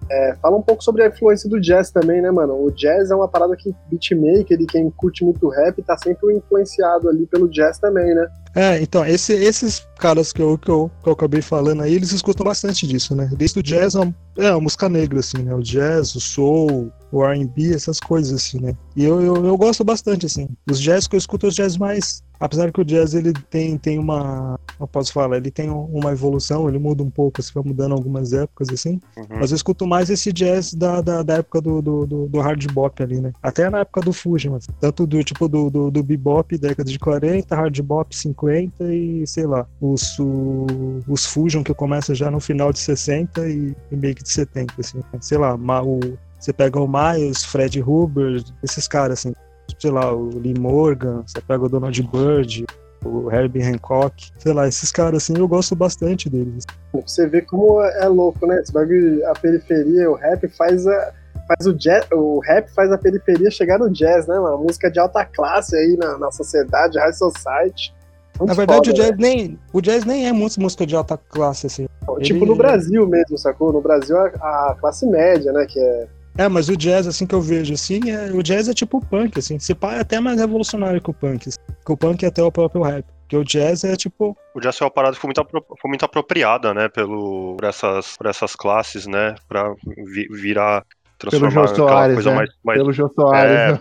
é, 0.09 0.35
fala 0.41 0.57
um 0.57 0.61
pouco 0.61 0.83
sobre 0.83 1.03
a 1.03 1.07
influência 1.07 1.49
do 1.49 1.59
jazz 1.59 1.91
também, 1.91 2.21
né, 2.21 2.31
mano? 2.31 2.63
O 2.63 2.71
jazz 2.71 3.11
é 3.11 3.15
uma 3.15 3.27
parada 3.27 3.55
que 3.55 3.75
beatmaker 3.89 4.59
e 4.59 4.65
quem 4.65 4.89
curte 4.91 5.23
muito 5.23 5.49
rap 5.49 5.81
tá 5.83 5.97
sempre 5.97 6.35
influenciado 6.35 7.09
ali 7.09 7.25
pelo 7.27 7.47
jazz 7.49 7.77
também, 7.79 8.13
né? 8.15 8.27
É, 8.55 8.81
então, 8.81 9.05
esse, 9.05 9.33
esses 9.33 9.87
caras 9.97 10.31
que 10.31 10.41
eu, 10.41 10.57
que, 10.57 10.69
eu, 10.69 10.89
que 11.03 11.09
eu 11.09 11.13
acabei 11.13 11.41
falando 11.41 11.81
aí, 11.81 11.93
eles 11.93 12.11
escutam 12.11 12.45
bastante 12.45 12.87
disso, 12.87 13.15
né? 13.15 13.29
Desde 13.35 13.59
o 13.59 13.63
jazz 13.63 13.95
é 13.95 13.99
uma, 13.99 14.15
é 14.37 14.51
uma 14.51 14.61
música 14.61 14.87
negra, 14.87 15.19
assim, 15.19 15.39
né? 15.39 15.53
O 15.53 15.61
jazz, 15.61 16.15
o 16.15 16.19
soul, 16.19 16.91
o 17.11 17.23
R&B, 17.23 17.73
essas 17.73 17.99
coisas, 17.99 18.33
assim, 18.33 18.59
né? 18.59 18.75
E 18.95 19.03
eu, 19.03 19.21
eu, 19.21 19.45
eu, 19.45 19.57
gosto 19.57 19.83
bastante, 19.83 20.25
assim. 20.25 20.47
Os 20.69 20.79
jazz 20.79 21.07
que 21.07 21.15
eu 21.15 21.19
escuto, 21.19 21.47
os 21.47 21.55
jazz 21.55 21.77
mais... 21.77 22.25
Apesar 22.39 22.71
que 22.71 22.79
o 22.79 22.85
jazz, 22.85 23.15
ele 23.15 23.33
tem, 23.49 23.79
tem 23.79 23.97
uma... 23.97 24.59
Não 24.79 24.85
posso 24.85 25.11
falar, 25.11 25.37
ele 25.37 25.49
tem 25.49 25.71
uma 25.71 26.11
evolução, 26.11 26.69
ele 26.69 26.77
muda 26.77 27.01
um 27.01 27.09
pouco, 27.09 27.41
assim, 27.41 27.51
vai 27.51 27.63
mudando 27.63 27.93
algumas 27.93 28.31
épocas, 28.31 28.67
assim. 28.69 28.99
Uhum. 29.17 29.25
Mas 29.39 29.49
eu 29.49 29.55
escuto 29.55 29.87
mais 29.87 30.11
esse 30.11 30.31
jazz 30.31 30.71
da, 30.71 31.01
da, 31.01 31.23
da 31.23 31.33
época 31.37 31.59
do, 31.59 31.81
do, 31.81 32.05
do, 32.05 32.27
do, 32.27 32.39
hard 32.39 32.63
bop 32.71 33.01
ali, 33.01 33.19
né? 33.19 33.33
Até 33.41 33.67
na 33.71 33.79
época 33.79 34.01
do 34.01 34.13
Fuji, 34.13 34.51
mas 34.51 34.67
tanto 34.79 35.07
do 35.07 35.23
tipo 35.23 35.47
do, 35.47 35.71
do, 35.71 35.89
do 35.89 36.03
bebop, 36.03 36.55
década 36.59 36.91
de 36.91 36.99
40, 36.99 37.55
hard 37.55 37.81
bop 37.81 38.15
50 38.15 38.36
e, 38.81 39.25
sei 39.25 39.45
lá, 39.45 39.65
os, 39.81 40.19
o, 40.19 41.01
os 41.07 41.25
Fusion 41.25 41.63
que 41.63 41.73
começa 41.73 42.13
já 42.13 42.29
no 42.29 42.39
final 42.39 42.71
de 42.71 42.79
60 42.79 43.47
e, 43.47 43.75
e 43.91 43.95
meio 43.95 44.15
que 44.15 44.23
de 44.23 44.29
70, 44.29 44.73
assim. 44.79 44.99
Sei 45.19 45.37
lá, 45.37 45.55
o 45.55 45.99
você 46.39 46.53
pega 46.53 46.79
o 46.79 46.87
Miles, 46.87 47.43
Fred 47.43 47.81
Hubbard, 47.81 48.45
esses 48.63 48.87
caras, 48.87 49.19
assim, 49.19 49.33
sei 49.79 49.91
lá, 49.91 50.13
o 50.13 50.29
Lee 50.37 50.57
Morgan, 50.57 51.23
você 51.25 51.41
pega 51.41 51.65
o 51.65 51.69
Donald 51.69 52.01
Byrd, 52.03 52.65
o 53.03 53.31
Herbie 53.31 53.63
Hancock, 53.63 54.31
sei 54.37 54.53
lá, 54.53 54.67
esses 54.67 54.91
caras, 54.91 55.23
assim, 55.23 55.37
eu 55.37 55.47
gosto 55.47 55.75
bastante 55.75 56.29
deles. 56.29 56.65
Você 56.93 57.27
vê 57.27 57.41
como 57.41 57.81
é 57.81 58.07
louco, 58.07 58.45
né? 58.45 58.59
Esse 58.61 58.71
bagulho, 58.71 59.27
a 59.27 59.33
periferia, 59.33 60.09
o 60.09 60.15
rap 60.15 60.47
faz 60.49 60.85
a, 60.85 61.13
faz 61.47 61.65
o 61.65 61.73
jazz, 61.73 62.05
o 62.11 62.39
rap 62.39 62.69
faz 62.73 62.91
a 62.91 62.97
periferia 62.97 63.49
chegar 63.49 63.79
no 63.79 63.89
jazz, 63.89 64.27
né, 64.27 64.37
mano? 64.39 64.59
Música 64.59 64.91
de 64.91 64.99
alta 64.99 65.25
classe 65.25 65.75
aí 65.75 65.97
na, 65.97 66.17
na 66.17 66.31
sociedade, 66.31 66.99
high 66.99 67.13
society. 67.13 67.93
Muito 68.39 68.45
na 68.45 68.53
verdade, 68.53 68.89
foda, 68.89 68.91
o, 68.91 68.93
jazz 68.93 69.09
né? 69.11 69.17
nem, 69.19 69.59
o 69.73 69.81
jazz 69.81 70.05
nem 70.05 70.27
é 70.27 70.31
muito 70.31 70.59
música 70.61 70.85
de 70.85 70.95
alta 70.95 71.17
classe, 71.17 71.67
assim. 71.67 71.87
Tipo 72.21 72.39
Ele... 72.39 72.45
no 72.45 72.55
Brasil 72.55 73.07
mesmo, 73.07 73.37
sacou? 73.37 73.73
No 73.73 73.81
Brasil, 73.81 74.17
a, 74.17 74.25
a 74.25 74.77
classe 74.79 75.05
média, 75.05 75.51
né, 75.51 75.65
que 75.65 75.79
é 75.79 76.07
é, 76.37 76.47
mas 76.47 76.69
o 76.69 76.77
jazz, 76.77 77.07
assim, 77.07 77.25
que 77.25 77.33
eu 77.33 77.41
vejo, 77.41 77.73
assim, 77.73 78.11
é, 78.11 78.31
o 78.31 78.43
jazz 78.43 78.69
é 78.69 78.73
tipo 78.73 78.97
o 78.97 79.01
punk, 79.05 79.39
assim. 79.39 79.57
Se 79.57 79.73
pá, 79.73 79.95
é 79.95 80.01
até 80.01 80.19
mais 80.19 80.39
revolucionário 80.39 81.01
que 81.01 81.09
o 81.09 81.13
punk. 81.13 81.49
Assim, 81.49 81.57
que 81.83 81.91
o 81.91 81.97
punk 81.97 82.23
é 82.23 82.27
até 82.27 82.43
o 82.43 82.51
próprio 82.51 82.83
rap. 82.83 83.03
Porque 83.21 83.35
o 83.35 83.43
jazz 83.43 83.83
é 83.83 83.95
tipo. 83.95 84.37
O 84.53 84.59
jazz 84.59 84.77
foi 84.77 84.85
uma 84.85 84.93
parada 84.93 85.15
que 85.15 85.19
foi 85.19 85.29
muito, 85.29 85.65
foi 85.81 85.89
muito 85.89 86.05
apropriada, 86.05 86.75
né, 86.75 86.87
pelo, 86.89 87.55
por, 87.57 87.65
essas, 87.65 88.15
por 88.15 88.27
essas 88.27 88.55
classes, 88.55 89.07
né, 89.07 89.33
pra 89.49 89.73
vi, 90.05 90.27
virar 90.29 90.85
Pelo 91.19 91.49
Jô 91.49 91.67
Soares, 91.67 92.15
coisa 92.15 92.29
né? 92.29 92.35
mais, 92.35 92.49
mais, 92.63 92.77
Pelo 92.77 92.93
Jô 92.93 93.09
Soares. 93.09 93.51
É, 93.51 93.71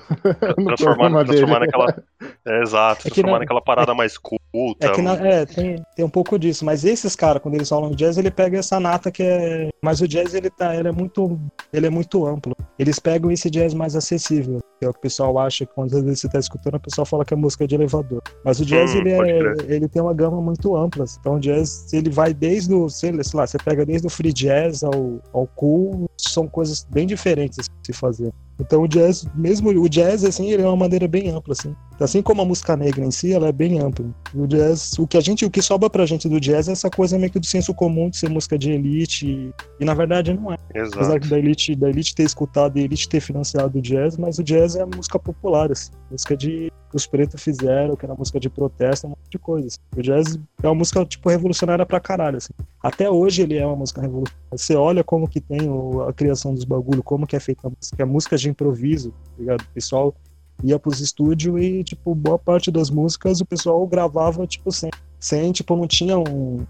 no, 0.56 0.64
transformar, 0.76 1.24
transformar 1.24 1.60
naquela. 1.60 1.94
É, 2.48 2.62
exato, 2.62 3.00
é 3.00 3.10
transformar 3.10 3.32
na, 3.32 3.38
naquela 3.40 3.60
parada 3.60 3.92
é, 3.92 3.94
mais 3.94 4.16
culta. 4.16 4.86
É, 4.86 4.88
que 4.90 5.02
na, 5.02 5.14
é 5.14 5.44
tem, 5.44 5.84
tem 5.94 6.04
um 6.04 6.08
pouco 6.08 6.38
disso, 6.38 6.64
mas 6.64 6.84
esses 6.84 7.14
caras, 7.14 7.42
quando 7.42 7.56
eles 7.56 7.68
falam 7.68 7.90
jazz, 7.90 8.16
ele 8.16 8.30
pega 8.30 8.58
essa 8.58 8.80
nata 8.80 9.10
que 9.10 9.22
é. 9.22 9.68
Mas 9.82 10.00
o 10.00 10.08
jazz 10.08 10.32
ele 10.32 10.48
tá, 10.48 10.74
ele 10.74 10.88
é 10.88 10.92
muito. 10.92 11.38
Ele 11.72 11.86
é 11.86 11.90
muito 11.90 12.24
amplo. 12.24 12.56
Eles 12.78 12.98
pegam 12.98 13.30
esse 13.30 13.48
jazz 13.48 13.72
mais 13.74 13.96
acessível. 13.96 14.60
Que 14.78 14.84
é 14.84 14.88
o 14.88 14.92
que 14.92 14.98
o 14.98 15.02
pessoal 15.02 15.38
acha 15.38 15.64
que 15.64 15.74
quando 15.74 15.90
você 16.02 16.28
tá 16.28 16.38
escutando, 16.38 16.74
o 16.74 16.80
pessoal 16.80 17.06
fala 17.06 17.24
que 17.24 17.32
é 17.32 17.36
música 17.36 17.66
de 17.66 17.74
elevador. 17.74 18.22
Mas 18.44 18.60
o 18.60 18.66
jazz, 18.66 18.94
hum, 18.94 18.98
ele, 18.98 19.10
é, 19.10 19.54
ele 19.74 19.88
tem 19.88 20.02
uma 20.02 20.12
gama 20.12 20.40
muito 20.40 20.76
ampla. 20.76 21.04
Então 21.18 21.36
o 21.36 21.40
jazz, 21.40 21.92
ele 21.92 22.10
vai 22.10 22.34
desde 22.34 22.74
o, 22.74 22.88
sei 22.88 23.12
lá, 23.32 23.46
você 23.46 23.56
pega 23.58 23.86
desde 23.86 24.06
o 24.06 24.10
free 24.10 24.32
jazz 24.32 24.82
ao, 24.84 25.20
ao 25.32 25.46
cool, 25.46 26.10
são 26.18 26.46
coisas 26.46 26.86
bem 26.90 27.06
diferentes 27.06 27.56
de 27.56 27.86
se 27.86 27.92
fazer. 27.92 28.32
Então 28.58 28.82
o 28.82 28.88
jazz, 28.88 29.26
mesmo 29.34 29.70
o 29.70 29.88
jazz, 29.88 30.24
assim, 30.24 30.50
ele 30.50 30.62
é 30.62 30.66
uma 30.66 30.76
maneira 30.76 31.06
bem 31.06 31.30
ampla, 31.30 31.52
assim. 31.52 31.74
Assim 31.98 32.20
como 32.22 32.42
a 32.42 32.44
música 32.44 32.76
negra 32.76 33.04
em 33.04 33.10
si, 33.10 33.32
ela 33.32 33.48
é 33.48 33.52
bem 33.52 33.78
ampla. 33.78 34.06
O 34.34 34.46
jazz, 34.46 34.98
o 34.98 35.06
que 35.06 35.16
a 35.16 35.20
gente, 35.20 35.44
o 35.44 35.50
que 35.50 35.62
sobra 35.62 35.88
pra 35.88 36.06
gente 36.06 36.28
do 36.28 36.40
jazz 36.40 36.68
é 36.68 36.72
essa 36.72 36.90
coisa 36.90 37.18
meio 37.18 37.30
que 37.30 37.38
do 37.38 37.46
senso 37.46 37.72
comum 37.74 38.10
de 38.10 38.18
ser 38.18 38.28
música 38.28 38.58
de 38.58 38.70
elite 38.70 39.26
e, 39.26 39.52
e 39.80 39.84
na 39.84 39.94
verdade 39.94 40.32
não 40.34 40.52
é. 40.52 40.58
Exato. 40.74 40.98
Apesar 40.98 41.20
da 41.20 41.38
elite, 41.38 41.74
da 41.74 41.88
elite 41.88 42.14
ter 42.14 42.24
escutado 42.24 42.78
e 42.78 42.82
elite 42.82 43.08
ter 43.08 43.20
financiado 43.20 43.78
o 43.78 43.82
jazz, 43.82 44.16
mas 44.16 44.38
o 44.38 44.44
jazz 44.44 44.76
é 44.76 44.84
música 44.84 45.18
popular, 45.18 45.72
assim. 45.72 45.90
Música 46.10 46.36
de 46.36 46.70
que 46.90 46.96
os 46.96 47.06
pretos 47.06 47.42
fizeram, 47.42 47.96
que 47.96 48.04
era 48.04 48.14
música 48.14 48.38
de 48.38 48.48
protesto, 48.48 49.06
um 49.06 49.10
monte 49.10 49.30
de 49.30 49.38
coisas. 49.38 49.78
O 49.96 50.02
jazz 50.02 50.38
é 50.62 50.66
uma 50.66 50.74
música, 50.74 51.04
tipo, 51.04 51.28
revolucionária 51.28 51.84
pra 51.84 52.00
caralho, 52.00 52.36
assim. 52.36 52.52
Até 52.82 53.10
hoje 53.10 53.42
ele 53.42 53.56
é 53.56 53.66
uma 53.66 53.76
música 53.76 54.00
revolucionária. 54.00 54.46
Você 54.52 54.74
olha 54.74 55.02
como 55.02 55.28
que 55.28 55.40
tem 55.40 55.68
o, 55.68 56.02
a 56.02 56.12
criação 56.12 56.54
dos 56.54 56.64
bagulho, 56.64 57.02
como 57.02 57.26
que 57.26 57.36
é 57.36 57.40
feita 57.40 57.66
a 57.66 57.70
música. 57.70 58.02
É 58.02 58.04
música 58.04 58.38
de 58.46 58.50
improviso, 58.50 59.10
tá 59.10 59.32
ligado? 59.38 59.60
O 59.60 59.74
pessoal 59.74 60.14
ia 60.62 60.78
pros 60.78 61.00
estúdios 61.00 61.60
e, 61.60 61.84
tipo, 61.84 62.14
boa 62.14 62.38
parte 62.38 62.70
das 62.70 62.88
músicas 62.88 63.40
o 63.40 63.46
pessoal 63.46 63.86
gravava, 63.86 64.46
tipo, 64.46 64.72
sem, 64.72 64.90
sem 65.18 65.52
tipo, 65.52 65.76
não 65.76 65.86
tinha 65.86 66.18
um... 66.18 66.64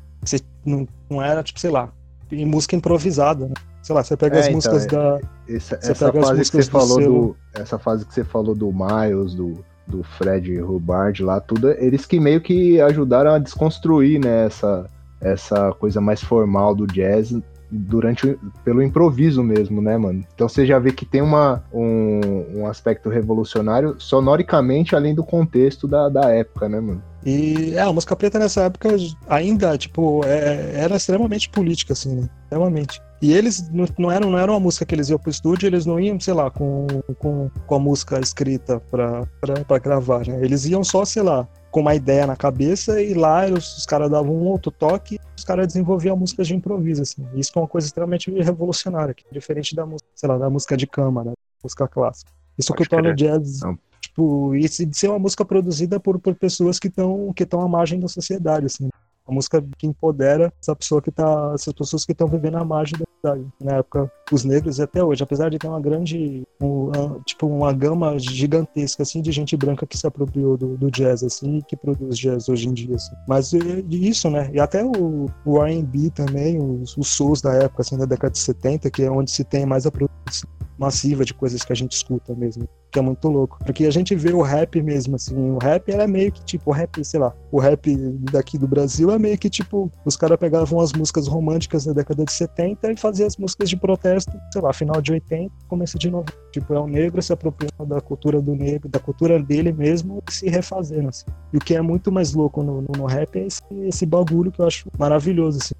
Não, 0.64 0.88
não 1.08 1.22
era, 1.22 1.42
tipo, 1.42 1.60
sei 1.60 1.70
lá, 1.70 1.92
música 2.32 2.74
improvisada, 2.74 3.46
né? 3.46 3.54
Sei 3.82 3.94
lá, 3.94 4.02
você 4.02 4.16
pega 4.16 4.36
é, 4.36 4.40
as 4.40 4.46
então, 4.46 4.56
músicas 4.56 4.84
é, 4.84 4.88
da. 4.88 5.20
Essa, 5.48 5.78
essa 5.80 6.12
fase 6.12 6.50
que 6.50 6.56
você 6.56 6.70
falou 6.70 7.00
do. 7.00 7.36
Essa 7.54 7.78
fase 7.78 8.04
que 8.04 8.14
você 8.14 8.24
falou 8.24 8.52
do 8.52 8.72
Miles, 8.72 9.34
do, 9.34 9.64
do 9.86 10.02
Fred 10.02 10.60
Hubbard 10.60 11.22
lá, 11.22 11.40
tudo, 11.40 11.70
eles 11.70 12.04
que 12.04 12.18
meio 12.18 12.40
que 12.40 12.80
ajudaram 12.80 13.30
a 13.30 13.38
desconstruir, 13.38 14.18
né, 14.18 14.46
essa, 14.46 14.90
essa 15.20 15.72
coisa 15.74 16.00
mais 16.00 16.20
formal 16.20 16.74
do 16.74 16.84
jazz 16.84 17.38
durante 17.70 18.38
pelo 18.64 18.82
improviso 18.82 19.42
mesmo, 19.42 19.80
né, 19.80 19.96
mano? 19.96 20.24
Então 20.34 20.48
você 20.48 20.64
já 20.66 20.78
vê 20.78 20.92
que 20.92 21.04
tem 21.04 21.22
uma, 21.22 21.64
um, 21.72 22.60
um 22.60 22.66
aspecto 22.66 23.08
revolucionário 23.08 23.96
sonoricamente 23.98 24.94
além 24.94 25.14
do 25.14 25.24
contexto 25.24 25.86
da, 25.88 26.08
da 26.08 26.30
época, 26.30 26.68
né, 26.68 26.80
mano? 26.80 27.02
E 27.24 27.74
é, 27.74 27.80
a 27.80 27.92
música 27.92 28.14
preta 28.14 28.38
nessa 28.38 28.62
época 28.62 28.88
ainda, 29.28 29.76
tipo, 29.76 30.24
é, 30.24 30.74
era 30.76 30.96
extremamente 30.96 31.48
política, 31.48 31.92
assim, 31.92 32.14
né? 32.14 32.28
Extremamente. 32.44 33.02
E 33.20 33.32
eles 33.32 33.68
não, 33.98 34.10
eram, 34.12 34.30
não 34.30 34.38
era 34.38 34.52
uma 34.52 34.60
música 34.60 34.84
que 34.84 34.94
eles 34.94 35.08
iam 35.08 35.18
pro 35.18 35.30
estúdio, 35.30 35.66
eles 35.66 35.86
não 35.86 35.98
iam, 35.98 36.20
sei 36.20 36.34
lá, 36.34 36.50
com, 36.50 36.86
com, 37.18 37.50
com 37.66 37.74
a 37.74 37.78
música 37.78 38.20
escrita 38.20 38.78
pra, 38.90 39.26
pra, 39.40 39.54
pra 39.64 39.78
gravar, 39.78 40.26
né? 40.26 40.38
Eles 40.40 40.66
iam 40.66 40.84
só, 40.84 41.04
sei 41.04 41.22
lá, 41.22 41.48
com 41.76 41.82
uma 41.82 41.94
ideia 41.94 42.26
na 42.26 42.34
cabeça 42.34 43.02
e 43.02 43.12
lá 43.12 43.44
os, 43.44 43.76
os 43.76 43.84
caras 43.84 44.10
davam 44.10 44.34
um 44.34 44.46
outro 44.46 44.70
toque 44.70 45.20
os 45.36 45.44
caras 45.44 45.66
desenvolviam 45.66 46.16
músicas 46.16 46.46
de 46.48 46.54
improviso, 46.54 47.02
assim. 47.02 47.28
Isso 47.34 47.52
é 47.54 47.58
uma 47.58 47.68
coisa 47.68 47.86
extremamente 47.86 48.30
revolucionária, 48.30 49.12
que 49.12 49.26
é 49.30 49.34
diferente 49.34 49.76
da 49.76 49.84
música, 49.84 50.08
sei 50.14 50.26
lá, 50.26 50.38
da 50.38 50.48
música 50.48 50.74
de 50.74 50.86
câmara, 50.86 51.34
música 51.62 51.86
clássica. 51.86 52.32
Isso 52.56 52.72
Pode 52.72 52.82
que 52.82 52.88
torna 52.88 53.10
o 53.10 53.14
jazz 53.14 53.60
não 53.60 53.78
tipo, 54.00 54.54
e 54.54 54.60
de 54.60 54.96
ser 54.96 55.08
uma 55.08 55.18
música 55.18 55.44
produzida 55.44 56.00
por, 56.00 56.18
por 56.18 56.34
pessoas 56.34 56.78
que 56.78 56.88
estão 56.88 57.30
que 57.34 57.42
estão 57.42 57.60
à 57.60 57.68
margem 57.68 58.00
da 58.00 58.08
sociedade, 58.08 58.64
assim. 58.64 58.88
Uma 59.26 59.36
música 59.36 59.62
que 59.76 59.86
empodera 59.86 60.52
essa 60.60 60.74
pessoa 60.74 61.02
que 61.02 61.10
tá, 61.10 61.52
essas 61.54 61.72
pessoas 61.72 62.04
que 62.04 62.12
estão 62.12 62.28
vivendo 62.28 62.56
à 62.56 62.64
margem 62.64 62.98
da 62.98 63.04
sociedade. 63.04 63.52
Na 63.60 63.76
época, 63.76 64.10
os 64.32 64.44
negros 64.44 64.78
e 64.78 64.82
até 64.82 65.02
hoje, 65.02 65.22
apesar 65.22 65.50
de 65.50 65.58
ter 65.58 65.66
uma 65.66 65.80
grande, 65.80 66.46
um, 66.60 67.20
tipo, 67.24 67.46
uma 67.46 67.72
gama 67.72 68.18
gigantesca, 68.18 69.02
assim, 69.02 69.20
de 69.20 69.32
gente 69.32 69.56
branca 69.56 69.86
que 69.86 69.98
se 69.98 70.06
apropriou 70.06 70.56
do, 70.56 70.76
do 70.76 70.90
jazz, 70.90 71.22
assim, 71.22 71.58
e 71.58 71.62
que 71.62 71.76
produz 71.76 72.18
jazz 72.18 72.48
hoje 72.48 72.68
em 72.68 72.72
dia, 72.72 72.94
assim. 72.94 73.14
Mas 73.28 73.52
isso, 73.52 74.30
né? 74.30 74.50
E 74.52 74.60
até 74.60 74.84
o, 74.84 75.26
o 75.44 75.62
R&B 75.62 76.10
também, 76.10 76.60
os, 76.60 76.96
os 76.96 77.08
souls 77.08 77.40
da 77.40 77.52
época, 77.54 77.82
assim, 77.82 77.96
da 77.96 78.04
década 78.04 78.32
de 78.32 78.38
70, 78.38 78.90
que 78.90 79.02
é 79.02 79.10
onde 79.10 79.30
se 79.30 79.44
tem 79.44 79.66
mais 79.66 79.86
a 79.86 79.90
produção 79.90 80.48
massiva 80.78 81.24
de 81.24 81.34
coisas 81.34 81.62
que 81.62 81.72
a 81.72 81.76
gente 81.76 81.92
escuta 81.92 82.34
mesmo, 82.34 82.68
que 82.90 82.98
é 82.98 83.02
muito 83.02 83.28
louco. 83.28 83.58
Porque 83.64 83.86
a 83.86 83.90
gente 83.90 84.14
vê 84.14 84.32
o 84.32 84.42
rap 84.42 84.80
mesmo, 84.82 85.16
assim, 85.16 85.34
o 85.34 85.58
rap 85.58 85.90
era 85.90 86.06
meio 86.06 86.30
que 86.32 86.44
tipo, 86.44 86.70
o 86.70 86.72
rap, 86.72 87.04
sei 87.04 87.20
lá, 87.20 87.32
o 87.50 87.58
rap 87.58 87.96
daqui 88.32 88.58
do 88.58 88.68
Brasil 88.68 89.10
é 89.10 89.18
meio 89.18 89.38
que 89.38 89.48
tipo, 89.48 89.90
os 90.04 90.16
caras 90.16 90.38
pegavam 90.38 90.80
as 90.80 90.92
músicas 90.92 91.26
românticas 91.26 91.84
da 91.84 91.92
década 91.92 92.24
de 92.24 92.32
70 92.32 92.92
e 92.92 92.96
faziam 92.96 93.26
as 93.26 93.36
músicas 93.36 93.68
de 93.68 93.76
protesto, 93.76 94.32
sei 94.52 94.62
lá, 94.62 94.72
final 94.72 95.00
de 95.00 95.12
80, 95.12 95.52
começo 95.68 95.98
de 95.98 96.10
90. 96.10 96.32
Tipo, 96.52 96.74
é 96.74 96.80
o 96.80 96.86
negro 96.86 97.20
se 97.22 97.32
apropriando 97.32 97.86
da 97.86 98.00
cultura 98.00 98.40
do 98.40 98.54
negro, 98.54 98.88
da 98.88 98.98
cultura 98.98 99.42
dele 99.42 99.72
mesmo 99.72 100.22
e 100.28 100.32
se 100.32 100.48
refazendo, 100.48 101.08
assim. 101.08 101.26
E 101.52 101.56
o 101.56 101.60
que 101.60 101.74
é 101.74 101.80
muito 101.80 102.10
mais 102.12 102.34
louco 102.34 102.62
no, 102.62 102.82
no, 102.82 102.92
no 102.96 103.06
rap 103.06 103.36
é 103.36 103.46
esse, 103.46 103.62
esse 103.84 104.06
bagulho 104.06 104.50
que 104.50 104.60
eu 104.60 104.66
acho 104.66 104.88
maravilhoso, 104.98 105.58
assim 105.58 105.74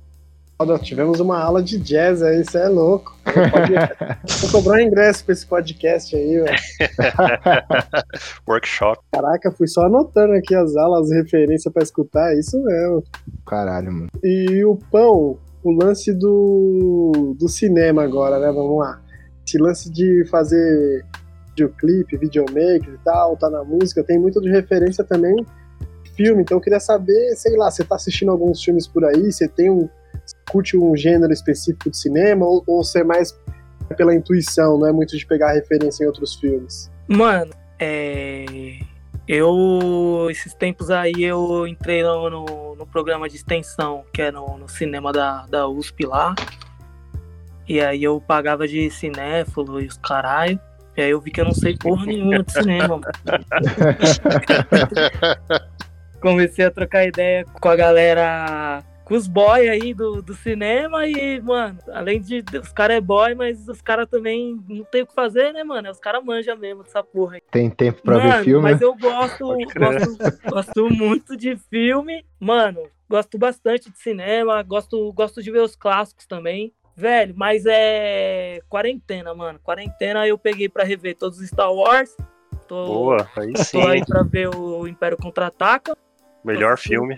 tivemos 0.83 1.21
uma 1.21 1.38
aula 1.38 1.62
de 1.62 1.79
jazz 1.79 2.23
aí, 2.23 2.40
isso 2.40 2.57
é 2.57 2.69
louco. 2.69 3.14
Vou 4.40 4.51
cobrar 4.51 4.79
um 4.79 4.81
ingresso 4.81 5.25
pra 5.25 5.33
esse 5.33 5.47
podcast 5.47 6.16
aí, 6.16 6.40
velho. 6.40 6.59
Workshop. 8.49 9.01
Caraca, 9.12 9.53
fui 9.53 9.66
só 9.66 9.83
anotando 9.83 10.33
aqui 10.33 10.55
as 10.55 10.75
aulas, 10.77 11.11
as 11.11 11.16
referências 11.16 11.73
pra 11.73 11.83
escutar, 11.83 12.33
é 12.33 12.38
isso 12.38 12.59
mesmo. 12.62 13.05
Caralho, 13.47 13.92
mano. 13.92 14.09
E 14.25 14.64
o 14.64 14.77
pão, 14.90 15.38
o 15.62 15.71
lance 15.73 16.12
do, 16.14 17.37
do 17.38 17.49
cinema 17.49 18.03
agora, 18.03 18.38
né? 18.38 18.47
Vamos 18.47 18.79
lá. 18.79 19.01
Esse 19.47 19.59
lance 19.59 19.90
de 19.92 20.25
fazer 20.31 21.05
videoclipe, 21.51 22.16
videomaker 22.16 22.95
e 22.95 22.99
tal, 23.05 23.37
tá 23.37 23.51
na 23.51 23.62
música, 23.62 24.03
tem 24.03 24.19
muito 24.19 24.40
de 24.40 24.51
referência 24.51 25.05
também 25.05 25.45
filme, 26.16 26.42
então 26.42 26.57
eu 26.57 26.61
queria 26.61 26.81
saber, 26.81 27.37
sei 27.37 27.57
lá, 27.57 27.71
você 27.71 27.85
tá 27.85 27.95
assistindo 27.95 28.31
alguns 28.31 28.64
filmes 28.64 28.87
por 28.87 29.05
aí, 29.05 29.31
você 29.31 29.47
tem 29.47 29.71
um 29.71 29.87
curte 30.51 30.77
um 30.77 30.97
gênero 30.97 31.33
específico 31.33 31.91
de 31.91 31.97
cinema 31.97 32.47
ou, 32.47 32.63
ou 32.67 32.85
ser 32.85 33.05
mais 33.05 33.37
pela 33.97 34.15
intuição, 34.15 34.79
não 34.79 34.89
é 34.89 34.93
muito 34.93 35.17
de 35.17 35.25
pegar 35.25 35.53
referência 35.53 36.05
em 36.05 36.07
outros 36.07 36.35
filmes? 36.35 36.91
Mano, 37.07 37.53
é. 37.79 38.79
Eu, 39.29 40.29
esses 40.31 40.55
tempos 40.55 40.89
aí, 40.89 41.25
eu 41.25 41.67
entrei 41.67 42.01
no, 42.03 42.31
no, 42.31 42.77
no 42.77 42.87
programa 42.87 43.29
de 43.29 43.35
extensão, 43.35 44.05
que 44.13 44.23
é 44.23 44.31
no, 44.31 44.57
no, 44.57 44.69
cinema 44.69 45.13
da, 45.13 45.47
da 45.47 45.69
USP 45.69 46.07
lá. 46.07 46.33
E 47.69 47.81
aí 47.81 48.05
eu 48.05 48.21
pagava 48.21 48.69
de 48.69 48.89
cinéfilo 48.89 49.81
e 49.81 49.87
os 49.87 49.97
caralho. 49.97 50.61
E 50.97 51.03
aí 51.03 51.11
eu 51.11 51.21
vi 51.21 51.33
que 51.33 51.41
eu 51.41 51.45
não 51.45 51.53
sei 51.53 51.77
porra 51.77 52.07
nenhuma 52.07 52.41
de 52.43 52.53
cinema, 52.53 52.89
mano. 52.89 53.03
Comecei 56.21 56.65
a 56.65 56.71
trocar 56.71 57.05
ideia 57.05 57.45
com 57.45 57.69
a 57.69 57.75
galera 57.75 58.85
com 59.07 59.14
os 59.14 59.29
boy 59.29 59.69
aí 59.69 59.95
do, 59.95 60.21
do 60.21 60.35
cinema 60.35 61.07
e, 61.07 61.40
mano, 61.40 61.79
além 61.92 62.21
de 62.21 62.45
os 62.61 62.73
caras 62.73 62.97
é 62.97 63.01
boy, 63.01 63.37
mas 63.37 63.69
os 63.69 63.81
caras 63.81 64.09
também 64.09 64.61
não 64.69 64.83
tem 64.83 65.03
o 65.03 65.07
que 65.07 65.14
fazer, 65.14 65.53
né, 65.53 65.62
mano? 65.62 65.88
Os 65.88 66.01
caras 66.01 66.25
manjam 66.25 66.57
mesmo 66.57 66.83
dessa 66.83 67.05
porra 67.05 67.37
aí. 67.37 67.42
Tem 67.53 67.71
tempo 67.71 68.03
pra 68.03 68.19
mano, 68.19 68.31
ver 68.33 68.45
filme? 68.45 68.62
Mas 68.64 68.81
né? 68.81 68.85
eu 68.85 68.97
gosto, 68.97 69.47
gosto, 69.47 70.51
gosto 70.51 70.90
muito 70.90 71.37
de 71.37 71.57
filme. 71.71 72.27
Mano, 72.40 72.83
gosto 73.09 73.38
bastante 73.38 73.92
de 73.92 73.97
cinema, 73.97 74.61
gosto, 74.64 75.12
gosto 75.12 75.40
de 75.40 75.53
ver 75.53 75.61
os 75.61 75.77
clássicos 75.77 76.27
também. 76.27 76.75
Velho, 76.97 77.33
mas 77.37 77.62
é 77.64 78.59
quarentena, 78.69 79.33
mano. 79.37 79.61
Quarentena 79.62 80.27
eu 80.27 80.37
peguei 80.37 80.69
pra 80.69 80.83
rever 80.83 81.16
todos 81.16 81.38
os 81.38 81.47
Star 81.47 81.73
Wars. 81.73 82.16
Tô, 82.66 82.87
Boa, 82.87 83.29
aí 83.37 83.57
sim. 83.59 83.81
Tô 83.81 83.87
aí 83.87 84.05
pra 84.05 84.25
ver 84.25 84.49
o 84.53 84.88
Império 84.88 85.16
Contra-Ataca. 85.16 85.97
Melhor 86.45 86.77
filme. 86.77 87.16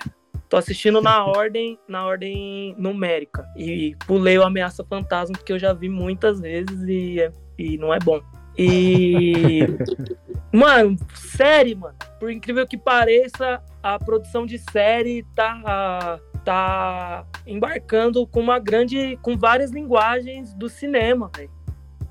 Tô 0.49 0.57
assistindo 0.57 1.03
na 1.03 1.27
ordem, 1.27 1.79
na 1.87 2.07
ordem 2.07 2.75
numérica. 2.79 3.47
E 3.55 3.95
pulei 4.07 4.39
o 4.39 4.43
Ameaça 4.43 4.83
Fantasma, 4.83 5.37
porque 5.37 5.53
eu 5.53 5.59
já 5.59 5.75
vi 5.75 5.91
muitas 5.91 6.41
vezes 6.41 6.83
e, 6.89 7.21
é, 7.21 7.31
e 7.59 7.77
não 7.77 7.93
é 7.93 7.99
bom. 7.99 8.21
E. 8.57 9.67
mano, 10.51 10.97
série, 11.15 11.75
mano. 11.75 11.95
Por 12.19 12.31
incrível 12.31 12.67
que 12.67 12.79
pareça, 12.79 13.63
a 13.83 13.99
produção 13.99 14.47
de 14.47 14.59
série 14.71 15.23
tá. 15.35 16.19
tá 16.45 17.27
embarcando 17.47 18.27
com 18.27 18.41
uma 18.41 18.59
grande. 18.59 19.19
com 19.21 19.37
várias 19.37 19.71
linguagens 19.71 20.55
do 20.55 20.69
cinema, 20.69 21.31
velho. 21.37 21.51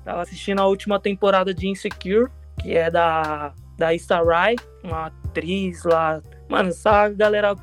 Tava 0.04 0.22
assistindo 0.22 0.60
a 0.60 0.66
última 0.66 1.00
temporada 1.00 1.52
de 1.52 1.66
Insecure, 1.66 2.30
que 2.60 2.76
é 2.76 2.88
da. 2.88 3.52
da 3.76 3.92
Issa 3.92 4.22
Rae, 4.22 4.54
uma 4.84 5.06
atriz 5.06 5.82
lá. 5.82 6.22
Mano, 6.48 6.68
essa 6.68 7.08
galera 7.10 7.54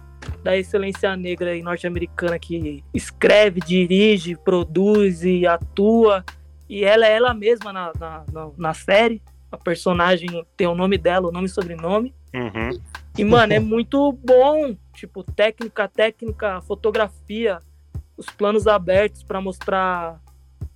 da 0.43 0.55
excelência 0.57 1.15
negra 1.15 1.55
e 1.55 1.61
norte-americana 1.61 2.37
que 2.37 2.83
escreve, 2.93 3.59
dirige, 3.59 4.35
produz 4.35 5.23
e 5.23 5.45
atua. 5.45 6.23
E 6.69 6.83
ela 6.83 7.05
é 7.05 7.13
ela 7.13 7.33
mesma 7.33 7.71
na, 7.71 7.91
na, 7.99 8.23
na, 8.57 8.73
série. 8.73 9.21
A 9.51 9.57
personagem 9.57 10.45
tem 10.57 10.67
o 10.67 10.75
nome 10.75 10.97
dela, 10.97 11.27
o 11.27 11.31
nome 11.31 11.47
e 11.47 11.49
sobrenome. 11.49 12.13
Uhum. 12.33 12.79
E, 13.17 13.23
mano, 13.23 13.53
é 13.53 13.59
muito 13.59 14.11
bom. 14.11 14.75
Tipo, 14.93 15.23
técnica, 15.23 15.87
técnica, 15.87 16.61
fotografia, 16.61 17.59
os 18.17 18.27
planos 18.27 18.67
abertos 18.67 19.23
para 19.23 19.41
mostrar 19.41 20.21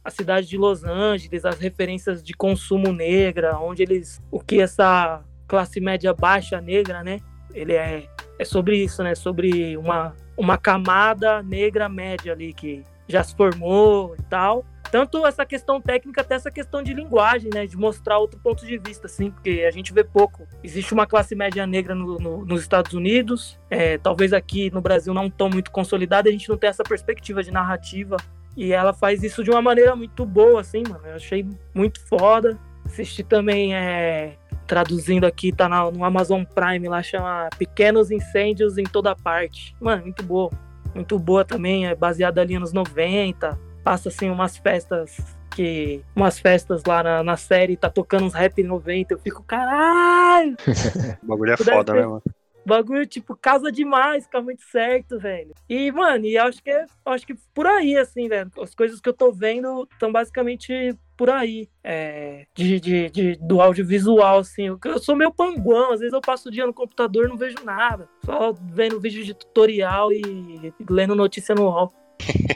a 0.04 0.10
cidade 0.10 0.48
de 0.48 0.58
Los 0.58 0.84
Angeles, 0.84 1.46
as 1.46 1.60
referências 1.60 2.24
de 2.24 2.34
consumo 2.34 2.92
negra, 2.92 3.60
onde 3.60 3.84
eles. 3.84 4.22
o 4.32 4.40
que 4.40 4.62
essa 4.62 5.24
classe 5.48 5.82
média 5.82 6.14
baixa 6.14 6.62
negra, 6.62 7.04
né? 7.04 7.20
Ele 7.54 7.74
é 7.74 8.08
é 8.40 8.46
sobre 8.46 8.78
isso, 8.78 9.04
né? 9.04 9.14
Sobre 9.14 9.76
uma, 9.76 10.16
uma 10.38 10.58
camada 10.58 11.44
negra 11.44 11.90
média 11.90 12.32
ali 12.32 12.54
que 12.54 12.84
já 13.06 13.22
se 13.22 13.36
formou 13.36 14.16
e 14.18 14.24
tal. 14.24 14.66
Tanto 14.90 15.26
essa 15.28 15.46
questão 15.46 15.80
técnica 15.80 16.22
até 16.22 16.36
essa 16.36 16.50
questão 16.50 16.82
de 16.82 16.94
linguagem, 16.94 17.50
né? 17.54 17.68
De 17.68 17.76
mostrar 17.76 18.18
outro 18.18 18.40
ponto 18.40 18.66
de 18.66 18.78
vista, 18.78 19.08
assim, 19.08 19.30
porque 19.30 19.66
a 19.68 19.72
gente 19.72 19.94
vê 19.94 20.04
pouco. 20.04 20.48
Existe 20.64 20.94
uma 20.94 21.06
classe 21.06 21.36
média 21.36 21.68
negra 21.68 21.94
no, 21.94 22.18
no, 22.18 22.46
nos 22.46 22.62
Estados 22.62 22.94
Unidos, 22.94 23.60
é, 23.70 23.98
talvez 23.98 24.32
aqui 24.32 24.72
no 24.72 24.82
Brasil 24.82 25.14
não 25.14 25.30
tão 25.30 25.50
muito 25.50 25.70
consolidada, 25.70 26.30
a 26.30 26.32
gente 26.32 26.50
não 26.50 26.58
tem 26.58 26.70
essa 26.70 26.84
perspectiva 26.84 27.44
de 27.44 27.52
narrativa. 27.52 28.16
E 28.56 28.72
ela 28.74 28.94
faz 28.94 29.22
isso 29.22 29.44
de 29.44 29.52
uma 29.52 29.62
maneira 29.62 29.96
muito 29.96 30.26
boa, 30.26 30.62
assim, 30.62 30.84
mano. 30.90 31.06
Eu 31.06 31.16
achei 31.16 31.46
muito 31.74 32.00
foda. 32.08 32.58
Assisti 32.86 33.24
também 33.24 33.76
é, 33.76 34.38
traduzindo 34.70 35.26
aqui, 35.26 35.52
tá 35.52 35.68
no 35.68 36.06
Amazon 36.06 36.44
Prime 36.44 36.88
lá, 36.88 37.02
chama 37.02 37.50
Pequenos 37.58 38.12
Incêndios 38.12 38.78
em 38.78 38.84
Toda 38.84 39.16
Parte. 39.16 39.76
Mano, 39.82 40.04
muito 40.04 40.22
boa. 40.22 40.52
Muito 40.94 41.18
boa 41.18 41.44
também, 41.44 41.88
é 41.88 41.96
baseada 41.96 42.40
ali 42.40 42.58
nos 42.60 42.72
90. 42.72 43.60
Passa 43.84 44.10
assim 44.10 44.30
umas 44.30 44.58
festas 44.58 45.18
que. 45.50 46.04
Umas 46.16 46.40
festas 46.40 46.84
lá 46.86 47.02
na, 47.02 47.24
na 47.24 47.36
série, 47.36 47.76
tá 47.76 47.90
tocando 47.90 48.26
uns 48.26 48.36
rap 48.36 48.62
90. 48.62 49.16
Eu 49.16 49.20
fico, 49.20 49.44
caralho! 49.44 50.56
o 51.24 51.26
bagulho 51.26 51.54
é 51.54 51.58
foda, 51.58 51.94
né, 51.94 52.06
mano? 52.06 52.22
bagulho, 52.66 53.08
tipo, 53.08 53.36
casa 53.36 53.72
demais, 53.72 54.26
fica 54.26 54.40
muito 54.42 54.62
certo, 54.66 55.18
velho. 55.18 55.56
E, 55.68 55.92
mano, 55.92 56.26
e 56.26 56.38
acho 56.38 56.62
que 56.62 56.70
é, 56.70 56.86
acho 57.06 57.26
que 57.26 57.34
por 57.56 57.66
aí, 57.66 57.98
assim, 57.98 58.28
velho. 58.28 58.52
As 58.62 58.76
coisas 58.76 59.02
que 59.02 59.10
eu 59.10 59.14
tô 59.14 59.32
vendo 59.32 59.88
estão 59.92 60.12
basicamente 60.12 60.96
por 61.20 61.30
aí, 61.30 61.68
é, 61.84 62.46
de, 62.56 62.80
de, 62.80 63.10
de, 63.10 63.36
do 63.42 63.60
audiovisual, 63.60 64.40
assim. 64.40 64.68
Eu, 64.68 64.80
eu 64.86 65.00
sou 65.00 65.18
meio 65.18 65.34
panguão, 65.34 65.92
às 65.92 66.00
vezes 66.00 66.14
eu 66.14 66.22
passo 66.22 66.48
o 66.48 66.52
dia 66.52 66.66
no 66.66 66.74
computador 66.74 67.26
e 67.26 67.28
não 67.28 67.36
vejo 67.36 67.58
nada. 67.66 68.08
Só 68.24 68.54
vendo 68.54 69.02
vídeo 69.02 69.26
de 69.26 69.34
tutorial 69.34 70.14
e, 70.14 70.22
e 70.22 70.74
lendo 70.90 71.14
notícia 71.14 71.54
no 71.54 71.64
UOL. 71.64 71.94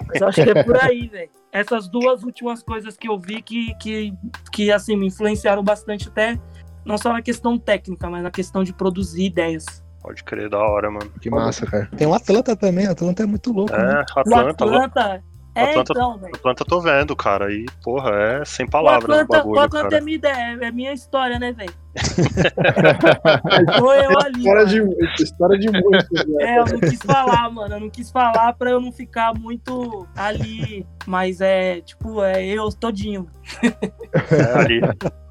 Mas 0.08 0.22
eu 0.22 0.28
acho 0.30 0.42
que 0.42 0.50
é 0.50 0.64
por 0.64 0.82
aí, 0.82 1.08
velho. 1.12 1.30
Essas 1.52 1.90
duas 1.90 2.24
últimas 2.24 2.64
coisas 2.64 2.96
que 2.96 3.10
eu 3.10 3.20
vi 3.20 3.42
que, 3.42 3.76
que, 3.82 4.14
que, 4.50 4.72
assim, 4.72 4.96
me 4.96 5.08
influenciaram 5.08 5.62
bastante 5.62 6.08
até, 6.08 6.40
não 6.86 6.98
só 6.98 7.12
na 7.12 7.22
questão 7.22 7.60
técnica, 7.60 8.10
mas 8.10 8.24
na 8.24 8.32
questão 8.32 8.64
de 8.64 8.72
produzir 8.72 9.26
ideias. 9.26 9.66
Pode 10.02 10.24
crer, 10.24 10.50
da 10.50 10.60
hora, 10.60 10.90
mano. 10.90 11.12
Que 11.20 11.30
massa, 11.30 11.66
cara. 11.66 11.90
Tem 11.98 12.08
o 12.08 12.14
Atlanta 12.14 12.56
também, 12.56 12.88
Atlanta 12.88 13.24
é 13.24 13.26
muito 13.26 13.52
louco. 13.52 13.76
É, 13.76 13.78
né? 13.78 14.06
Atlanta. 14.16 14.66
O 14.66 14.70
Atlanta, 14.70 15.24
é, 15.56 15.70
Atlanta, 15.70 15.94
então, 15.94 16.18
velho. 16.18 16.36
Atlanta 16.36 16.66
tô 16.66 16.82
vendo, 16.82 17.16
cara. 17.16 17.52
E, 17.52 17.66
porra, 17.84 18.12
é 18.12 18.46
sem 18.46 18.68
palavras 18.68 19.04
o 19.04 19.22
Atlanta, 19.22 19.38
bagulho, 19.38 19.60
o 19.60 19.60
Atlanta 19.60 19.90
cara. 19.90 19.98
é 19.98 20.02
minha 20.02 20.16
ideia, 20.16 20.58
é 20.62 20.72
minha 20.72 20.94
história, 20.94 21.38
né, 21.38 21.52
velho? 21.52 21.74
Tô 23.78 23.94
eu 23.94 24.20
ali. 24.20 24.40
História 24.40 24.66
de, 24.66 25.24
história 25.24 25.60
de 25.60 25.70
muitos, 25.70 26.26
né? 26.28 26.44
É, 26.44 26.60
eu 26.60 26.66
não 26.66 26.80
quis 26.80 27.00
falar, 27.00 27.50
mano. 27.52 27.76
Eu 27.76 27.80
não 27.80 27.90
quis 27.90 28.10
falar 28.10 28.54
pra 28.54 28.72
eu 28.72 28.82
não 28.82 28.92
ficar 28.92 29.34
muito 29.36 30.08
ali. 30.16 30.88
Mas 31.06 31.40
é, 31.40 31.82
tipo, 31.82 32.24
é 32.24 32.44
eu 32.44 32.70
todinho. 32.72 33.28
É, 33.62 34.60
ali, 34.60 34.82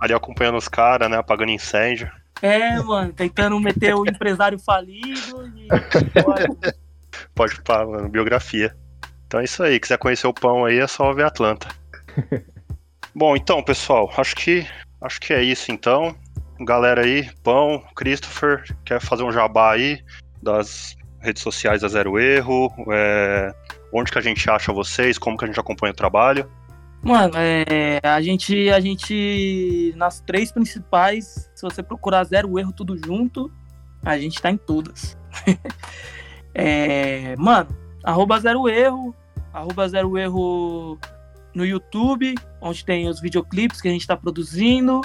ali 0.01 0.15
acompanhando 0.15 0.59
os 0.59 0.69
caras, 0.69 1.11
né? 1.11 1.17
Apagando 1.17 1.51
incêndio. 1.51 2.09
É, 2.41 2.81
mano, 2.81 3.13
tentando 3.13 3.59
meter 3.61 3.95
o 3.95 4.05
empresário 4.05 4.59
falido 4.59 5.47
e. 5.57 5.69
Pode 7.35 7.61
pá, 7.63 7.85
mano, 7.85 8.09
biografia. 8.09 8.75
Então 9.33 9.41
é 9.41 9.45
isso 9.45 9.63
aí. 9.63 9.81
Quiser 9.81 9.97
conhecer 9.97 10.27
o 10.27 10.35
pão 10.35 10.67
aí, 10.67 10.79
é 10.79 10.87
só 10.87 11.11
ver 11.15 11.25
Atlanta. 11.25 11.67
Bom, 13.17 13.35
então, 13.35 13.63
pessoal, 13.63 14.13
acho 14.19 14.37
que 14.37 14.67
acho 15.01 15.19
que 15.19 15.33
é 15.33 15.43
isso 15.43 15.73
então. 15.73 16.15
Galera 16.61 17.01
aí, 17.01 17.31
pão, 17.43 17.83
Christopher, 17.97 18.63
quer 18.85 19.01
fazer 19.01 19.23
um 19.23 19.33
jabá 19.33 19.73
aí 19.73 20.05
das 20.43 20.95
redes 21.21 21.43
sociais 21.43 21.81
da 21.81 21.89
Zero 21.89 22.19
Erro? 22.19 22.71
é, 22.93 23.55
onde 23.91 24.13
que 24.13 24.19
a 24.19 24.21
gente 24.21 24.51
acha 24.51 24.71
vocês? 24.71 25.17
Como 25.17 25.39
que 25.39 25.47
a 25.47 25.49
gente 25.49 25.59
acompanha 25.59 25.93
o 25.93 25.97
trabalho? 25.97 26.47
Mano, 27.03 27.33
é, 27.39 28.01
a 28.03 28.21
gente, 28.21 28.69
a 28.69 28.81
gente, 28.81 29.95
nas 29.97 30.21
três 30.21 30.53
principais, 30.53 31.51
se 31.55 31.63
você 31.63 31.83
procurar 31.83 32.25
zero 32.25 32.59
erro 32.59 32.71
tudo 32.71 32.99
junto, 33.03 33.51
a 34.05 34.19
gente 34.19 34.43
tá 34.43 34.51
em 34.51 34.59
todas. 34.59 35.17
É, 36.55 37.35
mano, 37.39 37.75
arroba 38.05 38.39
zero 38.39 38.69
erro, 38.69 39.15
arroba 39.53 39.89
zero 39.89 40.17
erro 40.17 40.99
no 41.55 41.65
YouTube, 41.65 42.35
onde 42.61 42.85
tem 42.85 43.09
os 43.09 43.21
videoclipes 43.21 43.81
que 43.81 43.89
a 43.89 43.91
gente 43.91 44.07
tá 44.07 44.17
produzindo, 44.17 45.01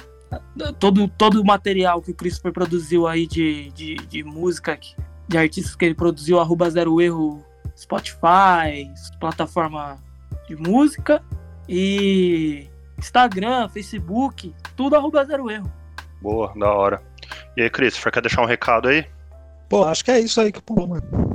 todo, 0.80 1.08
todo 1.08 1.42
o 1.42 1.46
material 1.46 2.02
que 2.02 2.12
o 2.12 2.16
Christopher 2.16 2.54
produziu 2.54 3.08
aí 3.08 3.28
de, 3.28 3.72
de, 3.72 3.96
de 3.96 4.24
música, 4.24 4.80
de 5.28 5.38
artistas 5.38 5.76
que 5.76 5.86
ele 5.86 5.96
produziu, 5.96 6.40
arroba 6.40 6.70
zero 6.70 7.02
erro, 7.02 7.44
Spotify, 7.76 8.92
plataforma 9.20 9.98
de 10.48 10.56
música. 10.56 11.22
E 11.70 12.70
Instagram, 12.98 13.68
Facebook, 13.70 14.54
tudo 14.76 14.96
arroba 14.96 15.26
zero 15.26 15.52
erro. 15.52 15.72
Boa, 16.22 16.54
da 16.58 16.72
hora. 16.74 17.04
E 17.56 17.62
aí, 17.62 17.70
Christopher, 17.70 18.14
quer 18.14 18.22
deixar 18.22 18.42
um 18.42 18.46
recado 18.46 18.88
aí? 18.88 19.06
Pô, 19.70 19.84
acho 19.84 20.04
que 20.04 20.12
é 20.12 20.20
isso 20.20 20.40
aí 20.40 20.52
que 20.52 20.62
pô, 20.62 20.88
mano. 20.88 21.27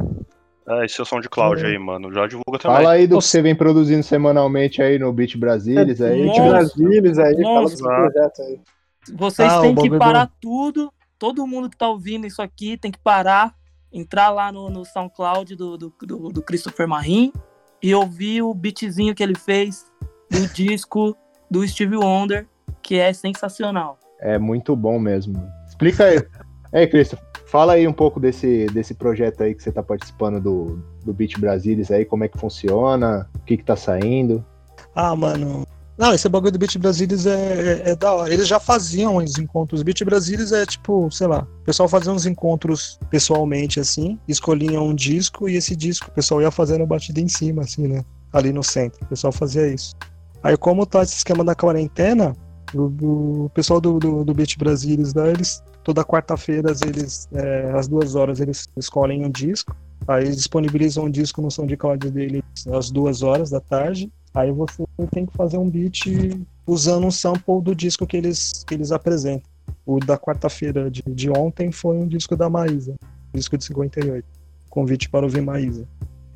É, 0.69 0.85
esse 0.85 1.01
é 1.01 1.03
o 1.03 1.07
som 1.07 1.21
de 1.21 1.29
Cloud 1.29 1.65
aí, 1.65 1.79
mano. 1.79 2.13
Já 2.13 2.27
divulga 2.27 2.59
também. 2.59 2.77
Fala 2.77 2.93
aí 2.93 3.07
do 3.07 3.11
que 3.11 3.15
Nossa. 3.17 3.29
você 3.29 3.43
vem 3.43 3.55
produzindo 3.55 4.03
semanalmente 4.03 4.81
aí 4.81 4.99
no 4.99 5.13
Beat 5.13 5.37
Brasilis 5.37 6.01
aí. 6.01 6.25
Nossa. 6.25 6.43
Brasilis 6.43 7.19
aí, 7.19 7.43
fala 7.43 7.55
do 7.55 7.71
Nossa. 7.71 7.85
projeto 7.85 8.43
aí. 8.43 8.61
Vocês 9.15 9.53
Ah, 9.53 9.61
têm 9.61 9.75
que 9.75 9.95
é 9.95 9.99
parar 9.99 10.31
tudo. 10.41 10.93
Todo 11.19 11.47
mundo 11.47 11.69
que 11.69 11.77
tá 11.77 11.89
ouvindo 11.89 12.27
isso 12.27 12.41
aqui 12.41 12.77
tem 12.77 12.91
que 12.91 12.99
parar, 12.99 13.55
entrar 13.93 14.31
lá 14.31 14.51
no, 14.53 14.69
no 14.71 14.85
SoundCloud 14.85 15.55
do, 15.57 15.77
do, 15.77 15.95
do, 16.03 16.29
do 16.29 16.43
Christopher 16.43 16.87
Marim 16.87 17.33
e 17.83 17.95
ouvir 17.95 18.43
o 18.43 18.55
beatzinho 18.55 19.15
que 19.15 19.23
ele 19.23 19.37
fez 19.37 19.85
do 20.31 20.47
disco 20.55 21.17
do 21.51 21.67
Steve 21.67 21.97
Wonder, 21.97 22.47
que 22.81 22.97
é 22.99 23.13
sensacional. 23.13 23.99
É 24.21 24.39
muito 24.39 24.75
bom 24.77 24.99
mesmo. 24.99 25.35
Explica 25.67 26.05
aí. 26.05 26.23
Ei, 26.73 26.87
Christopher. 26.87 27.32
Fala 27.53 27.75
aí 27.75 27.87
um 27.87 27.93
pouco 27.93 28.19
desse, 28.19 28.65
desse 28.73 28.95
projeto 28.95 29.43
aí 29.43 29.55
que 29.55 29.63
você 29.63 29.71
tá 29.71 29.83
participando 29.83 30.41
do, 30.41 30.83
do 31.05 31.13
Beat 31.13 31.39
Brasilis 31.39 31.91
aí, 31.91 32.03
como 32.03 32.25
é 32.25 32.29
que 32.29 32.39
funciona, 32.39 33.29
o 33.37 33.41
que 33.41 33.59
que 33.59 33.65
tá 33.65 33.77
saindo. 33.77 34.43
Ah, 34.95 35.15
mano. 35.15 35.67
Não, 35.99 36.15
esse 36.15 36.27
bagulho 36.31 36.51
do 36.51 36.59
Beat 36.59 36.79
Brasilis 36.79 37.27
é, 37.27 37.83
é, 37.85 37.91
é 37.91 37.95
da 37.95 38.11
hora. 38.15 38.33
Eles 38.33 38.49
já 38.49 38.59
faziam 38.59 39.17
os 39.17 39.37
encontros. 39.37 39.83
Beat 39.83 40.03
Brasilis 40.03 40.51
é 40.51 40.65
tipo, 40.65 41.11
sei 41.11 41.27
lá, 41.27 41.47
o 41.61 41.65
pessoal 41.67 41.91
fazia 41.91 42.11
uns 42.11 42.25
encontros 42.25 42.99
pessoalmente, 43.11 43.79
assim, 43.79 44.19
escolhia 44.27 44.81
um 44.81 44.95
disco 44.95 45.47
e 45.47 45.57
esse 45.57 45.77
disco 45.77 46.09
o 46.09 46.13
pessoal 46.13 46.41
ia 46.41 46.51
fazendo 46.51 46.87
batida 46.87 47.21
em 47.21 47.29
cima, 47.29 47.61
assim, 47.61 47.87
né? 47.87 48.03
Ali 48.33 48.51
no 48.51 48.63
centro. 48.63 48.99
O 49.05 49.09
pessoal 49.09 49.31
fazia 49.31 49.69
isso. 49.69 49.95
Aí, 50.43 50.57
como 50.57 50.87
tá 50.87 51.03
esse 51.03 51.17
esquema 51.17 51.45
da 51.45 51.55
quarentena, 51.55 52.35
o, 52.75 53.45
o 53.45 53.51
pessoal 53.51 53.79
do, 53.79 53.99
do, 53.99 54.25
do 54.25 54.33
Beat 54.33 54.57
Brasilis, 54.57 55.13
né, 55.13 55.33
eles 55.33 55.63
toda 55.83 56.05
quarta-feira, 56.05 56.73
eles, 56.87 57.29
é, 57.33 57.73
às 57.75 57.89
duas 57.89 58.15
horas, 58.15 58.41
eles 58.41 58.69
escolhem 58.77 59.25
um 59.25 59.31
disco. 59.31 59.77
Aí 60.07 60.25
eles 60.25 60.37
disponibilizam 60.37 61.05
um 61.05 61.11
disco 61.11 61.41
no 61.41 61.51
SoundCloud 61.51 62.11
deles 62.11 62.43
às 62.73 62.91
duas 62.91 63.23
horas 63.23 63.51
da 63.51 63.61
tarde. 63.61 64.11
Aí 64.35 64.51
você 64.51 64.85
tem 65.11 65.27
que 65.27 65.37
fazer 65.37 65.59
um 65.59 65.69
beat 65.69 66.07
usando 66.67 67.07
um 67.07 67.11
sample 67.11 67.61
do 67.63 67.75
disco 67.75 68.07
que 68.07 68.17
eles, 68.17 68.65
que 68.67 68.75
eles 68.75 68.91
apresentam. 68.91 69.51
O 69.85 69.99
da 70.01 70.19
quarta-feira 70.19 70.91
de, 70.91 71.03
de 71.07 71.31
ontem 71.31 71.71
foi 71.71 71.97
um 71.97 72.07
disco 72.07 72.37
da 72.37 72.49
Maísa, 72.49 72.95
disco 73.35 73.57
de 73.57 73.65
58. 73.65 74.25
Convite 74.71 75.09
para 75.09 75.25
ouvir 75.25 75.43
Maísa. 75.43 75.87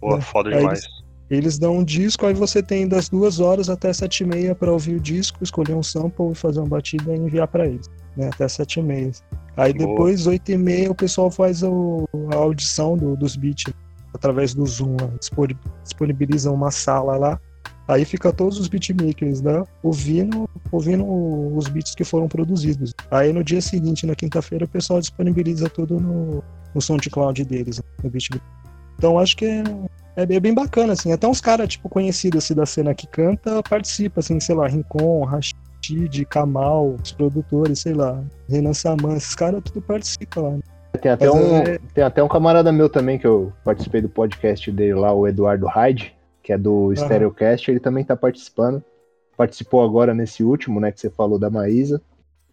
Pô, 0.01 0.16
né? 0.16 0.20
foda 0.20 0.51
Aí 0.51 0.59
demais. 0.59 0.80
Eles, 0.80 0.97
eles 1.28 1.59
dão 1.59 1.78
um 1.78 1.84
disco, 1.84 2.26
aí 2.26 2.34
você 2.34 2.62
tem 2.62 2.86
das 2.86 3.09
duas 3.09 3.40
horas 3.40 3.68
até 3.68 3.92
sete 3.92 4.22
e 4.22 4.26
meia 4.26 4.55
para 4.55 4.70
ouvir 4.70 4.97
o 4.97 5.01
disco, 5.01 5.42
escolher 5.42 5.74
um 5.74 5.82
sample 5.82 6.30
e 6.32 6.34
fazer 6.34 6.61
uma 6.61 6.68
batida 6.68 7.14
e 7.14 7.18
enviar 7.18 7.49
para 7.49 7.66
eles, 7.66 7.88
né? 8.17 8.31
Até 8.33 8.49
sete 8.49 8.81
e 8.81 8.83
meia. 8.83 9.11
Aí 9.57 9.73
Boa. 9.73 9.89
depois, 9.89 10.27
oito 10.27 10.51
e 10.53 10.57
meia, 10.57 10.91
o 10.91 10.95
pessoal 10.95 11.31
faz 11.31 11.62
o- 11.62 12.09
a 12.33 12.37
audição 12.37 12.97
do- 12.97 13.17
dos 13.17 13.37
beats 13.37 13.73
através 14.14 14.55
do 14.55 14.64
Zoom. 14.67 14.97
Disponi- 15.19 15.59
Disponibilizam 15.83 16.55
uma 16.55 16.71
sala 16.71 17.17
lá. 17.17 17.41
Aí 17.89 18.05
fica 18.05 18.33
todos 18.33 18.59
os 18.59 18.67
beatmakers, 18.67 19.41
né? 19.41 19.62
Ouvindo, 19.83 20.51
ouvindo 20.73 21.05
os 21.57 21.69
beats 21.69 21.95
que 21.95 22.03
foram 22.03 22.27
produzidos. 22.27 22.93
Aí 23.11 23.33
no 23.33 23.45
dia 23.45 23.61
seguinte, 23.61 24.05
na 24.07 24.14
quinta-feira, 24.17 24.64
o 24.64 24.69
pessoal 24.69 24.99
disponibiliza 25.01 25.69
tudo 25.71 26.01
no, 26.01 26.43
no 26.75 26.81
SoundCloud 26.81 27.45
deles, 27.45 27.81
no 28.03 28.11
Beat. 28.11 28.31
Então 28.99 29.19
acho 29.21 29.37
que 29.37 29.45
é, 29.45 29.62
é 30.17 30.27
bem- 30.41 30.53
bacana, 30.55 30.95
assim. 30.95 31.12
Até 31.12 31.29
uns 31.29 31.41
caras, 31.41 31.69
tipo, 31.69 31.89
conhecidos 31.89 32.43
assim, 32.45 32.55
da 32.55 32.67
cena 32.67 32.93
que 32.93 33.07
canta, 33.07 33.62
participa, 33.62 34.19
assim, 34.19 34.41
sei 34.41 34.55
lá, 34.57 34.67
Rincon, 34.67 35.25
Rashid, 35.87 36.24
Kamal, 36.24 36.97
os 37.03 37.12
produtores, 37.12 37.80
sei 37.80 37.95
lá, 37.95 38.20
Renan 38.49 38.74
Saman, 38.74 39.16
esses 39.16 39.34
caras 39.34 39.62
tudo 39.62 39.80
participam 39.80 40.41
lá. 40.41 40.51
né? 40.51 40.61
Tem 41.01 41.12
até, 41.12 41.26
Mas 41.26 41.34
um, 41.34 41.57
é- 41.59 41.78
tem 41.95 42.03
até 42.05 42.22
um 42.22 42.28
camarada 42.28 42.72
meu 42.72 42.89
também 42.89 43.18
que 43.18 43.26
eu 43.26 43.53
participei 43.62 44.01
do 44.01 44.09
podcast 44.09 44.70
dele 44.72 44.95
lá, 44.95 45.12
o 45.12 45.28
Eduardo 45.28 45.66
Hyde, 45.66 46.14
que 46.43 46.53
é 46.53 46.59
do 46.59 46.95
Stereocast, 46.97 47.70
ele 47.70 47.80
também 47.80 48.03
tá 48.03 48.16
participando. 48.16 48.82
Participou 49.37 49.84
agora 49.84 50.14
nesse 50.14 50.43
último, 50.43 50.80
né, 50.80 50.91
que 50.91 51.01
você 51.01 51.11
falou 51.11 51.39
da 51.39 51.51
Maísa. 51.51 52.01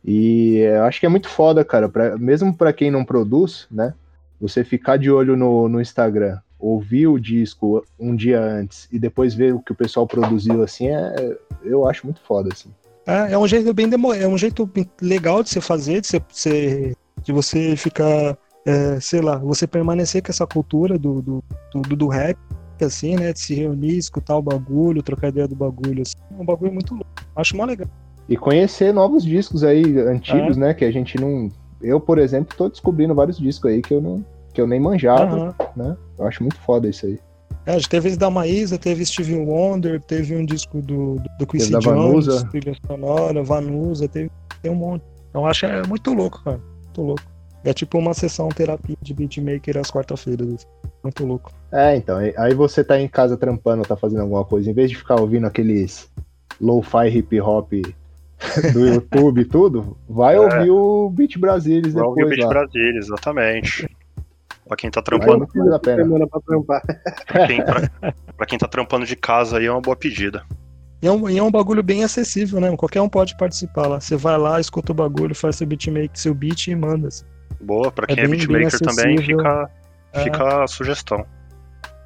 E 0.04 0.58
eu 0.58 0.84
acho 0.84 1.00
que 1.00 1.06
é 1.06 1.10
muito 1.10 1.30
foda, 1.30 1.64
cara, 1.64 1.88
pra, 1.88 2.18
mesmo 2.18 2.54
pra 2.54 2.74
quem 2.74 2.92
não 2.92 3.06
produz, 3.06 3.68
né, 3.72 3.94
você 4.42 4.64
ficar 4.64 4.98
de 4.98 5.10
olho 5.10 5.38
no, 5.38 5.70
no 5.70 5.80
Instagram, 5.80 6.40
ouvir 6.60 7.08
o 7.08 7.18
disco 7.18 7.86
um 7.98 8.14
dia 8.14 8.42
antes 8.42 8.90
e 8.92 9.00
depois 9.00 9.34
ver 9.34 9.54
o 9.54 9.62
que 9.62 9.72
o 9.72 9.76
pessoal 9.76 10.06
produziu, 10.06 10.62
assim, 10.62 10.90
é, 10.90 11.38
eu 11.64 11.88
acho 11.88 12.06
muito 12.06 12.20
foda, 12.20 12.50
assim. 12.52 12.70
É, 13.06 13.34
é 13.34 13.38
um 13.38 13.48
jeito 13.48 13.74
bem 13.74 13.90
demo... 13.90 14.14
é 14.14 14.28
um 14.28 14.38
jeito 14.38 14.70
legal 15.02 15.44
de 15.44 15.50
você 15.50 15.62
fazer, 15.62 16.02
de 16.02 16.22
você, 16.30 16.96
de 17.22 17.32
você 17.32 17.76
ficar, 17.76 18.38
é, 18.66 19.00
sei 19.00 19.22
lá, 19.22 19.38
você 19.38 19.68
permanecer 19.68 20.22
com 20.22 20.32
essa 20.32 20.48
cultura 20.48 20.98
do, 20.98 21.22
do, 21.22 21.44
do, 21.74 21.96
do 21.96 22.08
rap, 22.08 22.38
assim, 22.82 23.16
né? 23.16 23.34
De 23.34 23.40
se 23.40 23.54
reunir, 23.56 23.98
escutar 23.98 24.38
o 24.38 24.42
bagulho, 24.42 25.04
trocar 25.04 25.30
ideia 25.30 25.48
do 25.48 25.56
bagulho, 25.56 26.02
assim. 26.02 26.16
É 26.38 26.42
um 26.42 26.46
bagulho 26.46 26.74
muito 26.74 26.94
louco. 26.94 27.10
Acho 27.36 27.56
mó 27.56 27.66
legal. 27.66 27.88
E 28.28 28.38
conhecer 28.38 28.94
novos 28.94 29.24
discos 29.24 29.64
aí, 29.64 30.00
antigos, 30.00 30.58
né? 30.58 30.74
Que 30.74 30.86
a 30.86 30.92
gente 30.92 31.20
não. 31.20 31.50
Eu, 31.82 32.00
por 32.00 32.18
exemplo, 32.18 32.56
tô 32.56 32.70
descobrindo 32.70 33.14
vários 33.14 33.38
discos 33.38 33.72
aí 33.72 33.82
que 33.82 33.94
eu 33.94 34.02
não. 34.02 34.26
que 34.54 34.62
eu 34.62 34.68
nem 34.68 34.80
manjava, 34.80 35.36
Aham. 35.36 35.56
né? 35.76 35.98
Eu 36.18 36.26
acho 36.26 36.42
muito 36.42 36.58
foda 36.62 36.88
isso 36.88 37.06
aí. 37.06 37.20
É, 37.66 37.78
teve 37.80 38.10
esse 38.10 38.18
da 38.18 38.30
Maísa, 38.30 38.78
teve 38.78 39.06
Stevie 39.06 39.36
Wonder, 39.36 40.02
teve 40.02 40.36
um 40.36 40.46
disco 40.46 40.82
do, 40.82 41.16
do, 41.16 41.24
do 41.40 41.48
Quincy 41.48 41.72
da 41.72 41.80
Jones, 41.80 42.26
Vanusa. 42.26 42.48
trilha 42.50 42.76
sonora, 42.86 43.42
Vanusa, 43.44 44.08
teve 44.08 44.30
tem 44.62 44.72
um 44.72 44.76
monte. 44.76 45.04
Então 45.30 45.46
acho 45.46 45.66
é 45.66 45.86
muito 45.88 46.14
louco, 46.14 46.44
cara. 46.44 46.60
Muito 46.84 47.02
louco. 47.02 47.22
É 47.64 47.74
tipo 47.74 47.98
uma 47.98 48.14
sessão 48.14 48.50
terapia 48.50 48.98
de 49.02 49.14
beatmaker 49.14 49.78
às 49.78 49.90
quarta-feiras. 49.90 50.48
assim. 50.56 50.66
Muito 51.02 51.26
louco. 51.26 51.52
É, 51.72 51.96
então. 51.96 52.18
aí- 52.18 52.54
você 52.54 52.84
tá 52.84 53.00
em 53.00 53.08
casa 53.08 53.38
trampando, 53.38 53.84
tá 53.84 53.96
fazendo 53.96 54.22
alguma 54.22 54.44
coisa, 54.44 54.70
em 54.70 54.74
vez 54.74 54.90
de 54.90 54.98
ficar 54.98 55.20
ouvindo 55.20 55.48
aqueles 55.48 56.10
lo-fi 56.60 57.08
hip 57.08 57.40
hop 57.42 57.72
do 58.74 58.88
YouTube 58.88 59.42
e 59.42 59.46
tudo, 59.46 59.98
vai 60.08 60.36
É. 60.36 60.40
ouvir 60.40 60.70
o 60.72 61.10
Beat 61.10 61.38
Brasilis 61.40 61.94
Vai 61.94 62.04
ouvir 62.04 62.24
o 62.24 62.30
depois 62.30 62.38
Beat 62.38 62.48
lá. 62.48 62.50
Brasília, 62.50 63.00
exatamente. 63.00 63.90
Pra 64.68 64.78
quem 64.78 64.90
tá 64.90 65.02
trampando, 65.02 65.40
muito 65.40 65.54
vale. 65.54 66.04
Semana 66.04 66.28
pra 66.28 66.40
trampar. 66.42 66.82
pra 67.28 67.48
quem, 67.48 67.64
pra, 67.64 67.90
pra 68.38 68.46
quem 68.46 68.58
tá 68.58 68.68
trampando 68.68 69.06
de 69.06 69.16
casa 69.16 69.58
aí 69.58 69.66
é 69.66 69.72
uma 69.72 69.82
boa 69.82 69.96
pedida. 69.96 70.44
E 71.02 71.08
é, 71.08 71.12
um, 71.12 71.30
e 71.30 71.38
é 71.38 71.44
um 71.44 71.52
bagulho 71.52 71.84
bem 71.84 72.04
acessível, 72.04 72.62
né? 72.62 72.74
Qualquer 72.78 73.02
um 73.02 73.10
pode 73.10 73.36
participar 73.38 73.88
lá. 73.88 74.00
Você 74.00 74.16
vai 74.16 74.38
lá, 74.38 74.60
escuta 74.60 74.94
o 74.94 74.96
bagulho, 74.96 75.36
faz 75.36 75.58
seu 75.58 75.68
beatmake, 75.68 76.18
seu 76.20 76.34
beat 76.34 76.68
e 76.68 76.76
manda. 76.76 77.10
assim. 77.10 77.26
Boa, 77.62 77.92
pra 77.92 78.06
É 78.10 78.16
quem 78.16 78.24
é, 78.24 78.28
bem- 78.28 78.38
bem 78.40 78.48
beatmaker 78.48 78.80
também, 78.80 79.18
fica, 79.18 79.70
É. 80.14 80.24
fica 80.24 80.64
a 80.64 80.68
sugestão. 80.68 81.26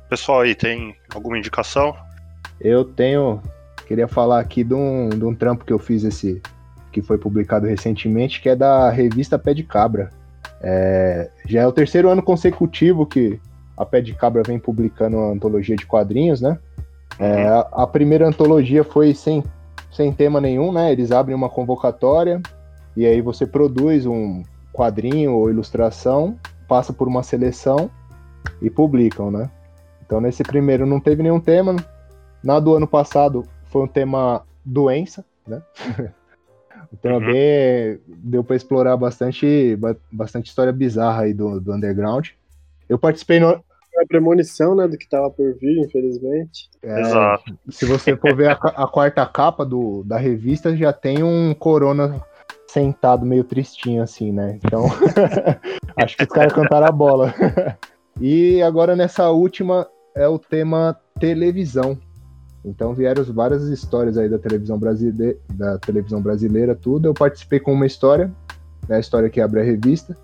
Pessoal 0.09 0.41
aí, 0.41 0.55
tem 0.55 0.95
alguma 1.13 1.37
indicação? 1.37 1.95
Eu 2.59 2.83
tenho. 2.85 3.41
Queria 3.85 4.07
falar 4.07 4.39
aqui 4.39 4.63
de 4.63 4.73
um, 4.73 5.09
de 5.09 5.23
um 5.23 5.33
trampo 5.35 5.63
que 5.63 5.71
eu 5.71 5.79
fiz 5.79 6.03
esse. 6.03 6.41
que 6.91 7.01
foi 7.03 7.17
publicado 7.19 7.67
recentemente, 7.67 8.41
que 8.41 8.49
é 8.49 8.55
da 8.55 8.89
revista 8.89 9.37
Pé 9.37 9.53
de 9.53 9.61
Cabra. 9.63 10.09
É, 10.61 11.29
já 11.45 11.61
é 11.61 11.67
o 11.67 11.71
terceiro 11.71 12.09
ano 12.09 12.21
consecutivo 12.21 13.05
que 13.05 13.39
a 13.75 13.85
Pé 13.85 14.01
de 14.01 14.13
Cabra 14.13 14.41
vem 14.45 14.57
publicando 14.57 15.17
uma 15.17 15.31
antologia 15.31 15.75
de 15.75 15.85
quadrinhos, 15.85 16.41
né? 16.41 16.57
É, 17.19 17.47
a, 17.47 17.59
a 17.71 17.87
primeira 17.87 18.27
antologia 18.27 18.83
foi 18.83 19.13
sem, 19.13 19.43
sem 19.91 20.11
tema 20.11 20.41
nenhum, 20.41 20.71
né? 20.71 20.91
Eles 20.91 21.11
abrem 21.11 21.35
uma 21.35 21.49
convocatória 21.49 22.41
e 22.95 23.05
aí 23.05 23.21
você 23.21 23.45
produz 23.45 24.05
um 24.05 24.43
quadrinho 24.73 25.33
ou 25.33 25.49
ilustração, 25.49 26.37
passa 26.67 26.91
por 26.91 27.07
uma 27.07 27.23
seleção 27.23 27.89
e 28.61 28.69
publicam, 28.69 29.29
né? 29.29 29.49
Então 30.05 30.19
nesse 30.19 30.43
primeiro 30.43 30.85
não 30.85 30.99
teve 30.99 31.21
nenhum 31.21 31.39
tema. 31.39 31.75
Na 32.43 32.59
do 32.59 32.75
ano 32.75 32.87
passado 32.87 33.43
foi 33.65 33.83
um 33.83 33.87
tema 33.87 34.43
doença, 34.65 35.23
né? 35.47 35.61
tema 37.01 37.17
Uhum. 37.17 37.25
bem. 37.31 37.99
Deu 38.07 38.43
para 38.43 38.55
explorar 38.55 38.95
bastante, 38.97 39.75
ba- 39.75 39.97
bastante 40.11 40.47
história 40.47 40.71
bizarra 40.71 41.23
aí 41.23 41.33
do, 41.33 41.59
do 41.59 41.73
underground. 41.73 42.29
Eu 42.87 42.97
participei 42.97 43.39
no. 43.39 43.49
É 43.99 44.03
a 44.03 44.07
premonição, 44.07 44.75
né, 44.75 44.87
do 44.87 44.95
que 44.95 45.09
tava 45.09 45.27
por 45.31 45.55
vir, 45.57 45.79
infelizmente. 45.79 46.69
é, 46.83 46.99
Exato. 47.01 47.57
Se 47.69 47.83
você 47.85 48.15
for 48.15 48.35
ver 48.35 48.49
a, 48.49 48.53
a 48.53 48.87
quarta 48.87 49.25
capa 49.25 49.65
do, 49.65 50.03
da 50.03 50.17
revista, 50.17 50.75
já 50.77 50.93
tem 50.93 51.23
um 51.23 51.51
corona 51.55 52.23
sentado 52.67 53.25
meio 53.25 53.43
tristinho 53.43 54.03
assim, 54.03 54.31
né? 54.31 54.59
Então, 54.63 54.85
acho 55.97 56.15
que 56.15 56.23
os 56.23 56.29
caras 56.29 56.53
cantaram 56.53 56.85
a 56.85 56.91
bola. 56.91 57.33
e 58.21 58.61
agora 58.61 58.95
nessa 58.95 59.31
última 59.31 59.87
é 60.15 60.27
o 60.27 60.37
tema 60.37 60.95
televisão. 61.19 61.97
Então 62.65 62.93
vieram 62.93 63.23
várias 63.25 63.63
histórias 63.63 64.17
aí 64.17 64.27
da 64.27 64.37
televisão 64.37 64.77
brasileira, 64.77 65.37
da 65.53 65.77
televisão 65.77 66.21
brasileira, 66.21 66.75
tudo. 66.75 67.07
Eu 67.07 67.13
participei 67.13 67.59
com 67.59 67.73
uma 67.73 67.85
história, 67.85 68.31
né, 68.87 68.97
a 68.97 68.99
história 68.99 69.29
que 69.29 69.39
abre 69.39 69.61
a 69.61 69.63
revista. 69.63 70.17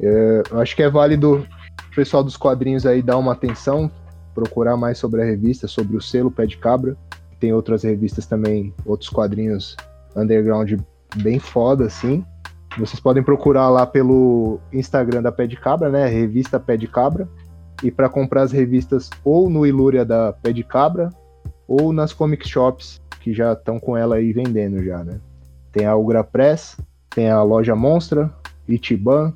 É, 0.00 0.42
eu 0.50 0.60
acho 0.60 0.76
que 0.76 0.82
é 0.82 0.90
válido 0.90 1.46
o 1.90 1.94
pessoal 1.94 2.22
dos 2.22 2.36
quadrinhos 2.36 2.84
aí 2.84 3.00
dar 3.00 3.16
uma 3.16 3.32
atenção, 3.32 3.90
procurar 4.34 4.76
mais 4.76 4.98
sobre 4.98 5.22
a 5.22 5.24
revista, 5.24 5.66
sobre 5.66 5.96
o 5.96 6.00
selo 6.00 6.30
Pé 6.30 6.46
de 6.46 6.58
Cabra. 6.58 6.96
Tem 7.40 7.52
outras 7.52 7.82
revistas 7.82 8.26
também, 8.26 8.74
outros 8.84 9.08
quadrinhos 9.08 9.76
underground 10.14 10.74
bem 11.16 11.38
foda, 11.38 11.86
assim. 11.86 12.24
Vocês 12.78 13.00
podem 13.00 13.22
procurar 13.22 13.70
lá 13.70 13.86
pelo 13.86 14.60
Instagram 14.70 15.22
da 15.22 15.32
Pé 15.32 15.46
de 15.46 15.56
Cabra, 15.56 15.88
né? 15.88 16.06
Revista 16.06 16.60
Pé 16.60 16.76
de 16.76 16.86
Cabra. 16.86 17.26
E 17.82 17.90
para 17.90 18.08
comprar 18.08 18.42
as 18.42 18.52
revistas 18.52 19.08
ou 19.24 19.48
no 19.48 19.66
Ilúria 19.66 20.04
da 20.04 20.32
Pé 20.32 20.52
de 20.52 20.62
Cabra 20.62 21.10
ou 21.66 21.92
nas 21.92 22.12
comic 22.12 22.48
shops 22.48 23.00
que 23.20 23.32
já 23.32 23.52
estão 23.52 23.78
com 23.78 23.96
ela 23.96 24.16
aí 24.16 24.32
vendendo 24.32 24.82
já, 24.82 25.02
né? 25.02 25.18
Tem 25.72 25.86
a 25.86 25.96
Ugra 25.96 26.22
Press, 26.22 26.76
tem 27.10 27.28
a 27.28 27.42
Loja 27.42 27.74
Monstra, 27.74 28.32
Itiban 28.68 29.32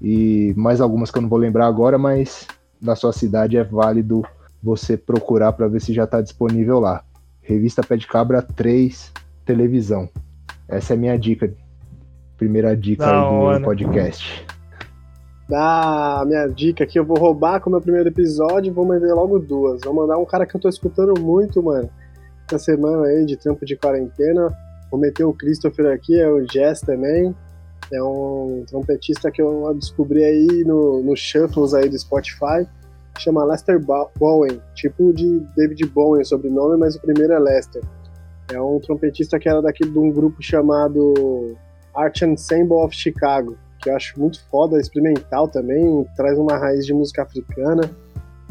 e 0.00 0.52
mais 0.56 0.80
algumas 0.80 1.10
que 1.10 1.18
eu 1.18 1.22
não 1.22 1.28
vou 1.28 1.38
lembrar 1.38 1.66
agora, 1.66 1.98
mas 1.98 2.46
na 2.80 2.96
sua 2.96 3.12
cidade 3.12 3.56
é 3.56 3.64
válido 3.64 4.24
você 4.62 4.96
procurar 4.96 5.52
para 5.52 5.68
ver 5.68 5.80
se 5.80 5.92
já 5.92 6.04
está 6.04 6.20
disponível 6.20 6.80
lá. 6.80 7.02
Revista 7.42 7.82
Pé 7.82 7.96
de 7.96 8.06
Cabra 8.06 8.42
3 8.42 9.12
Televisão. 9.44 10.08
Essa 10.68 10.94
é 10.94 10.96
a 10.96 10.98
minha 10.98 11.18
dica. 11.18 11.52
Primeira 12.36 12.76
dica 12.76 13.04
Da 13.04 13.12
aí 13.12 13.28
do 13.28 13.34
hora. 13.34 13.64
podcast. 13.64 14.46
Dar 15.50 16.22
a 16.22 16.24
minha 16.24 16.46
dica 16.46 16.84
aqui. 16.84 16.98
Eu 16.98 17.04
vou 17.04 17.18
roubar 17.18 17.60
com 17.60 17.68
o 17.68 17.72
meu 17.72 17.80
primeiro 17.80 18.08
episódio 18.08 18.70
e 18.70 18.72
vou 18.72 18.86
mandar 18.86 19.12
logo 19.14 19.38
duas. 19.40 19.80
Vou 19.84 19.92
mandar 19.92 20.16
um 20.16 20.24
cara 20.24 20.46
que 20.46 20.56
eu 20.56 20.60
tô 20.60 20.68
escutando 20.68 21.20
muito, 21.20 21.60
mano. 21.60 21.90
Essa 22.46 22.58
semana 22.58 23.06
aí 23.08 23.26
de 23.26 23.36
tempo 23.36 23.66
de 23.66 23.76
quarentena. 23.76 24.56
Vou 24.90 24.98
meter 24.98 25.24
o 25.24 25.34
Christopher 25.34 25.92
aqui, 25.92 26.18
é 26.18 26.28
o 26.28 26.46
Jazz 26.46 26.80
também. 26.80 27.34
É 27.92 28.02
um 28.02 28.64
trompetista 28.68 29.30
que 29.30 29.42
eu 29.42 29.74
descobri 29.74 30.22
aí 30.22 30.64
no, 30.64 31.02
no 31.02 31.16
Shuffles 31.16 31.74
aí 31.74 31.88
do 31.88 31.98
Spotify. 31.98 32.66
Chama 33.18 33.44
Lester 33.44 33.80
Bowen, 34.16 34.62
tipo 34.74 35.12
de 35.12 35.40
David 35.56 35.84
Bowen, 35.86 36.24
sobrenome, 36.24 36.78
mas 36.78 36.94
o 36.94 37.00
primeiro 37.00 37.32
é 37.32 37.38
Lester. 37.38 37.82
É 38.52 38.60
um 38.60 38.78
trompetista 38.78 39.38
que 39.38 39.48
era 39.48 39.60
daqui 39.60 39.86
de 39.86 39.98
um 39.98 40.10
grupo 40.10 40.40
chamado 40.40 41.56
Art 41.94 42.22
Ensemble 42.22 42.78
of 42.78 42.94
Chicago, 42.94 43.56
que 43.80 43.90
eu 43.90 43.96
acho 43.96 44.18
muito 44.18 44.44
foda, 44.48 44.78
experimental 44.78 45.48
também, 45.48 46.04
traz 46.16 46.38
uma 46.38 46.56
raiz 46.56 46.84
de 46.84 46.92
música 46.92 47.22
africana. 47.22 47.82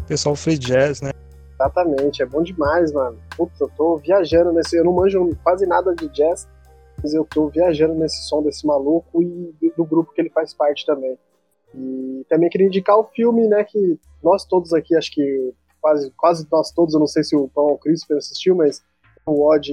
Pessoal 0.08 0.36
free 0.36 0.58
jazz, 0.58 1.02
né? 1.02 1.12
Exatamente, 1.54 2.24
é 2.24 2.26
bom 2.26 2.42
demais, 2.42 2.92
mano. 2.92 3.18
Putz, 3.36 3.60
eu 3.60 3.70
tô 3.76 3.98
viajando 3.98 4.52
nesse. 4.54 4.78
Eu 4.78 4.86
não 4.86 4.94
manjo 4.94 5.30
quase 5.44 5.66
nada 5.66 5.94
de 5.94 6.08
jazz, 6.10 6.48
mas 7.02 7.14
eu 7.14 7.26
tô 7.26 7.48
viajando 7.48 7.94
nesse 7.96 8.28
som 8.28 8.42
desse 8.42 8.66
maluco 8.66 9.22
e 9.22 9.74
do 9.76 9.86
grupo 9.86 10.14
que 10.14 10.22
ele 10.22 10.30
faz 10.30 10.54
parte 10.54 10.86
também. 10.86 11.18
E 11.76 12.26
também 12.30 12.50
queria 12.50 12.68
indicar 12.68 12.98
o 12.98 13.04
filme, 13.04 13.48
né, 13.48 13.64
que 13.64 14.00
nós 14.24 14.46
todos 14.46 14.74
aqui, 14.74 14.96
acho 14.96 15.12
que 15.12 15.54
quase, 15.82 16.12
quase 16.12 16.48
nós 16.52 16.72
todos, 16.72 16.94
eu 16.94 17.00
não 17.00 17.08
sei 17.08 17.24
se 17.24 17.36
o 17.36 17.48
Paulo 17.48 17.78
Christopher 17.78 18.18
assistiu, 18.18 18.56
mas 18.56 18.82
o 19.26 19.48
Odd 19.48 19.70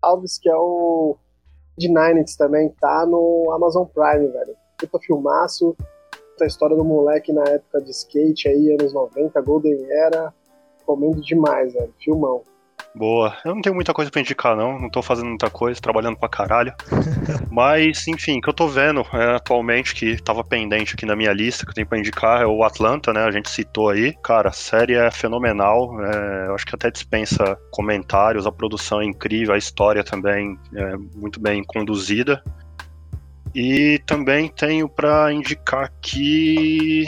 Alves, 0.00 0.38
que 0.38 0.48
é 0.48 0.56
o 0.56 1.16
de 1.76 1.88
Nineties 1.88 2.36
também, 2.36 2.70
tá 2.80 3.06
no 3.06 3.50
Amazon 3.52 3.84
Prime, 3.86 4.28
velho. 4.28 4.56
Puta 4.82 4.98
filmaço, 4.98 5.76
a 6.40 6.46
história 6.46 6.76
do 6.76 6.84
moleque 6.84 7.32
na 7.32 7.44
época 7.44 7.80
de 7.80 7.90
skate 7.92 8.48
aí, 8.48 8.76
anos 8.78 8.92
90, 8.92 9.40
Golden 9.42 9.78
Era, 9.90 10.34
recomendo 10.80 11.20
demais, 11.20 11.72
velho, 11.72 11.94
filmão. 12.02 12.42
Boa. 12.94 13.34
Eu 13.44 13.54
não 13.54 13.62
tenho 13.62 13.74
muita 13.74 13.94
coisa 13.94 14.10
pra 14.10 14.20
indicar, 14.20 14.54
não. 14.54 14.78
Não 14.78 14.90
tô 14.90 15.00
fazendo 15.00 15.28
muita 15.28 15.48
coisa, 15.48 15.80
trabalhando 15.80 16.16
pra 16.16 16.28
caralho. 16.28 16.74
Mas, 17.50 18.06
enfim, 18.06 18.38
o 18.38 18.40
que 18.42 18.48
eu 18.48 18.52
tô 18.52 18.68
vendo 18.68 19.00
é, 19.14 19.36
atualmente, 19.36 19.94
que 19.94 20.20
tava 20.22 20.44
pendente 20.44 20.94
aqui 20.94 21.06
na 21.06 21.16
minha 21.16 21.32
lista, 21.32 21.64
que 21.64 21.70
eu 21.70 21.74
tenho 21.74 21.86
pra 21.86 21.98
indicar, 21.98 22.42
é 22.42 22.46
o 22.46 22.62
Atlanta, 22.62 23.12
né? 23.12 23.24
A 23.24 23.30
gente 23.30 23.48
citou 23.48 23.88
aí. 23.88 24.14
Cara, 24.22 24.50
a 24.50 24.52
série 24.52 24.94
é 24.94 25.10
fenomenal. 25.10 26.02
É, 26.02 26.48
eu 26.48 26.54
acho 26.54 26.66
que 26.66 26.74
até 26.74 26.90
dispensa 26.90 27.56
comentários. 27.70 28.46
A 28.46 28.52
produção 28.52 29.00
é 29.00 29.04
incrível, 29.06 29.54
a 29.54 29.58
história 29.58 30.04
também 30.04 30.58
é 30.74 30.96
muito 31.16 31.40
bem 31.40 31.64
conduzida. 31.64 32.42
E 33.54 34.00
também 34.06 34.48
tenho 34.48 34.88
pra 34.88 35.32
indicar 35.32 35.84
aqui. 35.84 37.04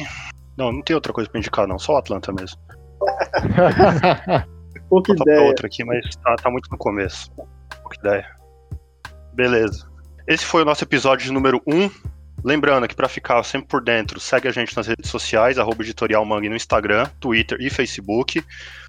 Não, 0.57 0.71
não 0.73 0.83
tem 0.83 0.95
outra 0.95 1.13
coisa 1.13 1.29
pra 1.29 1.39
indicar, 1.39 1.67
não. 1.67 1.79
Só 1.79 1.95
o 1.95 1.97
Atlanta 1.97 2.33
mesmo. 2.33 2.59
Pouca 4.89 5.13
ideia. 5.13 5.43
outra 5.43 5.67
aqui, 5.67 5.85
mas 5.85 6.15
tá, 6.17 6.37
tá, 6.37 6.51
muito 6.51 6.71
no 6.71 6.77
começo. 6.77 7.31
Pouca 7.33 7.99
ideia. 7.99 8.27
Beleza. 9.33 9.89
Esse 10.27 10.45
foi 10.45 10.63
o 10.63 10.65
nosso 10.65 10.85
episódio 10.85 11.33
número 11.33 11.61
1. 11.67 11.91
Lembrando 12.45 12.87
que 12.87 12.95
para 12.95 13.09
ficar 13.09 13.43
sempre 13.43 13.69
por 13.69 13.83
dentro, 13.83 14.21
segue 14.21 14.47
a 14.47 14.53
gente 14.53 14.77
nas 14.77 14.87
redes 14.87 15.11
sociais, 15.11 15.59
arroba 15.59 15.83
Editorial 15.83 16.27
no 16.27 16.57
Instagram, 16.57 17.07
Twitter 17.19 17.59
e 17.59 17.71
Facebook. 17.71 18.45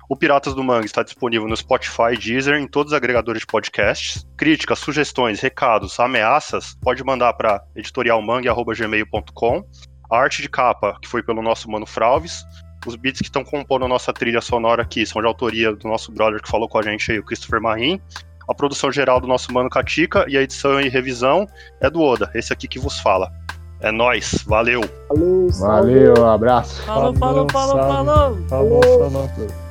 O 0.07 0.15
Piratas 0.15 0.53
do 0.53 0.63
Mangue 0.63 0.85
está 0.85 1.01
disponível 1.01 1.47
no 1.47 1.57
Spotify, 1.57 2.15
Deezer, 2.19 2.59
em 2.59 2.67
todos 2.67 2.91
os 2.91 2.97
agregadores 2.97 3.41
de 3.41 3.47
podcasts. 3.47 4.25
Críticas, 4.37 4.77
sugestões, 4.77 5.39
recados, 5.39 5.99
ameaças, 5.99 6.77
pode 6.81 7.03
mandar 7.03 7.33
para 7.33 7.63
editorialmangue.gmail.com. 7.75 9.65
A 10.11 10.17
arte 10.17 10.43
de 10.43 10.49
capa, 10.49 10.97
que 11.01 11.07
foi 11.07 11.23
pelo 11.23 11.41
nosso 11.41 11.69
Mano 11.69 11.87
Fralves. 11.87 12.43
Os 12.85 12.95
beats 12.95 13.19
que 13.19 13.27
estão 13.27 13.43
compondo 13.43 13.85
a 13.85 13.87
nossa 13.87 14.13
trilha 14.13 14.41
sonora 14.41 14.83
aqui 14.83 15.07
são 15.07 15.19
de 15.19 15.27
autoria 15.27 15.73
do 15.73 15.87
nosso 15.87 16.11
brother 16.11 16.39
que 16.39 16.49
falou 16.49 16.69
com 16.69 16.77
a 16.77 16.83
gente 16.83 17.11
aí, 17.11 17.17
o 17.17 17.23
Christopher 17.23 17.59
Marim. 17.59 17.99
A 18.47 18.53
produção 18.53 18.91
geral 18.91 19.19
do 19.19 19.25
nosso 19.25 19.51
mano 19.51 19.71
Katika 19.71 20.23
e 20.27 20.37
a 20.37 20.41
edição 20.43 20.79
e 20.79 20.87
revisão 20.87 21.47
é 21.81 21.89
do 21.89 21.99
Oda, 21.99 22.29
esse 22.35 22.53
aqui 22.53 22.67
que 22.67 22.77
vos 22.77 22.99
fala. 22.99 23.31
É 23.79 23.91
nós, 23.91 24.43
valeu. 24.47 24.81
Valeu, 25.09 25.49
valeu, 25.59 26.25
abraço. 26.27 26.83
Falou, 26.83 27.15
falou, 27.15 27.47
falou, 27.51 27.77
falou. 27.77 28.47
Falou, 28.47 28.81
falou. 28.83 29.29
falou. 29.31 29.64